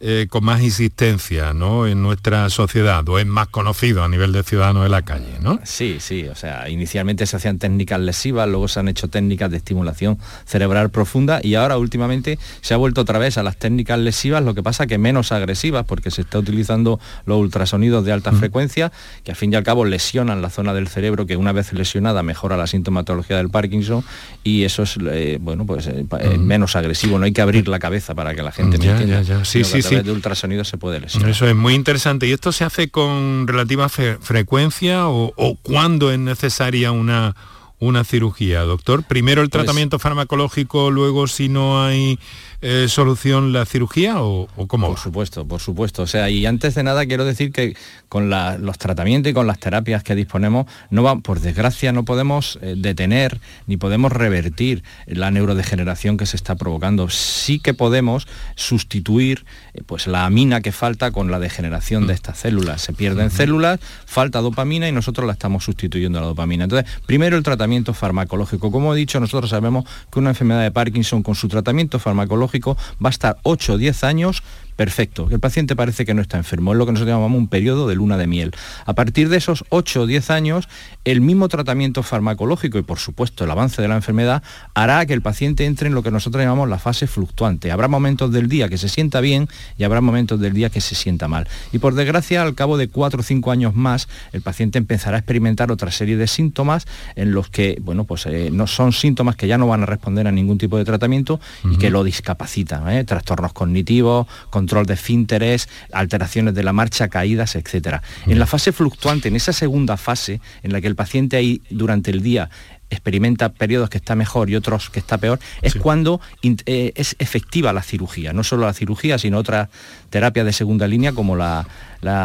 eh, 0.06 0.26
con 0.28 0.44
más 0.44 0.60
insistencia 0.60 1.52
en 1.52 2.02
nuestra 2.02 2.50
sociedad 2.50 3.08
o 3.08 3.18
es 3.18 3.24
más 3.24 3.48
conocido 3.48 4.04
a 4.04 4.08
nivel 4.08 4.32
de 4.32 4.42
ciudadanos 4.42 4.82
de 4.82 4.90
la 4.90 5.00
calle, 5.00 5.38
¿no? 5.40 5.58
Sí, 5.64 5.96
sí, 5.98 6.26
o 6.28 6.34
sea, 6.34 6.68
inicialmente 6.68 7.24
se 7.24 7.36
hacían 7.36 7.58
técnicas 7.58 7.98
lesivas, 8.00 8.46
luego 8.46 8.68
se 8.68 8.80
han 8.80 8.88
hecho 8.88 9.08
técnicas 9.08 9.50
de 9.50 9.56
estimulación 9.56 10.18
cerebral 10.44 10.90
profunda 10.90 11.40
y 11.42 11.54
ahora 11.54 11.78
últimamente 11.78 12.38
se 12.60 12.74
ha 12.74 12.76
vuelto 12.76 13.00
otra 13.00 13.18
vez 13.18 13.38
a 13.38 13.42
las 13.42 13.56
técnicas 13.56 13.98
lesivas, 13.98 14.42
lo 14.42 14.54
que 14.54 14.62
pasa 14.62 14.86
que 14.86 14.98
menos 14.98 15.32
agresivas 15.32 15.86
porque 15.86 16.10
se 16.10 16.20
está 16.20 16.38
utilizando 16.38 17.00
los 17.24 17.38
ultrasonidos 17.38 18.04
de 18.04 18.12
alta 18.12 18.32
frecuencia 18.32 18.92
que 19.24 19.30
al 19.30 19.38
fin 19.38 19.54
y 19.54 19.56
al 19.56 19.62
cabo 19.62 19.86
lesionan 19.86 20.42
la 20.42 20.50
zona 20.50 20.74
del 20.74 20.88
cerebro 20.88 21.24
que 21.24 21.38
una 21.38 21.52
vez 21.52 21.72
lesionada 21.72 22.22
mejora 22.22 22.58
la 22.58 22.66
sintomatología 22.66 23.38
del 23.38 23.48
Parkinson 23.48 24.04
y 24.42 24.64
eso 24.64 24.82
es, 24.82 24.98
eh, 25.00 25.38
bueno, 25.40 25.64
pues 25.64 25.86
eh, 25.86 26.04
menos 26.38 26.76
agresivo, 26.76 27.18
no 27.18 27.24
hay 27.24 27.32
que 27.32 27.40
abrir 27.40 27.68
la 27.68 27.78
cabeza 27.78 28.14
para 28.14 28.34
que 28.34 28.42
la 28.42 28.52
gente 28.52 28.76
me 28.76 28.90
entienda. 28.90 29.44
Sí, 29.46 29.64
sí, 29.64 29.80
de 30.02 30.12
ultrasonido 30.12 30.64
se 30.64 30.78
puede 30.78 31.00
lesionar. 31.00 31.30
Eso 31.30 31.46
es 31.46 31.54
muy 31.54 31.74
interesante. 31.74 32.26
¿Y 32.26 32.32
esto 32.32 32.52
se 32.52 32.64
hace 32.64 32.90
con 32.90 33.46
relativa 33.46 33.88
frecuencia 33.88 35.08
o, 35.08 35.32
o 35.36 35.56
cuándo 35.56 36.10
es 36.10 36.18
necesaria 36.18 36.92
una, 36.92 37.34
una 37.78 38.04
cirugía, 38.04 38.62
doctor? 38.62 39.04
Primero 39.04 39.42
el 39.42 39.50
pues 39.50 39.62
tratamiento 39.62 39.98
farmacológico, 39.98 40.90
luego 40.90 41.26
si 41.26 41.48
no 41.48 41.82
hay 41.84 42.18
eh, 42.66 42.88
solución 42.88 43.52
la 43.52 43.66
cirugía 43.66 44.22
o, 44.22 44.48
cómo? 44.68 44.88
Por 44.88 44.98
supuesto, 44.98 45.46
por 45.46 45.60
supuesto. 45.60 46.00
O 46.00 46.06
sea, 46.06 46.30
y 46.30 46.46
antes 46.46 46.74
de 46.74 46.82
nada 46.82 47.04
quiero 47.04 47.26
decir 47.26 47.52
que 47.52 47.76
con 48.08 48.30
los 48.30 48.78
tratamientos 48.78 49.30
y 49.30 49.34
con 49.34 49.46
las 49.46 49.58
terapias 49.58 50.02
que 50.02 50.14
disponemos, 50.14 50.64
no 50.88 51.02
va, 51.02 51.16
por 51.16 51.40
desgracia 51.40 51.92
no 51.92 52.06
podemos 52.06 52.58
eh, 52.62 52.74
detener 52.74 53.38
ni 53.66 53.76
podemos 53.76 54.12
revertir 54.12 54.82
la 55.06 55.30
neurodegeneración 55.30 56.16
que 56.16 56.24
se 56.24 56.36
está 56.36 56.54
provocando. 56.54 57.10
Sí 57.10 57.58
que 57.58 57.74
podemos 57.74 58.26
sustituir 58.54 59.44
eh, 59.74 59.82
pues 59.84 60.06
la 60.06 60.24
amina 60.24 60.62
que 60.62 60.72
falta 60.72 61.10
con 61.10 61.30
la 61.30 61.38
degeneración 61.38 62.06
de 62.06 62.14
mm. 62.14 62.16
estas 62.16 62.38
células. 62.38 62.80
Se 62.80 62.94
pierden 62.94 63.30
células, 63.30 63.78
falta 64.06 64.40
dopamina 64.40 64.88
y 64.88 64.92
nosotros 64.92 65.26
la 65.26 65.34
estamos 65.34 65.64
sustituyendo 65.64 66.18
a 66.18 66.22
la 66.22 66.28
dopamina. 66.28 66.64
Entonces, 66.64 66.90
primero 67.04 67.36
el 67.36 67.42
tratamiento 67.42 67.92
farmacológico. 67.92 68.70
Como 68.70 68.94
he 68.94 68.96
dicho, 68.96 69.20
nosotros 69.20 69.50
sabemos 69.50 69.84
que 70.10 70.18
una 70.18 70.30
enfermedad 70.30 70.62
de 70.62 70.70
Parkinson 70.70 71.22
con 71.22 71.34
su 71.34 71.48
tratamiento 71.48 71.98
farmacológico 71.98 72.53
va 73.02 73.08
a 73.08 73.08
estar 73.10 73.38
8 73.42 73.74
o 73.74 73.78
10 73.78 74.04
años 74.04 74.42
perfecto, 74.76 75.28
el 75.30 75.40
paciente 75.40 75.76
parece 75.76 76.04
que 76.04 76.14
no 76.14 76.22
está 76.22 76.36
enfermo, 76.36 76.72
es 76.72 76.78
lo 76.78 76.86
que 76.86 76.92
nosotros 76.92 77.14
llamamos 77.14 77.38
un 77.38 77.48
periodo 77.48 77.88
de 77.88 77.94
luna 77.94 78.16
de 78.16 78.26
miel. 78.26 78.52
A 78.86 78.94
partir 78.94 79.28
de 79.28 79.36
esos 79.36 79.64
8 79.68 80.02
o 80.02 80.06
10 80.06 80.30
años, 80.30 80.68
el 81.04 81.20
mismo 81.20 81.48
tratamiento 81.48 82.02
farmacológico 82.02 82.78
y 82.78 82.82
por 82.82 82.98
supuesto 82.98 83.44
el 83.44 83.50
avance 83.50 83.82
de 83.82 83.88
la 83.88 83.96
enfermedad 83.96 84.42
hará 84.74 85.04
que 85.06 85.12
el 85.12 85.22
paciente 85.22 85.66
entre 85.66 85.88
en 85.88 85.94
lo 85.94 86.02
que 86.02 86.10
nosotros 86.10 86.42
llamamos 86.42 86.68
la 86.68 86.78
fase 86.78 87.06
fluctuante. 87.06 87.72
Habrá 87.72 87.88
momentos 87.88 88.32
del 88.32 88.48
día 88.48 88.68
que 88.68 88.78
se 88.78 88.88
sienta 88.88 89.20
bien 89.20 89.48
y 89.78 89.84
habrá 89.84 90.00
momentos 90.00 90.40
del 90.40 90.52
día 90.52 90.70
que 90.70 90.80
se 90.80 90.94
sienta 90.94 91.28
mal. 91.28 91.48
Y 91.72 91.78
por 91.78 91.94
desgracia, 91.94 92.42
al 92.42 92.54
cabo 92.54 92.76
de 92.76 92.88
4 92.88 93.20
o 93.20 93.22
5 93.22 93.50
años 93.50 93.74
más, 93.74 94.08
el 94.32 94.42
paciente 94.42 94.78
empezará 94.78 95.16
a 95.16 95.20
experimentar 95.20 95.70
otra 95.70 95.90
serie 95.90 96.16
de 96.16 96.26
síntomas 96.26 96.86
en 97.16 97.32
los 97.32 97.48
que, 97.48 97.78
bueno, 97.82 98.04
pues 98.04 98.26
eh, 98.26 98.50
no 98.52 98.66
son 98.66 98.92
síntomas 98.92 99.36
que 99.36 99.46
ya 99.46 99.58
no 99.58 99.66
van 99.66 99.82
a 99.82 99.86
responder 99.86 100.26
a 100.26 100.32
ningún 100.32 100.58
tipo 100.58 100.78
de 100.78 100.84
tratamiento 100.84 101.40
y 101.64 101.76
que 101.76 101.90
lo 101.90 102.04
discapacitan. 102.04 102.88
¿eh? 102.90 103.04
Trastornos 103.04 103.52
cognitivos, 103.52 104.26
control 104.64 104.86
de 104.86 104.96
finteres, 104.96 105.68
alteraciones 105.92 106.54
de 106.54 106.62
la 106.62 106.72
marcha, 106.72 107.08
caídas, 107.08 107.54
etc. 107.54 108.00
En 108.26 108.38
la 108.38 108.46
fase 108.46 108.72
fluctuante, 108.72 109.28
en 109.28 109.36
esa 109.36 109.52
segunda 109.52 109.98
fase 109.98 110.40
en 110.62 110.72
la 110.72 110.80
que 110.80 110.86
el 110.86 110.96
paciente 110.96 111.36
ahí 111.36 111.60
durante 111.68 112.10
el 112.10 112.22
día 112.22 112.48
experimenta 112.88 113.50
periodos 113.50 113.90
que 113.90 113.98
está 113.98 114.14
mejor 114.14 114.48
y 114.48 114.56
otros 114.56 114.88
que 114.88 115.00
está 115.00 115.18
peor, 115.18 115.38
es 115.60 115.74
cuando 115.74 116.20
eh, 116.42 116.92
es 116.94 117.16
efectiva 117.18 117.72
la 117.72 117.82
cirugía, 117.82 118.32
no 118.32 118.44
solo 118.44 118.64
la 118.64 118.72
cirugía, 118.72 119.18
sino 119.18 119.38
otra 119.38 119.68
terapia 120.10 120.44
de 120.44 120.52
segunda 120.52 120.86
línea 120.86 121.12
como 121.12 121.36
la, 121.36 121.66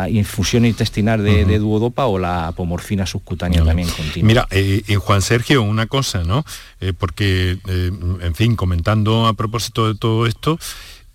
infusión 0.10 0.66
intestinal 0.66 1.24
de, 1.24 1.58
duodopa 1.58 2.06
o 2.06 2.20
la 2.20 2.48
apomorfina 2.48 3.06
subcutánea 3.06 3.64
también 3.64 3.90
continua. 3.90 4.28
Mira, 4.28 4.48
eh, 4.52 4.96
Juan 4.96 5.22
Sergio, 5.22 5.64
una 5.64 5.88
cosa, 5.88 6.24
¿no? 6.24 6.44
Eh, 6.82 6.94
porque, 6.98 7.58
en 7.66 8.36
fin, 8.36 8.56
comentando 8.56 9.26
a 9.26 9.34
propósito 9.34 9.88
de 9.88 9.98
todo 9.98 10.26
esto, 10.28 10.60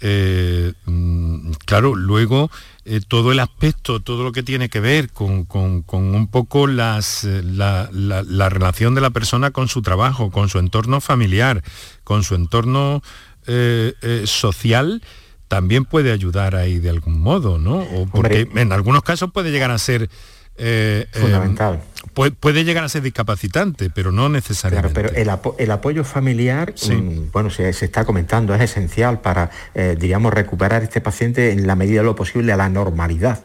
eh, 0.06 0.74
mm, 0.84 1.52
claro, 1.64 1.94
luego 1.94 2.50
eh, 2.84 3.00
todo 3.08 3.32
el 3.32 3.40
aspecto, 3.40 4.00
todo 4.00 4.22
lo 4.22 4.32
que 4.32 4.42
tiene 4.42 4.68
que 4.68 4.78
ver 4.78 5.08
con, 5.10 5.46
un 5.90 6.28
poco 6.30 6.66
las, 6.66 7.24
eh, 7.24 7.42
la, 7.42 7.88
relación 8.50 8.94
de 8.94 9.00
la 9.00 9.08
persona 9.08 9.50
con 9.50 9.68
su 9.68 9.80
trabajo, 9.80 10.30
con 10.30 10.50
su 10.50 10.58
entorno 10.58 11.00
familiar, 11.00 11.62
con 12.04 12.22
su 12.22 12.34
entorno 12.34 13.02
social, 14.24 15.02
también 15.48 15.86
puede 15.86 16.12
ayudar 16.12 16.54
ahí 16.54 16.80
de 16.80 16.90
algún 16.90 17.18
modo, 17.18 17.58
¿no? 17.58 17.78
O 17.78 18.06
porque 18.06 18.46
en 18.56 18.72
algunos 18.72 19.02
casos 19.04 19.32
puede 19.32 19.52
llegar 19.52 19.70
a 19.70 19.78
ser 19.78 20.10
eh, 20.56 21.06
eh, 21.12 21.18
Fundamental. 21.18 21.80
puede, 22.12 22.64
llegar 22.64 22.84
a 22.84 22.88
ser 22.88 23.02
discapacitante, 23.02 23.90
pero 23.90 24.12
no 24.12 24.28
necesariamente. 24.28 24.94
pero 24.94 25.14
el, 25.58 25.70
apoyo 25.70 26.04
familiar, 26.04 26.74
mm, 26.88 27.30
bueno, 27.32 27.50
se, 27.50 27.68
está 27.68 28.04
comentando, 28.04 28.54
es 28.54 28.60
esencial 28.60 29.20
para, 29.20 29.50
eh, 29.74 29.96
diríamos, 29.98 30.32
recuperar 30.32 30.82
este 30.82 31.00
paciente 31.00 31.50
en 31.50 31.66
la 31.66 31.74
medida 31.74 32.00
de 32.00 32.06
lo 32.06 32.16
posible 32.16 32.52
a 32.52 32.56
la 32.56 32.68
normalidad. 32.68 33.40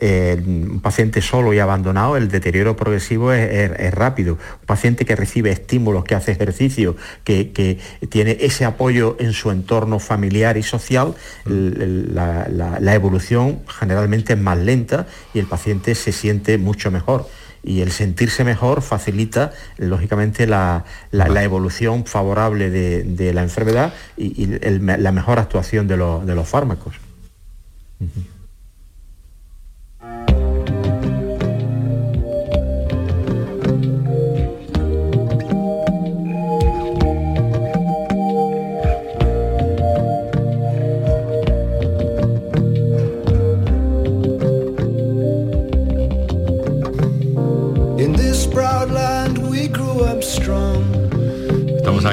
Un 0.00 0.80
paciente 0.82 1.20
solo 1.20 1.52
y 1.52 1.58
abandonado, 1.58 2.16
el 2.16 2.28
deterioro 2.28 2.76
progresivo 2.76 3.32
es, 3.32 3.94
rápido. 3.94 4.34
Un 4.34 4.66
paciente 4.66 5.04
que 5.04 5.16
recibe 5.16 5.50
estímulos, 5.50 6.04
que 6.04 6.14
hace 6.14 6.32
ejercicio, 6.32 6.96
que, 7.24 7.78
tiene 8.08 8.38
ese 8.40 8.64
apoyo 8.64 9.16
en 9.18 9.32
su 9.32 9.50
entorno 9.50 9.98
familiar 9.98 10.56
y 10.56 10.62
social, 10.62 11.14
la 11.44 12.94
evolución 12.94 13.60
generalmente 13.66 14.32
es 14.34 14.38
más 14.38 14.58
lenta 14.58 15.06
y 15.34 15.38
el 15.38 15.46
paciente 15.46 15.94
se 15.94 16.12
siente 16.12 16.58
mucho 16.58 16.90
mejor 16.90 17.26
y 17.62 17.80
el 17.80 17.92
sentirse 17.92 18.44
mejor 18.44 18.82
facilita 18.82 19.52
lógicamente 19.76 20.46
la, 20.46 20.84
evolución 21.12 22.06
favorable 22.06 22.70
de, 22.70 23.34
la 23.34 23.42
enfermedad 23.42 23.92
y, 24.16 24.46
la 24.46 25.12
mejor 25.12 25.38
actuación 25.38 25.86
de, 25.86 25.96
los 25.96 26.48
fármacos. 26.48 26.94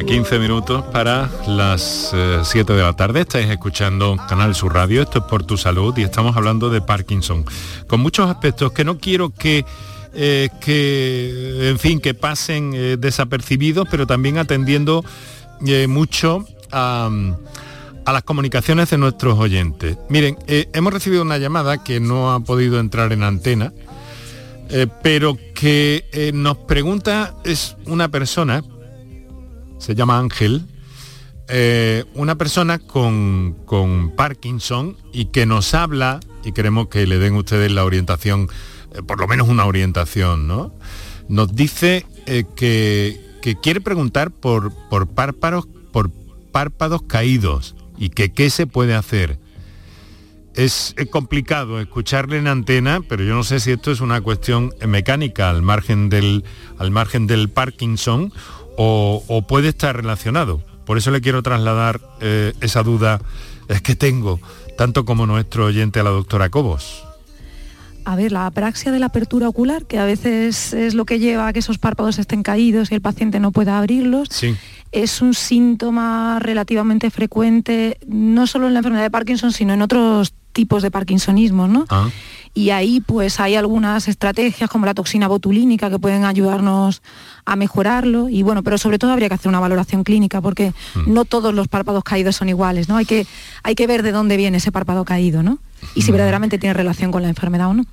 15 0.08 0.40
minutos 0.40 0.86
para 0.94 1.30
las 1.48 2.16
7 2.44 2.72
eh, 2.72 2.76
de 2.76 2.82
la 2.82 2.94
tarde. 2.94 3.22
Estáis 3.22 3.50
escuchando 3.50 4.16
Canal 4.30 4.56
Sur 4.56 4.74
Radio, 4.74 5.02
esto 5.02 5.20
es 5.20 5.26
por 5.26 5.44
tu 5.44 5.58
salud 5.58 5.96
y 5.98 6.04
estamos 6.04 6.38
hablando 6.38 6.70
de 6.70 6.80
Parkinson. 6.80 7.44
Con 7.88 8.00
muchos 8.00 8.30
aspectos 8.30 8.72
que 8.72 8.86
no 8.86 9.00
quiero 9.00 9.32
que, 9.32 9.66
eh, 10.14 10.48
que 10.62 11.70
en 11.70 11.78
fin, 11.78 12.00
que 12.00 12.14
pasen 12.14 12.72
eh, 12.74 12.96
desapercibidos, 12.98 13.86
pero 13.92 14.08
también 14.08 14.38
atendiendo 14.38 15.04
mucho 15.90 16.46
a, 16.72 17.10
a, 18.06 18.14
las 18.14 18.24
comunicaciones 18.24 18.90
de 18.90 18.98
nuestros 18.98 19.38
oyentes. 19.38 19.98
Miren, 20.08 20.38
hemos 20.48 20.94
recibido 20.94 21.22
una 21.22 21.38
llamada 21.38 21.84
que 21.84 22.00
no 22.00 22.32
ha 22.32 22.40
podido 22.40 22.80
entrar 22.80 23.12
en 23.12 23.24
antena, 23.24 23.74
pero 25.04 25.38
que 25.54 26.32
nos 26.34 26.58
pregunta, 26.60 27.34
es 27.44 27.76
una 27.86 28.08
persona 28.08 28.64
se 29.78 29.96
llama 29.96 30.20
Ángel, 30.20 30.66
eh, 31.50 32.04
una 32.14 32.36
persona 32.36 32.78
con, 32.80 33.56
Parkinson 34.16 34.98
y 35.14 35.26
que 35.26 35.46
nos 35.46 35.74
habla, 35.74 36.20
y 36.44 36.52
queremos 36.52 36.90
que 36.90 37.08
le 37.08 37.20
den 37.20 37.36
ustedes 37.36 37.72
la 37.72 37.86
orientación, 37.86 38.50
eh, 38.94 39.02
por 39.02 39.20
lo 39.20 39.28
menos 39.28 39.48
una 39.48 39.66
orientación, 39.66 40.48
¿no? 40.48 40.74
Nos 41.30 41.56
dice 41.56 42.06
eh, 42.26 42.44
que, 42.56 43.26
quiere 43.62 43.80
preguntar 43.80 44.32
por, 44.32 44.74
por, 44.90 45.08
párpados, 45.08 45.68
por 45.94 46.12
párpados 46.52 47.04
caídos 47.04 47.76
y 47.98 48.10
que 48.10 48.34
qué 48.34 48.50
se 48.50 48.68
puede 48.68 48.94
hacer. 48.94 49.40
Es, 50.54 50.96
complicado 51.12 51.80
escucharle 51.80 52.40
en 52.40 52.48
antena, 52.48 53.02
pero 53.08 53.24
yo 53.24 53.36
no 53.36 53.44
sé 53.44 53.60
si 53.60 53.72
esto 53.72 53.92
es 53.92 54.02
una 54.02 54.22
cuestión 54.22 54.74
mecánica 54.86 55.50
al 55.50 55.62
margen 55.62 56.10
del, 56.10 56.44
al 56.78 56.92
margen 56.92 57.28
del 57.28 57.48
Parkinson 57.50 58.34
o, 58.78 59.44
puede 59.48 59.70
estar 59.70 59.96
relacionado. 59.96 60.62
Por 60.86 60.98
eso 60.98 61.12
le 61.12 61.20
quiero 61.20 61.44
trasladar 61.44 62.00
eh, 62.22 62.54
esa 62.62 62.84
duda 62.84 63.20
es 63.68 63.82
que 63.82 63.96
tengo, 63.96 64.40
tanto 64.78 65.04
como 65.04 65.26
nuestro 65.26 65.66
oyente 65.66 66.00
a 66.00 66.04
la 66.04 66.12
doctora 66.12 66.50
Cobos. 66.50 67.04
A 68.06 68.16
ver, 68.16 68.32
la 68.32 68.46
apraxia 68.46 68.94
de 68.94 69.00
la 69.00 69.08
apertura 69.08 69.50
ocular, 69.50 69.86
que 69.86 70.00
a 70.00 70.06
veces 70.06 70.74
es 70.74 70.94
lo 70.94 71.04
que 71.04 71.20
lleva 71.20 71.48
a 71.48 71.52
que 71.52 71.60
esos 71.60 71.78
párpados 71.78 72.20
estén 72.20 72.42
caídos 72.42 72.90
y 72.90 72.96
el 72.96 73.02
paciente 73.02 73.42
no 73.42 73.52
pueda 73.52 73.78
abrirlos, 73.78 74.30
es 74.94 75.22
un 75.22 75.34
síntoma 75.34 76.40
relativamente 76.40 77.10
frecuente, 77.10 77.98
no 78.08 78.48
solo 78.48 78.68
en 78.68 78.74
la 78.74 78.80
enfermedad 78.80 79.04
de 79.04 79.12
Parkinson, 79.12 79.52
sino 79.52 79.74
en 79.74 79.82
otros 79.82 80.34
tipos 80.58 80.82
de 80.82 80.90
parkinsonismo, 80.90 81.68
¿no? 81.68 81.86
Ah. 81.90 82.10
Y 82.56 82.72
ahí 82.72 83.00
pues 83.00 83.40
hay 83.40 83.54
algunas 83.54 84.08
estrategias 84.08 84.68
como 84.68 84.88
la 84.88 84.96
toxina 84.96 85.28
botulínica 85.28 85.92
que 85.92 86.00
pueden 86.00 86.26
ayudarnos 86.26 87.04
a 87.46 87.56
mejorarlo 87.56 88.28
y 88.28 88.42
bueno, 88.42 88.64
pero 88.64 88.80
sobre 88.80 88.98
todo 88.98 89.12
habría 89.12 89.28
que 89.30 89.36
hacer 89.36 89.50
una 89.50 89.60
valoración 89.60 90.04
clínica 90.04 90.42
porque 90.42 90.74
mm. 90.96 91.14
no 91.14 91.26
todos 91.26 91.54
los 91.54 91.68
párpados 91.68 92.04
caídos 92.04 92.38
son 92.38 92.50
iguales, 92.50 92.90
¿no? 92.90 92.98
Hay 92.98 93.06
que, 93.06 93.28
hay 93.62 93.76
que 93.76 93.86
ver 93.86 94.02
de 94.02 94.12
dónde 94.12 94.36
viene 94.36 94.58
ese 94.58 94.72
párpado 94.72 95.06
caído, 95.06 95.44
¿no? 95.44 95.60
Y 95.94 96.02
si 96.02 96.10
mm. 96.10 96.14
verdaderamente 96.14 96.58
tiene 96.58 96.74
relación 96.74 97.12
con 97.12 97.22
la 97.22 97.30
enfermedad 97.30 97.68
o 97.70 97.76
no. 97.76 97.86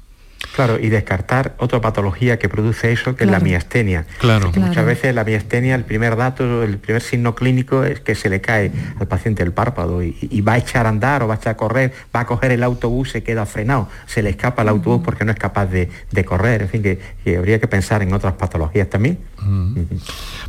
Claro, 0.54 0.78
y 0.78 0.88
descartar 0.88 1.54
otra 1.58 1.80
patología 1.80 2.38
que 2.38 2.48
produce 2.48 2.92
eso, 2.92 3.16
que 3.16 3.24
es 3.24 3.30
la 3.30 3.40
miastenia. 3.40 4.06
Claro. 4.18 4.52
Muchas 4.54 4.86
veces 4.86 5.14
la 5.14 5.24
miastenia, 5.24 5.74
el 5.74 5.84
primer 5.84 6.16
dato, 6.16 6.62
el 6.62 6.78
primer 6.78 7.02
signo 7.02 7.34
clínico 7.34 7.84
es 7.84 8.00
que 8.00 8.14
se 8.14 8.28
le 8.28 8.40
cae 8.40 8.70
al 9.00 9.08
paciente 9.08 9.42
el 9.42 9.52
párpado 9.52 10.02
y, 10.02 10.40
va 10.44 10.54
a 10.54 10.58
echar 10.58 10.86
a 10.86 10.90
andar 10.90 11.22
o 11.22 11.28
va 11.28 11.34
a 11.34 11.36
echar 11.38 11.52
a 11.52 11.56
correr, 11.56 11.92
va 12.14 12.20
a 12.20 12.26
coger 12.26 12.52
el 12.52 12.62
autobús, 12.62 13.10
se 13.10 13.22
queda 13.22 13.46
frenado, 13.46 13.88
se 14.06 14.22
le 14.22 14.30
escapa 14.30 14.62
el 14.62 14.68
autobús 14.68 15.02
porque 15.04 15.24
no 15.24 15.32
es 15.32 15.38
capaz 15.38 15.66
de, 15.66 15.88
correr. 16.24 16.62
En 16.62 16.68
fin, 16.68 16.82
que, 16.82 17.36
habría 17.36 17.58
que 17.58 17.66
pensar 17.66 18.02
en 18.02 18.12
otras 18.12 18.34
patologías 18.34 18.88
también. 18.88 19.18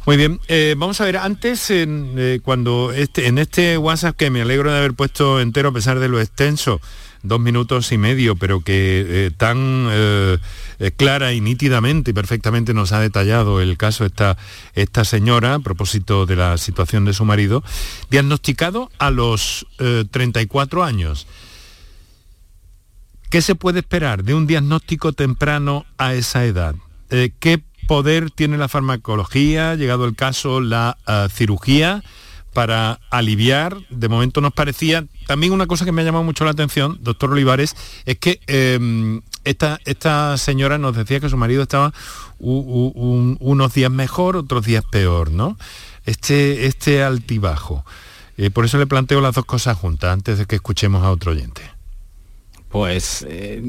Muy 0.05 0.17
bien, 0.17 0.39
eh, 0.47 0.75
vamos 0.77 1.01
a 1.01 1.05
ver, 1.05 1.17
antes 1.17 1.67
eh, 1.69 2.39
cuando 2.43 2.91
este, 2.93 3.27
en 3.27 3.37
este 3.37 3.77
WhatsApp 3.77 4.15
que 4.15 4.29
me 4.29 4.41
alegro 4.41 4.71
de 4.71 4.77
haber 4.77 4.93
puesto 4.93 5.39
entero 5.39 5.69
a 5.69 5.71
pesar 5.71 5.99
de 5.99 6.09
lo 6.09 6.19
extenso, 6.19 6.79
dos 7.25 7.39
minutos 7.39 7.91
y 7.91 7.97
medio, 7.97 8.35
pero 8.35 8.61
que 8.61 9.05
eh, 9.07 9.31
tan 9.35 9.87
eh, 9.89 10.37
eh, 10.79 10.91
clara 10.95 11.33
y 11.33 11.41
nítidamente 11.41 12.11
y 12.11 12.13
perfectamente 12.13 12.73
nos 12.73 12.91
ha 12.91 12.99
detallado 12.99 13.61
el 13.61 13.77
caso 13.77 14.05
esta, 14.05 14.37
esta 14.73 15.03
señora 15.05 15.55
a 15.55 15.59
propósito 15.59 16.25
de 16.25 16.35
la 16.35 16.57
situación 16.57 17.05
de 17.05 17.13
su 17.13 17.25
marido, 17.25 17.63
diagnosticado 18.09 18.89
a 18.97 19.09
los 19.09 19.65
34 20.11 20.83
años. 20.83 21.27
¿Qué 23.29 23.41
se 23.41 23.55
puede 23.55 23.79
esperar 23.79 24.23
de 24.23 24.33
un 24.33 24.47
diagnóstico 24.47 25.13
temprano 25.13 25.85
a 25.97 26.13
esa 26.13 26.45
edad? 26.45 26.75
¿Qué 27.09 27.61
poder 27.87 28.31
tiene 28.31 28.57
la 28.57 28.67
farmacología, 28.67 29.75
llegado 29.75 30.05
el 30.05 30.15
caso 30.15 30.61
la 30.61 30.97
cirugía? 31.29 32.03
Para 32.55 33.01
aliviar, 33.09 33.77
de 33.89 34.07
momento 34.07 34.39
nos 34.39 34.53
parecía, 34.53 35.05
también 35.27 35.51
una 35.51 35.67
cosa 35.67 35.83
que 35.83 35.91
me 35.91 36.01
ha 36.01 36.05
llamado 36.05 36.23
mucho 36.23 36.45
la 36.45 36.51
atención, 36.51 36.97
doctor 37.01 37.29
Olivares, 37.31 37.75
es 38.05 38.17
que 38.17 38.39
em, 38.47 39.21
esta, 39.43 39.77
esta 39.83 40.37
señora 40.37 40.77
nos 40.77 40.95
decía 40.95 41.19
que 41.19 41.27
su 41.27 41.35
marido 41.35 41.63
estaba 41.63 41.93
unos 42.39 43.73
días 43.73 43.91
mejor, 43.91 44.37
otros 44.37 44.65
días 44.65 44.85
peor, 44.89 45.31
¿no? 45.31 45.57
Este, 46.05 46.65
este 46.65 47.03
altibajo. 47.03 47.85
Eh, 48.37 48.49
por 48.51 48.63
eso 48.63 48.77
le 48.77 48.87
planteo 48.87 49.19
las 49.19 49.35
dos 49.35 49.43
cosas 49.43 49.77
juntas, 49.77 50.13
antes 50.13 50.37
de 50.37 50.45
que 50.45 50.55
escuchemos 50.55 51.03
a 51.03 51.11
otro 51.11 51.33
oyente. 51.33 51.61
Pues 52.69 53.25
eh, 53.27 53.61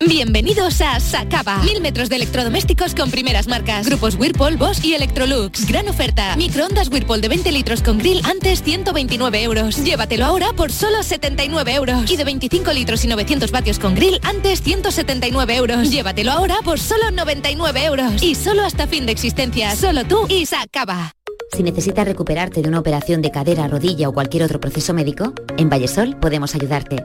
Bienvenidos 0.00 0.80
a 0.80 0.98
Sacaba. 0.98 1.58
Mil 1.62 1.80
metros 1.80 2.08
de 2.08 2.16
electrodomésticos 2.16 2.94
con 2.94 3.10
primeras 3.10 3.46
marcas. 3.46 3.86
Grupos 3.86 4.16
Whirlpool, 4.16 4.56
Bosch 4.56 4.84
y 4.84 4.94
Electrolux. 4.94 5.66
Gran 5.66 5.88
oferta. 5.88 6.36
Microondas 6.36 6.88
Whirlpool 6.88 7.20
de 7.20 7.28
20 7.28 7.52
litros 7.52 7.80
con 7.80 7.98
grill 7.98 8.20
antes 8.24 8.62
129 8.62 9.42
euros. 9.42 9.82
Llévatelo 9.82 10.24
ahora 10.26 10.52
por 10.56 10.72
solo 10.72 11.02
79 11.02 11.74
euros. 11.74 12.10
Y 12.10 12.16
de 12.16 12.24
25 12.24 12.72
litros 12.72 13.04
y 13.04 13.08
900 13.08 13.50
vatios 13.50 13.78
con 13.78 13.94
grill 13.94 14.20
antes 14.24 14.62
179 14.62 15.56
euros. 15.56 15.90
Llévatelo 15.90 16.32
ahora 16.32 16.56
por 16.64 16.80
solo 16.80 17.10
99 17.10 17.84
euros. 17.84 18.22
Y 18.22 18.34
solo 18.34 18.64
hasta 18.64 18.86
fin 18.86 19.06
de 19.06 19.12
existencia. 19.12 19.74
Solo 19.76 20.04
tú 20.04 20.26
y 20.28 20.44
Sacaba. 20.44 21.12
Si 21.52 21.62
necesitas 21.62 22.04
recuperarte 22.04 22.62
de 22.62 22.68
una 22.68 22.80
operación 22.80 23.22
de 23.22 23.30
cadera, 23.30 23.68
rodilla 23.68 24.08
o 24.08 24.12
cualquier 24.12 24.42
otro 24.42 24.60
proceso 24.60 24.92
médico, 24.92 25.32
en 25.56 25.70
Vallesol 25.70 26.16
podemos 26.18 26.54
ayudarte. 26.56 27.04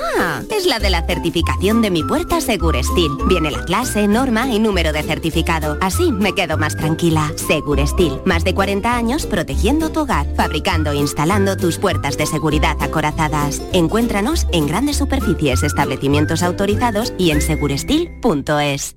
es 0.49 0.65
la 0.65 0.79
de 0.79 0.89
la 0.89 1.05
certificación 1.05 1.81
de 1.81 1.91
mi 1.91 2.03
puerta 2.03 2.41
Segurestil. 2.41 3.11
Viene 3.27 3.51
la 3.51 3.63
clase, 3.63 4.07
norma 4.07 4.47
y 4.47 4.59
número 4.59 4.93
de 4.93 5.03
certificado. 5.03 5.77
Así 5.81 6.11
me 6.11 6.33
quedo 6.33 6.57
más 6.57 6.75
tranquila. 6.75 7.31
Segurestil, 7.35 8.19
más 8.25 8.43
de 8.43 8.53
40 8.53 8.95
años 8.95 9.25
protegiendo 9.25 9.91
tu 9.91 10.01
hogar, 10.01 10.27
fabricando 10.35 10.91
e 10.91 10.97
instalando 10.97 11.57
tus 11.57 11.77
puertas 11.77 12.17
de 12.17 12.25
seguridad 12.25 12.77
acorazadas. 12.81 13.61
Encuéntranos 13.73 14.47
en 14.51 14.67
grandes 14.67 14.97
superficies, 14.97 15.63
establecimientos 15.63 16.43
autorizados 16.43 17.13
y 17.17 17.31
en 17.31 17.41
segurestil.es. 17.41 18.95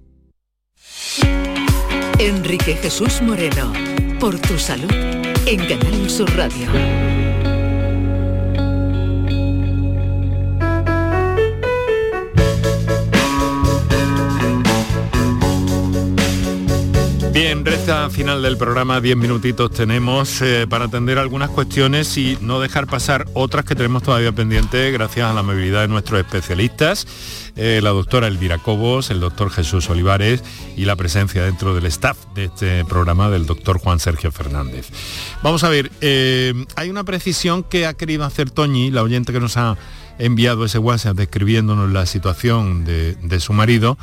Enrique 2.19 2.77
Jesús 2.77 3.21
Moreno, 3.23 3.73
por 4.21 4.39
tu 4.39 4.59
salud, 4.59 4.93
en 5.47 5.67
Canal 5.67 6.09
Sur 6.09 6.35
Radio. 6.37 7.14
Bien, 17.35 17.65
resta 17.65 18.09
final 18.11 18.43
del 18.43 18.57
programa, 18.57 19.01
10 19.01 19.17
minutitos 19.17 19.73
tenemos 19.73 20.41
eh, 20.41 20.69
para 20.71 20.85
atender 20.85 21.19
algunas 21.19 21.51
cuestiones 21.51 22.17
y 22.17 22.39
no 22.41 22.61
dejar 22.61 22.87
pasar 22.87 23.27
otras 23.35 23.65
que 23.65 23.75
tenemos 23.75 24.05
todavía 24.05 24.31
pendientes 24.31 24.93
gracias 24.93 25.29
a 25.29 25.35
la 25.35 25.43
movilidad 25.43 25.81
de 25.81 25.89
nuestros 25.89 26.21
especialistas, 26.21 27.09
eh, 27.57 27.81
la 27.83 27.91
doctora 27.91 28.29
Elvira 28.29 28.59
Cobos, 28.59 29.11
el 29.11 29.19
doctor 29.19 29.51
Jesús 29.51 29.91
Olivares 29.91 30.45
y 30.77 30.85
la 30.85 30.95
presencia 30.95 31.43
dentro 31.43 31.75
del 31.75 31.87
staff 31.87 32.17
de 32.37 32.45
este 32.45 32.85
programa 32.85 33.29
del 33.29 33.47
doctor 33.47 33.81
Juan 33.81 33.99
Sergio 33.99 34.31
Fernández. 34.31 34.91
Vamos 35.43 35.65
a 35.65 35.69
ver, 35.71 35.91
eh, 36.03 36.55
hay 36.77 36.89
una 36.89 37.03
precisión 37.03 37.65
que 37.65 37.87
ha 37.87 37.95
querido 37.95 38.25
hacer 38.25 38.53
Toñi, 38.53 38.93
la 38.93 39.03
oyente 39.03 39.33
que 39.33 39.41
nos 39.41 39.57
ha 39.57 39.77
enviado 40.21 40.65
ese 40.65 40.79
WhatsApp 40.79 41.17
describiéndonos 41.17 41.91
la 41.91 42.07
situación 42.07 42.85
de, 42.85 43.17
de 43.17 43.41
su 43.41 43.53
marido, 43.53 43.99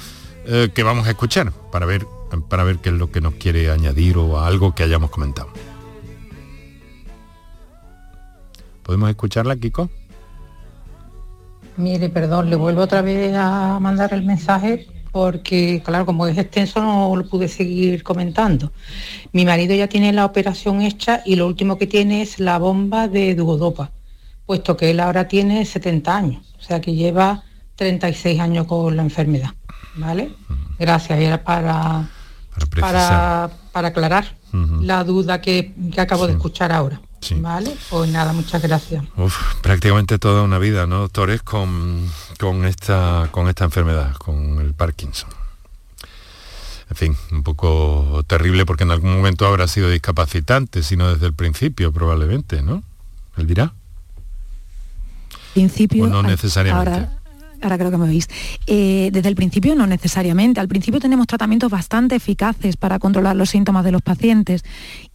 que 0.73 0.83
vamos 0.83 1.07
a 1.07 1.11
escuchar 1.11 1.53
para 1.71 1.85
ver 1.85 2.05
para 2.39 2.63
ver 2.63 2.77
qué 2.77 2.89
es 2.89 2.95
lo 2.95 3.11
que 3.11 3.21
nos 3.21 3.35
quiere 3.35 3.69
añadir 3.69 4.17
o 4.17 4.39
algo 4.39 4.73
que 4.73 4.83
hayamos 4.83 5.09
comentado. 5.09 5.49
¿Podemos 8.83 9.09
escucharla, 9.09 9.55
Kiko? 9.55 9.89
Mire, 11.77 12.09
perdón, 12.09 12.49
le 12.49 12.55
vuelvo 12.55 12.81
otra 12.81 13.01
vez 13.01 13.33
a 13.35 13.79
mandar 13.79 14.13
el 14.13 14.23
mensaje 14.23 14.87
porque, 15.11 15.81
claro, 15.83 16.05
como 16.05 16.25
es 16.27 16.37
extenso 16.37 16.81
no 16.81 17.15
lo 17.15 17.27
pude 17.27 17.47
seguir 17.47 18.03
comentando. 18.03 18.71
Mi 19.33 19.45
marido 19.45 19.75
ya 19.75 19.87
tiene 19.87 20.13
la 20.13 20.25
operación 20.25 20.81
hecha 20.81 21.21
y 21.25 21.35
lo 21.35 21.47
último 21.47 21.77
que 21.77 21.87
tiene 21.87 22.21
es 22.21 22.39
la 22.39 22.57
bomba 22.57 23.07
de 23.07 23.35
duodopa, 23.35 23.91
puesto 24.45 24.77
que 24.77 24.91
él 24.91 24.99
ahora 24.99 25.27
tiene 25.27 25.65
70 25.65 26.15
años, 26.15 26.55
o 26.59 26.61
sea 26.61 26.81
que 26.81 26.95
lleva 26.95 27.43
36 27.75 28.39
años 28.39 28.67
con 28.67 28.95
la 28.95 29.03
enfermedad. 29.03 29.51
¿Vale? 29.95 30.31
Gracias, 30.79 31.19
era 31.19 31.43
para 31.43 32.09
para, 32.79 33.49
para, 33.71 33.87
aclarar 33.89 34.35
la 34.81 35.03
duda 35.03 35.41
que, 35.41 35.73
acabo 35.97 36.27
de 36.27 36.33
escuchar 36.33 36.71
ahora. 36.71 37.01
Vale, 37.35 37.75
pues 37.89 38.09
nada, 38.09 38.33
muchas 38.33 38.61
gracias. 38.61 39.03
prácticamente 39.61 40.17
toda 40.17 40.41
una 40.41 40.57
vida, 40.57 40.87
¿no, 40.87 41.01
doctores? 41.01 41.41
Con, 41.43 42.09
con, 42.39 42.65
esta, 42.65 43.29
con 43.31 43.47
esta 43.47 43.65
enfermedad, 43.65 44.15
con 44.15 44.59
el 44.59 44.73
Parkinson. 44.73 45.29
En 46.89 46.95
fin, 46.97 47.17
un 47.31 47.43
poco 47.43 48.23
terrible 48.27 48.65
porque 48.65 48.83
en 48.83 48.91
algún 48.91 49.15
momento 49.15 49.47
habrá 49.47 49.67
sido 49.67 49.89
discapacitante, 49.89 50.83
sino 50.83 51.13
desde 51.13 51.27
el 51.27 51.33
principio 51.33 51.91
probablemente, 51.93 52.61
¿no? 52.63 52.83
¿Él 53.37 53.47
dirá? 53.47 53.73
Principio. 55.53 56.05
O 56.05 56.07
no 56.07 56.23
necesariamente 56.23 56.91
ahora 56.91 57.20
creo 57.61 57.91
que 57.91 57.97
me 57.97 58.07
veis, 58.07 58.27
eh, 58.67 59.09
desde 59.11 59.29
el 59.29 59.35
principio 59.35 59.75
no 59.75 59.87
necesariamente. 59.87 60.59
Al 60.59 60.67
principio 60.67 60.99
tenemos 60.99 61.27
tratamientos 61.27 61.69
bastante 61.69 62.15
eficaces 62.15 62.77
para 62.77 62.99
controlar 62.99 63.35
los 63.35 63.49
síntomas 63.49 63.85
de 63.85 63.91
los 63.91 64.01
pacientes 64.01 64.63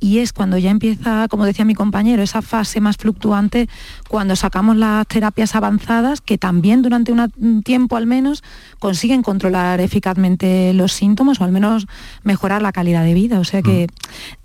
y 0.00 0.18
es 0.18 0.32
cuando 0.32 0.58
ya 0.58 0.70
empieza, 0.70 1.28
como 1.28 1.44
decía 1.44 1.64
mi 1.64 1.74
compañero, 1.74 2.22
esa 2.22 2.42
fase 2.42 2.80
más 2.80 2.96
fluctuante, 2.96 3.68
cuando 4.08 4.36
sacamos 4.36 4.76
las 4.76 5.06
terapias 5.06 5.54
avanzadas 5.54 6.20
que 6.20 6.38
también 6.38 6.82
durante 6.82 7.12
un 7.12 7.62
tiempo 7.62 7.96
al 7.96 8.06
menos 8.06 8.42
consiguen 8.78 9.22
controlar 9.22 9.80
eficazmente 9.80 10.72
los 10.72 10.92
síntomas 10.92 11.40
o 11.40 11.44
al 11.44 11.52
menos 11.52 11.86
mejorar 12.22 12.62
la 12.62 12.72
calidad 12.72 13.04
de 13.04 13.14
vida. 13.14 13.40
O 13.40 13.44
sea 13.44 13.62
que 13.62 13.88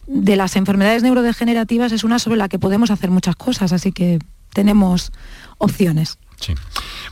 mm. 0.08 0.20
de 0.22 0.36
las 0.36 0.56
enfermedades 0.56 1.04
neurodegenerativas 1.04 1.92
es 1.92 2.04
una 2.04 2.20
sobre 2.20 2.38
la 2.38 2.50
que 2.50 2.60
podemos 2.60 2.92
hacer 2.92 3.12
muchas 3.12 3.36
cosas, 3.36 3.74
así 3.74 3.92
que 3.92 4.20
tenemos 4.54 5.12
opciones. 5.58 6.18
Sí. 6.42 6.54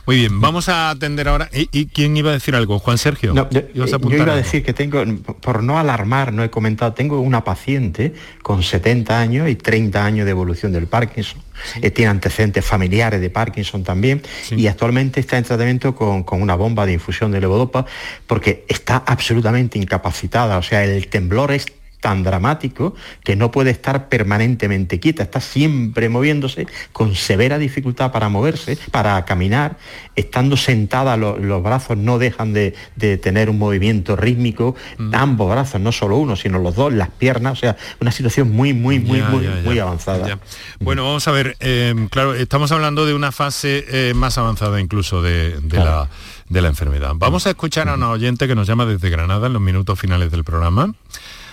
Muy 0.06 0.16
bien, 0.16 0.40
vamos 0.40 0.68
a 0.68 0.90
atender 0.90 1.28
ahora. 1.28 1.48
¿Y, 1.52 1.86
quién 1.86 2.16
iba 2.16 2.30
a 2.30 2.32
decir 2.32 2.54
algo? 2.54 2.78
Juan 2.78 2.98
Sergio. 2.98 3.32
yo, 3.50 3.60
iba 3.74 4.32
a 4.32 4.36
decir 4.36 4.64
que 4.64 4.72
tengo, 4.72 5.04
por 5.40 5.62
no 5.62 5.78
alarmar, 5.78 6.32
no 6.32 6.42
he 6.42 6.50
comentado, 6.50 6.92
tengo 6.94 7.20
una 7.20 7.44
paciente 7.44 8.12
con 8.42 8.62
70 8.62 9.20
años 9.20 9.48
y 9.48 9.54
30 9.54 10.04
años 10.04 10.24
de 10.24 10.32
evolución 10.32 10.72
del 10.72 10.86
Parkinson. 10.86 11.40
Eh, 11.82 11.90
tiene 11.90 12.10
antecedentes 12.10 12.64
familiares 12.64 13.20
de 13.20 13.30
Parkinson 13.30 13.84
también 13.84 14.22
y 14.50 14.66
actualmente 14.66 15.20
está 15.20 15.36
en 15.38 15.44
tratamiento 15.44 15.94
con, 15.94 16.24
una 16.40 16.54
bomba 16.54 16.86
de 16.86 16.94
infusión 16.94 17.30
de 17.30 17.40
levodopa 17.40 17.84
porque 18.26 18.64
está 18.66 18.96
absolutamente 19.06 19.78
incapacitada. 19.78 20.58
O 20.58 20.62
sea, 20.62 20.84
el 20.84 21.08
temblor 21.08 21.52
es 21.52 21.66
tan 22.00 22.22
dramático 22.22 22.94
que 23.22 23.36
no 23.36 23.50
puede 23.50 23.70
estar 23.70 24.08
permanentemente 24.08 25.00
quieta, 25.00 25.22
está 25.22 25.40
siempre 25.40 26.08
moviéndose 26.08 26.66
con 26.92 27.14
severa 27.14 27.58
dificultad 27.58 28.12
para 28.12 28.28
moverse, 28.28 28.78
para 28.90 29.24
caminar, 29.24 29.76
estando 30.16 30.56
sentada 30.56 31.16
los 31.16 31.62
brazos 31.62 31.96
no 31.96 32.18
dejan 32.18 32.52
de, 32.52 32.74
tener 33.22 33.50
un 33.50 33.58
movimiento 33.58 34.16
rítmico, 34.16 34.74
mm. 34.98 35.14
ambos 35.14 35.50
brazos, 35.50 35.80
no 35.80 35.92
solo 35.92 36.16
uno, 36.16 36.36
sino 36.36 36.58
los 36.58 36.74
dos, 36.74 36.92
las 36.92 37.10
piernas, 37.10 37.52
o 37.52 37.56
sea, 37.56 37.76
una 38.00 38.10
situación 38.12 38.50
muy, 38.50 38.72
muy, 38.72 38.98
muy, 38.98 39.22
muy, 39.22 39.46
muy 39.64 39.78
avanzada. 39.78 40.38
Bueno, 40.78 41.04
vamos 41.04 41.26
a 41.28 41.32
ver, 41.32 41.56
eh, 41.60 41.94
claro, 42.10 42.34
estamos 42.34 42.72
hablando 42.72 43.06
de 43.06 43.14
una 43.14 43.32
fase 43.32 43.84
eh, 43.88 44.14
más 44.14 44.38
avanzada 44.38 44.80
incluso 44.80 45.22
de, 45.22 45.60
la, 45.70 46.08
de 46.48 46.60
la 46.60 46.68
enfermedad. 46.68 47.12
Vamos 47.16 47.46
a 47.46 47.50
escuchar 47.50 47.88
a 47.88 47.94
una 47.94 48.10
oyente 48.10 48.46
que 48.46 48.54
nos 48.54 48.66
llama 48.66 48.86
desde 48.86 49.10
Granada 49.10 49.46
en 49.46 49.52
los 49.52 49.62
minutos 49.62 49.98
finales 49.98 50.30
del 50.30 50.44
programa. 50.44 50.94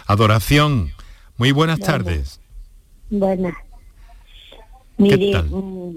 Adoración, 0.07 0.93
muy 1.35 1.51
buenas 1.51 1.81
tardes. 1.81 2.39
Buenas. 3.09 3.55
Mire, 4.97 5.37
mm, 5.41 5.95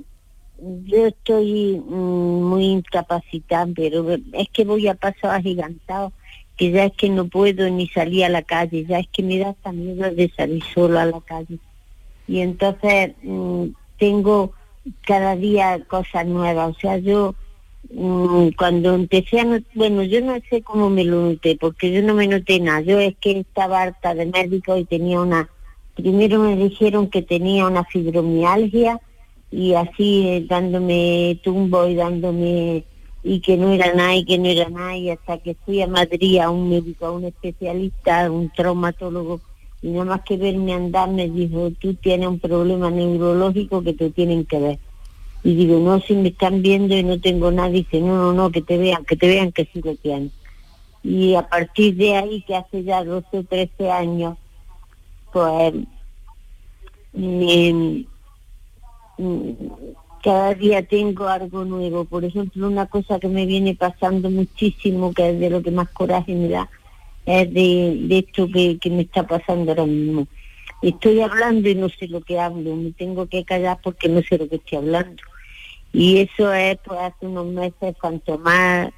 yo 0.85 1.07
estoy 1.07 1.79
mm, 1.79 2.43
muy 2.43 2.65
incapacitada, 2.65 3.69
pero 3.73 4.11
es 4.11 4.49
que 4.53 4.65
voy 4.65 4.89
a 4.89 4.95
paso 4.95 5.31
agigantado, 5.31 6.13
que 6.57 6.73
ya 6.73 6.87
es 6.87 6.93
que 6.95 7.09
no 7.09 7.29
puedo 7.29 7.71
ni 7.71 7.87
salir 7.89 8.25
a 8.25 8.29
la 8.29 8.43
calle, 8.43 8.85
ya 8.85 8.99
es 8.99 9.07
que 9.13 9.23
me 9.23 9.39
da 9.39 9.51
hasta 9.51 9.71
miedo 9.71 10.11
de 10.11 10.29
salir 10.37 10.65
solo 10.75 10.99
a 10.99 11.07
la 11.07 11.21
calle. 11.21 11.61
Y 12.27 12.41
entonces 12.41 13.13
mm, 13.23 13.67
tengo 13.97 14.53
cada 15.03 15.37
día 15.37 15.85
cosas 15.87 16.27
nuevas, 16.27 16.77
o 16.77 16.81
sea, 16.81 16.99
yo 16.99 17.37
cuando 18.57 18.95
empecé 18.95 19.41
a 19.41 19.61
bueno, 19.75 20.03
yo 20.05 20.21
no 20.21 20.35
sé 20.49 20.63
cómo 20.63 20.91
me 20.91 21.05
lo 21.05 21.31
noté, 21.31 21.57
porque 21.57 21.93
yo 21.93 22.03
no 22.03 22.15
me 22.15 22.29
noté 22.29 22.61
nada. 22.61 22.81
Yo 22.83 22.99
es 23.01 23.17
que 23.21 23.41
estaba 23.41 23.83
harta 23.83 24.15
de 24.15 24.27
médico 24.27 24.77
y 24.77 24.85
tenía 24.85 25.21
una, 25.21 25.49
primero 25.95 26.39
me 26.39 26.57
dijeron 26.57 27.09
que 27.09 27.23
tenía 27.23 27.67
una 27.67 27.85
fibromialgia 27.85 29.01
y 29.51 29.75
así 29.75 30.29
eh, 30.29 30.47
dándome 30.49 31.41
tumbo 31.43 31.87
y 31.87 31.97
dándome 31.97 32.85
y 33.23 33.41
que 33.41 33.57
no 33.57 33.73
era 33.73 33.93
nada 33.93 34.15
y 34.15 34.25
que 34.25 34.39
no 34.39 34.47
era 34.47 34.69
nada 34.71 34.97
y 34.97 35.11
hasta 35.11 35.39
que 35.39 35.55
fui 35.67 35.83
a 35.83 35.89
Madrid 35.89 36.39
a 36.39 36.51
un 36.51 36.71
médico, 36.71 37.07
a 37.07 37.13
un 37.13 37.25
especialista, 37.25 38.27
a 38.27 38.31
un 38.31 38.51
traumatólogo 38.51 39.41
y 39.83 39.89
nada 39.89 40.05
más 40.05 40.21
que 40.23 40.37
verme 40.37 40.75
andar 40.75 41.11
me 41.11 41.29
dijo, 41.29 41.71
tú 41.81 41.95
tienes 41.95 42.29
un 42.29 42.39
problema 42.39 42.91
neurológico 42.91 43.83
que 43.83 43.95
te 43.95 44.11
tienen 44.11 44.45
que 44.45 44.59
ver 44.61 44.79
y 45.43 45.55
digo, 45.55 45.79
no, 45.79 46.01
si 46.01 46.15
me 46.15 46.29
están 46.29 46.61
viendo 46.61 46.95
y 46.95 47.03
no 47.03 47.19
tengo 47.19 47.51
nada, 47.51 47.71
dice, 47.71 48.01
no, 48.01 48.17
no, 48.17 48.33
no, 48.33 48.51
que 48.51 48.61
te 48.61 48.77
vean, 48.77 49.05
que 49.05 49.17
te 49.17 49.27
vean 49.27 49.53
que 49.53 49.65
sí 49.73 49.81
lo 49.83 49.95
tienen. 49.97 50.31
Y 51.03 51.35
a 51.35 51.49
partir 51.49 51.97
de 51.97 52.15
ahí, 52.15 52.43
que 52.43 52.57
hace 52.57 52.85
ya 52.85 53.03
12 53.03 53.39
o 53.39 53.45
13 53.45 53.91
años, 53.91 54.37
pues 55.33 55.75
cada 60.23 60.55
día 60.55 60.83
tengo 60.83 61.27
algo 61.27 61.65
nuevo. 61.65 62.05
Por 62.05 62.25
ejemplo, 62.25 62.67
una 62.67 62.87
cosa 62.87 63.19
que 63.19 63.29
me 63.29 63.47
viene 63.47 63.75
pasando 63.75 64.29
muchísimo, 64.31 65.15
que 65.15 65.31
es 65.31 65.41
de 65.41 65.49
lo 65.49 65.63
que 65.63 65.71
más 65.71 65.89
coraje 65.89 66.35
me 66.35 66.49
da, 66.49 66.69
es 67.25 67.53
de, 67.53 68.19
esto 68.19 68.47
que, 68.49 68.79
que 68.79 68.91
me 68.91 69.03
está 69.03 69.27
pasando 69.27 69.73
ahora 69.73 69.87
mismo. 69.87 70.27
Estoy 70.83 71.21
hablando 71.21 71.69
y 71.69 71.75
no 71.75 71.89
sé 71.89 72.09
lo 72.09 72.21
que 72.23 72.39
hablo, 72.39 72.75
me 72.77 72.93
tengo 72.93 73.27
que 73.27 73.45
callar 73.45 73.79
porque 73.83 74.09
no 74.09 74.23
sé 74.23 74.39
lo 74.39 74.49
que 74.49 74.57
estoy 74.57 74.79
hablando. 74.79 75.23
Y 75.93 76.19
eso 76.19 76.53
es, 76.53 76.79
pues 76.85 77.01
hace 77.01 77.27
unos 77.27 77.47
meses, 77.47 77.97
cuanto 78.01 78.39
más, 78.39 78.91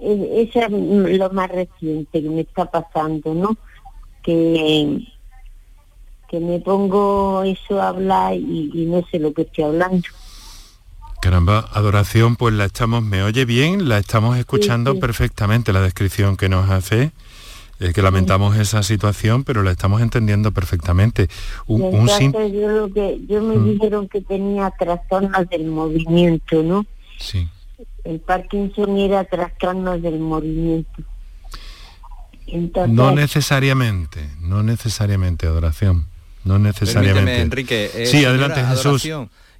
eso 0.00 0.60
es 0.60 0.70
lo 0.70 1.30
más 1.30 1.50
reciente 1.50 2.22
que 2.22 2.28
me 2.28 2.42
está 2.42 2.70
pasando, 2.70 3.34
¿no? 3.34 3.56
Que, 4.22 5.06
que 6.28 6.40
me 6.40 6.58
pongo 6.60 7.42
eso 7.44 7.80
a 7.80 7.88
hablar 7.88 8.34
y, 8.34 8.86
no 8.86 9.04
sé 9.10 9.18
lo 9.18 9.32
que 9.32 9.42
estoy 9.42 9.64
hablando. 9.64 10.06
Caramba, 11.22 11.68
adoración, 11.72 12.36
pues 12.36 12.54
la 12.54 12.66
estamos, 12.66 13.02
me 13.02 13.22
oye 13.22 13.44
bien, 13.44 13.88
la 13.88 13.98
estamos 13.98 14.36
escuchando 14.36 14.98
perfectamente, 14.98 15.72
la 15.72 15.80
descripción 15.80 16.36
que 16.36 16.48
nos 16.48 16.70
hace. 16.70 17.12
Es 17.78 17.92
que 17.92 18.02
lamentamos 18.02 18.56
esa 18.56 18.82
situación, 18.82 19.44
pero 19.44 19.62
la 19.62 19.70
estamos 19.70 20.00
entendiendo 20.00 20.52
perfectamente. 20.52 21.28
Un, 21.66 22.08
yo, 22.08 22.92
que, 22.92 23.20
yo 23.28 23.42
me 23.42 23.56
mm. 23.56 23.64
dijeron 23.64 24.08
que 24.08 24.22
tenía 24.22 24.70
trastornos 24.70 25.48
del 25.50 25.66
movimiento, 25.66 26.62
¿no? 26.62 26.86
Sí. 27.18 27.48
El 28.04 28.20
Parkinson 28.20 28.96
era 28.96 29.24
trastornos 29.24 30.00
del 30.00 30.18
movimiento. 30.18 31.02
no 32.88 33.10
necesariamente, 33.10 34.30
no 34.40 34.62
necesariamente, 34.62 35.46
adoración. 35.46 36.06
No 36.44 36.58
necesariamente. 36.60 37.40
Enrique. 37.40 37.90
Eh, 37.92 38.06
sí, 38.06 38.24
adelante, 38.24 38.64
Jesús 38.64 39.08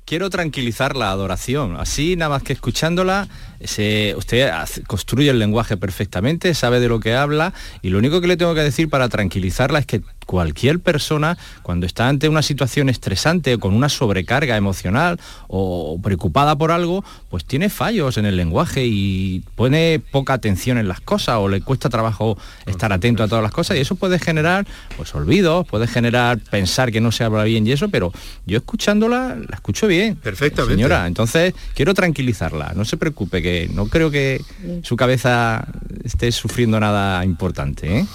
quiero 0.07 0.30
tranquilizar 0.30 0.96
la 0.96 1.11
adoración. 1.11 1.76
Así, 1.76 2.16
nada 2.16 2.30
más 2.30 2.42
que 2.42 2.54
escuchándola, 2.54 3.28
usted 3.61 4.54
construye 4.86 5.28
el 5.28 5.38
lenguaje 5.38 5.76
perfectamente, 5.76 6.54
sabe 6.54 6.80
de 6.80 6.88
lo 6.88 7.00
que 7.00 7.14
habla 7.14 7.52
y 7.82 7.90
lo 7.90 7.98
único 7.98 8.22
que 8.22 8.28
le 8.28 8.38
tengo 8.38 8.54
que 8.54 8.62
decir 8.62 8.88
para 8.88 9.09
tranquilizarla 9.11 9.80
es 9.80 9.86
que 9.86 10.00
cualquier 10.27 10.81
persona, 10.81 11.39
cuando 11.62 11.87
está 11.87 12.09
ante 12.09 12.29
una 12.29 12.43
situación 12.43 12.89
estresante 12.89 13.55
o 13.55 13.61
con 13.61 13.72
una 13.72 13.89
sobrecarga 13.89 14.57
emocional 14.57 15.18
o 15.49 15.99
preocupada 16.03 16.57
por 16.57 16.72
algo, 16.72 17.05
pues 17.31 17.45
tiene 17.45 17.70
fallos 17.70 18.18
en 18.18 18.27
el 18.27 18.37
lenguaje 18.37 18.85
y 18.85 19.43
pone 19.55 20.01
poca 20.11 20.35
atención 20.35 20.79
en 20.79 20.89
las 20.89 21.01
cosas 21.01 21.37
o 21.39 21.49
le 21.49 21.62
cuesta 21.62 21.89
trabajo 21.89 22.37
estar 22.66 22.93
atento 22.93 23.22
a 23.22 23.29
todas 23.29 23.43
las 23.43 23.53
cosas 23.53 23.77
y 23.77 23.81
eso 23.81 23.95
puede 23.95 24.18
generar 24.18 24.66
pues 24.97 25.14
olvidos, 25.14 25.66
puede 25.66 25.87
generar 25.87 26.39
pensar 26.39 26.93
que 26.93 27.01
no 27.01 27.12
se 27.12 27.24
habla 27.24 27.45
bien 27.45 27.66
y 27.66 27.72
eso, 27.72 27.89
pero 27.89 28.12
yo 28.45 28.59
escuchándola 28.59 29.37
la 29.37 29.55
escucho 29.55 29.87
bien. 29.87 30.16
Perfectamente. 30.16 30.74
Señora, 30.74 31.07
entonces 31.07 31.55
quiero 31.74 31.95
tranquilizarla, 31.95 32.72
no 32.74 32.85
se 32.85 32.97
preocupe 32.97 33.41
que 33.41 33.70
no 33.72 33.87
creo 33.87 34.11
que 34.11 34.43
su 34.83 34.97
cabeza 34.97 35.66
esté 36.03 36.33
sufriendo 36.33 36.81
nada 36.81 37.24
importante, 37.24 37.99
¿eh? 37.99 38.07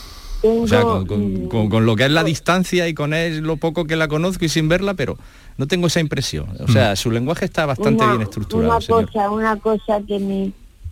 O 0.44 0.68
sea, 0.68 0.82
con, 0.82 1.86
lo 1.86 1.96
que 1.96 2.06
es 2.06 2.12
la 2.12 2.24
distancia 2.24 2.88
y 2.88 2.94
con 2.94 3.14
él, 3.14 3.40
lo 3.40 3.58
poco 3.58 3.86
que 3.86 3.96
la 3.96 4.08
conozco 4.08 4.46
y 4.46 4.50
sin 4.50 4.68
verla, 4.70 4.94
pero 4.94 5.18
no 5.58 5.68
tengo 5.68 5.88
esa 5.88 6.00
impresión. 6.00 6.48
O 6.60 6.68
sea, 6.68 6.94
mm. 6.94 6.96
su 6.96 7.12
lenguaje 7.12 7.46
está 7.46 7.66
bastante 7.66 8.06
bien 8.06 8.22
estructurado. 8.22 8.78
Una 8.78 8.88
cosa, 8.88 9.32
una 9.32 9.56
cosa 9.58 10.02
que 10.08 10.20
me 10.20 10.52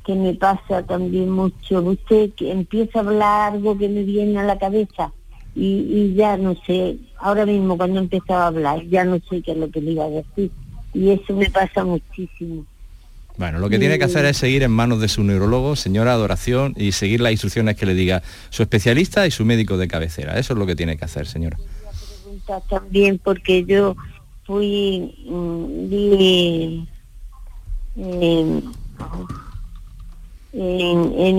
que 0.09 0.15
me 0.15 0.33
pasa 0.33 0.81
también 0.83 1.29
mucho. 1.29 1.81
Usted 1.81 2.31
que 2.33 2.51
empieza 2.51 2.97
a 2.97 3.01
hablar 3.03 3.53
algo 3.53 3.77
que 3.77 3.87
me 3.87 4.01
viene 4.03 4.39
a 4.39 4.43
la 4.43 4.57
cabeza 4.57 5.11
y, 5.55 6.15
ya 6.15 6.35
no 6.37 6.55
sé, 6.65 6.97
ahora 7.19 7.45
mismo 7.45 7.77
cuando 7.77 7.99
empezaba 7.99 8.45
a 8.45 8.47
hablar, 8.47 8.83
ya 8.87 9.03
no 9.03 9.19
sé 9.29 9.43
qué 9.43 9.51
es 9.51 9.57
lo 9.57 9.69
que 9.69 9.81
le 9.81 9.91
iba 9.91 10.05
a 10.05 10.09
decir. 10.09 10.51
Y 10.95 11.11
eso 11.11 11.35
me 11.35 11.49
pasa 11.51 11.83
muchísimo. 11.83 12.65
Bueno, 13.39 13.57
lo 13.59 13.69
que 13.69 13.79
tiene 13.79 13.97
que 13.97 14.03
hacer 14.03 14.25
es 14.25 14.35
seguir 14.35 14.63
en 14.63 14.71
manos 14.71 14.99
de 14.99 15.07
su 15.07 15.23
neurólogo, 15.23 15.77
señora 15.77 16.11
Adoración, 16.11 16.73
y 16.75 16.91
seguir 16.91 17.21
las 17.21 17.31
instrucciones 17.31 17.77
que 17.77 17.85
le 17.85 17.93
diga 17.93 18.21
su 18.49 18.63
especialista 18.63 19.25
y 19.27 19.31
su 19.31 19.45
médico 19.45 19.77
de 19.77 19.87
cabecera. 19.87 20.37
Eso 20.37 20.51
es 20.51 20.59
lo 20.59 20.65
que 20.65 20.75
tiene 20.75 20.97
que 20.97 21.05
hacer, 21.05 21.25
señora. 21.25 21.57
También 22.69 23.17
porque 23.17 23.63
yo 23.63 23.95
fui, 24.43 25.15
mm, 25.25 25.89
vi 25.89 26.85
en, 27.95 28.73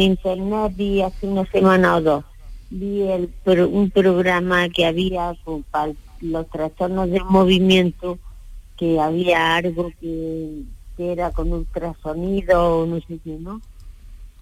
internet, 0.01 0.73
vi 0.75 1.03
hace 1.03 1.27
una 1.27 1.45
semana 1.51 1.97
o 1.97 2.01
dos, 2.01 2.25
vi 2.71 3.03
el, 3.03 3.29
un 3.67 3.91
programa 3.91 4.71
que 4.71 4.87
había 4.87 5.37
para 5.71 5.93
los 6.23 6.49
trastornos 6.49 7.11
de 7.11 7.21
movimiento, 7.21 8.19
que 8.79 8.99
había 8.99 9.57
algo 9.57 9.93
que 10.01 10.63
era 11.01 11.31
con 11.31 11.53
ultrasonido 11.53 12.81
o 12.81 12.87
no 12.87 12.97
sé 13.01 13.19
qué, 13.25 13.37
¿no? 13.39 13.61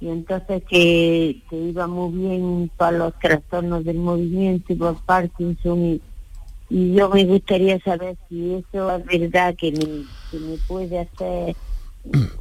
Y 0.00 0.09
entonces 0.09 0.62
que, 0.68 1.42
iba 1.50 1.86
muy 1.86 2.12
bien 2.12 2.70
para 2.76 2.98
los 2.98 3.18
trastornos 3.18 3.84
del 3.84 3.98
movimiento 3.98 4.72
y 4.72 4.76
por 4.76 4.96
Parkinson 5.04 5.84
y, 5.84 6.00
yo 6.70 7.09
me 7.09 7.24
gustaría 7.24 7.80
saber 7.80 8.16
si 8.28 8.54
eso 8.54 8.94
es 8.94 9.04
verdad 9.06 9.54
que 9.54 9.72
me, 9.72 10.38
me 10.38 10.59
puede 10.68 10.98
hacer 10.98 11.56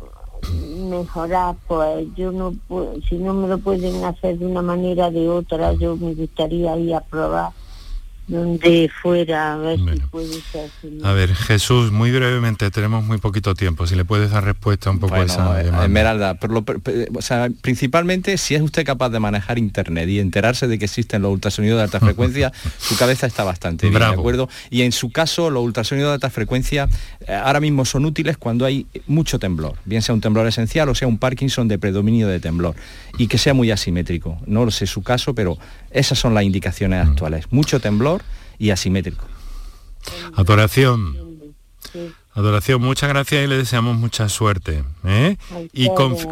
mejorar, 0.89 1.55
pues 1.65 2.07
yo 2.15 2.34
no 2.34 2.53
si 3.07 3.15
no 3.15 3.34
me 3.34 3.47
lo 3.47 3.57
pueden 3.57 4.03
hacer 4.03 4.38
de 4.38 4.45
una 4.45 4.61
manera 4.61 5.07
o 5.07 5.11
de 5.11 5.30
otra, 5.30 5.72
yo 5.74 5.95
me 5.95 6.13
gustaría 6.13 6.78
ir 6.78 6.93
a 6.93 6.99
probar 6.99 7.51
donde 8.28 8.89
fuera, 9.01 9.53
a 9.53 9.57
ver 9.57 9.80
si 9.80 9.99
puede 10.01 10.41
ser. 10.41 10.69
A 11.03 11.13
ver, 11.13 11.34
Jesús, 11.34 11.91
muy 11.91 12.11
brevemente, 12.11 12.69
tenemos 12.71 13.05
muy 13.05 13.17
poquito 13.19 13.55
tiempo, 13.55 13.88
si 13.88 13.95
le 13.95 14.03
puedes 14.03 14.32
dar 14.32 14.43
respuesta 14.43 14.91
un 14.91 14.99
poco 14.99 15.15
a 15.15 15.23
esa 15.23 15.61
eh, 15.61 15.71
Esmeralda, 15.84 16.36
pero 16.36 16.63
o 17.15 17.21
sea, 17.21 17.49
principalmente 17.61 18.38
si 18.38 18.55
es 18.55 18.61
usted 18.61 18.86
capaz 18.86 19.09
de 19.09 19.19
manejar 19.19 19.57
internet 19.57 20.09
y 20.09 20.19
enterarse 20.19 20.67
de 20.67 20.78
que 20.78 20.86
existen 20.86 21.21
los 21.21 21.32
ultrasonidos 21.32 21.78
de 21.78 21.84
alta 21.84 21.99
frecuencia, 21.99 22.51
su 22.78 22.97
cabeza 22.97 23.28
está 23.28 23.43
bastante 23.43 23.89
bien, 23.89 23.99
¿de 23.99 24.05
acuerdo? 24.07 24.49
Y 24.69 24.82
en 24.82 24.91
su 24.91 25.09
caso, 25.11 25.49
los 25.49 25.63
ultrasonidos 25.63 26.09
de 26.09 26.13
alta 26.15 26.30
frecuencia 26.30 26.89
eh, 27.21 27.34
ahora 27.34 27.61
mismo 27.61 27.86
son 27.86 28.05
útiles 28.05 28.38
cuando 28.38 28.65
hay 28.65 28.88
mucho 29.07 29.39
temblor, 29.39 29.75
bien 29.86 30.01
sea 30.01 30.13
un 30.13 30.21
temblor 30.21 30.47
esencial 30.47 30.89
o 30.89 30.95
sea 30.95 31.07
un 31.07 31.17
Parkinson 31.17 31.67
de 31.67 31.80
predominio 31.80 32.28
de 32.28 32.39
temblor, 32.39 32.75
y 33.17 33.28
que 33.28 33.38
sea 33.38 33.53
muy 33.53 33.71
asimétrico. 33.71 34.38
No 34.45 34.65
lo 34.65 34.71
sé 34.71 34.86
su 34.86 35.01
caso, 35.01 35.34
pero 35.34 35.57
esas 35.92 36.20
son 36.20 36.34
las 36.34 36.44
indicaciones 36.44 37.06
mm. 37.06 37.10
actuales. 37.12 37.46
Mucho 37.52 37.80
temblor 37.80 38.24
y 38.60 38.72
asimétrico. 38.72 39.26
Adoración. 40.36 41.28
Adoración, 42.38 42.84
muchas 42.84 43.10
gracias 43.10 43.44
y 43.44 43.48
le 43.48 43.58
deseamos 43.58 43.98
mucha 43.98 44.30
suerte. 44.30 44.84
¿eh? 45.06 45.38
Y 45.74 45.90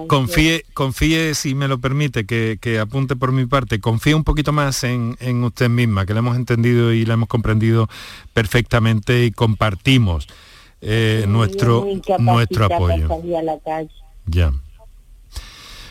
confíe, 0.08 0.64
confíe, 0.76 1.34
si 1.34 1.56
me 1.56 1.68
lo 1.68 1.80
permite, 1.80 2.28
que, 2.28 2.80
apunte 2.80 3.16
por 3.16 3.32
mi 3.32 3.48
parte, 3.48 3.80
confíe 3.80 4.14
un 4.14 4.24
poquito 4.24 4.52
más 4.52 4.84
en, 4.84 5.44
usted 5.44 5.68
misma, 5.68 6.06
que 6.06 6.14
la 6.14 6.20
hemos 6.20 6.36
entendido 6.36 6.94
y 6.94 7.06
la 7.06 7.16
hemos 7.16 7.28
comprendido 7.28 7.90
perfectamente 8.34 9.26
y 9.26 9.32
compartimos 9.32 10.28
eh, 10.82 11.26
nuestro, 11.28 11.88
nuestro 12.20 12.66
apoyo. 12.66 13.10
Ya. 14.28 14.54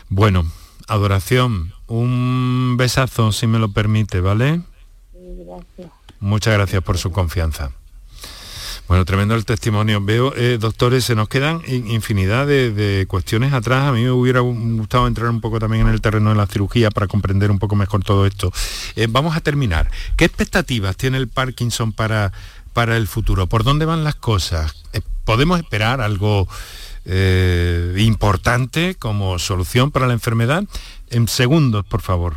Bueno, 0.07 0.49
adoración, 0.87 1.73
un 1.87 2.75
besazo, 2.77 3.31
si 3.31 3.47
me 3.47 3.59
lo 3.59 3.71
permite, 3.71 4.21
¿vale? 4.21 4.61
Muchas 6.19 6.53
gracias 6.53 6.83
por 6.83 6.97
su 6.97 7.11
confianza. 7.11 7.71
Bueno, 8.87 9.03
tremendo 9.03 9.33
el 9.33 9.45
testimonio. 9.45 9.99
Veo, 9.99 10.35
eh, 10.35 10.59
doctores, 10.59 11.05
se 11.05 11.15
nos 11.15 11.27
quedan 11.27 11.61
infinidad 11.67 12.45
de, 12.45 13.05
cuestiones 13.07 13.51
atrás. 13.51 13.85
A 13.85 13.91
mí 13.91 14.03
me 14.03 14.11
hubiera 14.11 14.41
gustado 14.41 15.07
entrar 15.07 15.29
un 15.29 15.41
poco 15.41 15.59
también 15.59 15.87
en 15.87 15.93
el 15.93 16.01
terreno 16.01 16.29
de 16.29 16.35
la 16.35 16.45
cirugía 16.45 16.91
para 16.91 17.07
comprender 17.07 17.49
un 17.49 17.57
poco 17.57 17.75
mejor 17.75 18.03
todo 18.03 18.27
esto. 18.27 18.51
Eh, 18.95 19.07
vamos 19.09 19.35
a 19.35 19.41
terminar. 19.41 19.89
¿Qué 20.17 20.25
expectativas 20.25 20.95
tiene 20.97 21.17
el 21.17 21.27
Parkinson 21.27 21.93
para, 21.93 22.31
para 22.73 22.95
el 22.95 23.07
futuro? 23.07 23.47
¿Por 23.47 23.63
dónde 23.63 23.85
van 23.85 24.03
las 24.03 24.15
cosas? 24.15 24.83
Eh, 24.93 25.01
¿Podemos 25.23 25.59
esperar 25.59 26.01
algo 26.01 26.47
importante 27.97 28.95
como 28.95 29.37
solución 29.37 29.91
para 29.91 30.07
la 30.07 30.13
enfermedad? 30.13 30.63
En 31.15 31.29
segundos, 31.29 31.85
por 31.85 32.01
favor. 32.01 32.35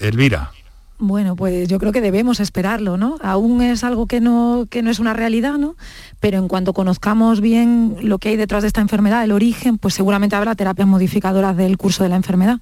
Elvira. 0.00 0.50
Bueno, 0.98 1.36
pues 1.36 1.68
yo 1.68 1.78
creo 1.78 1.92
que 1.92 2.00
debemos 2.00 2.40
esperarlo, 2.40 2.96
¿no? 2.96 3.18
Aún 3.22 3.60
es 3.60 3.84
algo 3.84 4.06
que 4.06 4.22
no, 4.22 4.66
que 4.70 4.80
no 4.80 4.90
es 4.90 4.98
una 4.98 5.12
realidad, 5.12 5.58
¿no? 5.58 5.76
Pero 6.20 6.38
en 6.38 6.48
cuanto 6.48 6.72
conozcamos 6.72 7.42
bien 7.42 7.96
lo 8.00 8.16
que 8.16 8.30
hay 8.30 8.36
detrás 8.36 8.62
de 8.62 8.68
esta 8.68 8.80
enfermedad, 8.80 9.22
el 9.22 9.32
origen, 9.32 9.76
pues 9.76 9.92
seguramente 9.92 10.36
habrá 10.36 10.54
terapias 10.54 10.88
modificadoras 10.88 11.54
del 11.54 11.76
curso 11.76 12.02
de 12.02 12.08
la 12.08 12.16
enfermedad, 12.16 12.60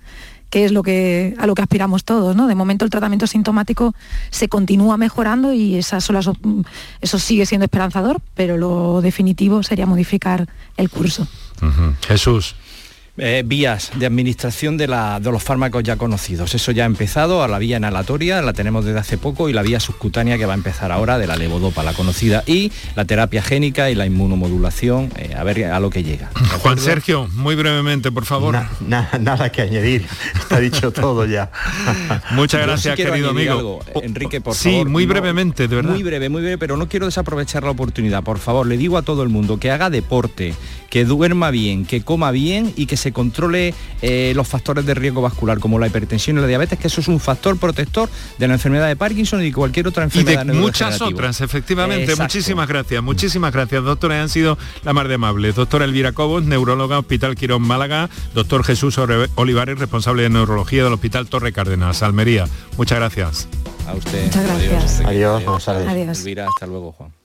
que 0.51 0.65
es 0.65 0.73
lo 0.73 0.83
que, 0.83 1.37
a 1.39 1.47
lo 1.47 1.55
que 1.55 1.63
aspiramos 1.63 2.03
todos, 2.03 2.35
¿no? 2.35 2.49
De 2.49 2.57
momento 2.57 2.85
el 2.85 2.91
tratamiento 2.91 3.29
sintomático 3.29 3.95
se 4.31 4.49
continúa 4.49 4.97
mejorando 4.97 5.53
y 5.53 5.77
esas 5.77 6.03
son 6.03 6.17
eso 7.01 7.19
sigue 7.21 7.47
siendo 7.47 7.67
esperanzador, 7.67 8.21
pero 8.35 8.57
lo 8.57 9.01
definitivo 9.01 9.63
sería 9.63 9.87
modificar 9.87 10.49
el 10.77 10.91
curso. 10.91 11.29
Jesús. 12.09 12.57
Eh, 13.19 13.43
vías 13.45 13.91
de 13.97 14.07
administración 14.07 14.79
de, 14.79 14.87
los 14.87 15.43
fármacos 15.43 15.83
ya 15.83 15.97
conocidos. 15.97 16.55
Eso 16.55 16.73
ya 16.73 16.85
ha 16.85 16.87
empezado, 16.87 17.43
a 17.43 17.49
la 17.49 17.59
vía 17.59 17.77
inhalatoria 17.77 18.41
la 18.41 18.55
tenemos 18.55 18.87
desde 18.87 19.01
hace 19.01 19.19
poco 19.19 19.51
y 19.51 19.53
la 19.53 19.61
vía 19.61 19.81
subcutánea 19.81 20.39
que 20.39 20.47
va 20.47 20.55
a 20.55 20.57
empezar 20.57 20.91
ahora 20.91 21.19
de 21.19 21.27
la 21.27 21.37
levodopa, 21.37 21.83
la 21.83 21.93
conocida, 21.93 22.43
y 22.47 22.73
la 22.97 23.05
terapia 23.05 23.43
génica 23.43 23.91
y 23.91 23.95
la 23.95 24.07
inmunomodulación, 24.07 25.13
eh, 25.17 25.35
a 25.37 25.45
ver 25.45 25.67
a 25.67 25.79
lo 25.79 25.91
que 25.91 26.03
llega. 26.03 26.31
Juan 26.63 26.79
Sergio, 26.79 27.29
muy 27.35 27.55
brevemente, 27.55 28.11
por 28.11 28.25
favor. 28.25 28.57
nada 28.81 29.53
que 29.53 29.61
añadir, 29.61 30.07
está 30.35 30.59
dicho 30.59 30.91
todo 30.91 31.27
ya. 31.27 31.51
Muchas 32.31 32.63
gracias, 32.63 32.97
querido 32.97 33.29
amigo. 33.29 33.81
Enrique, 34.03 34.41
por 34.41 34.55
sí, 34.55 34.71
favor. 34.71 34.87
Sí, 34.87 34.91
muy 34.91 35.05
brevemente, 35.05 35.69
de 35.69 35.77
verdad. 35.77 35.93
Muy 35.93 36.03
breve, 36.03 36.31
muy 36.31 36.41
breve, 36.41 36.57
pero 36.57 36.79
no 36.79 36.89
quiero 36.89 37.05
desaprovechar 37.05 37.63
la 37.63 37.73
oportunidad. 37.73 38.23
Por 38.23 38.39
favor, 38.39 38.67
le 38.67 38.79
digo 38.79 38.97
a 38.97 39.03
todo 39.03 39.23
el 39.23 39.29
mundo 39.29 39.59
que 39.59 39.71
haga 39.71 39.91
deporte, 39.91 40.55
que 40.89 41.05
duerma 41.05 41.51
bien, 41.51 41.85
que 41.85 42.03
coma 42.03 42.31
bien 42.31 42.73
y 42.75 42.87
que 42.87 42.97
se 43.03 43.13
controle 43.13 43.75
eh, 44.01 44.33
los 44.37 44.47
factores 44.47 44.87
de 44.87 44.95
riesgo 44.95 45.21
vascular, 45.21 45.59
como 45.59 45.79
la 45.79 45.89
hipertensión 45.89 46.39
y 46.39 46.41
la 46.41 46.47
diabetes, 46.47 46.79
que 46.79 46.87
eso 46.87 47.01
es 47.01 47.09
un 47.09 47.19
factor 47.19 47.59
protector 47.59 48.09
de 48.39 48.49
la 48.49 48.55
enfermedad 48.55 48.87
de 48.87 48.97
Parkinson 48.97 49.41
y 49.43 49.47
de 49.47 49.53
cualquier 49.53 49.89
otra 49.89 50.05
enfermedad. 50.05 50.45
Y 50.45 50.49
de 50.49 50.55
muchas 50.55 51.01
otras, 51.01 51.41
efectivamente. 51.41 52.15
Muchísimas 52.17 52.69
gracias, 52.69 53.03
muchísimas 53.03 53.53
gracias, 53.53 53.83
doctora. 53.83 54.23
Han 54.23 54.29
sido 54.29 54.57
la 54.85 54.93
más 54.93 55.09
de 55.09 55.15
amables. 55.15 55.55
Doctora 55.57 55.85
Elvira 55.85 56.13
Cobos, 56.13 56.45
neuróloga, 56.45 56.99
Hospital 56.99 57.35
Quirón 57.35 57.63
Málaga. 57.63 58.09
Doctor 58.35 58.65
Jesús 58.65 58.99
Olivares, 59.35 59.79
responsable 59.79 60.23
de 60.23 60.31
neurología 60.31 60.85
del 60.85 60.93
Hospital 60.93 61.27
Torre 61.27 61.53
Cárdenas, 61.53 62.03
Almería. 62.03 62.47
Muchas 62.77 62.99
gracias. 62.99 63.49
A 63.87 63.95
usted. 63.95 64.25
Muchas 64.27 64.45
gracias. 64.45 65.01
Adiós. 65.05 65.69
Adiós. 65.69 66.21
Elvira, 66.21 66.47
hasta 66.47 66.67
luego, 66.67 66.93
Juan. 66.93 67.22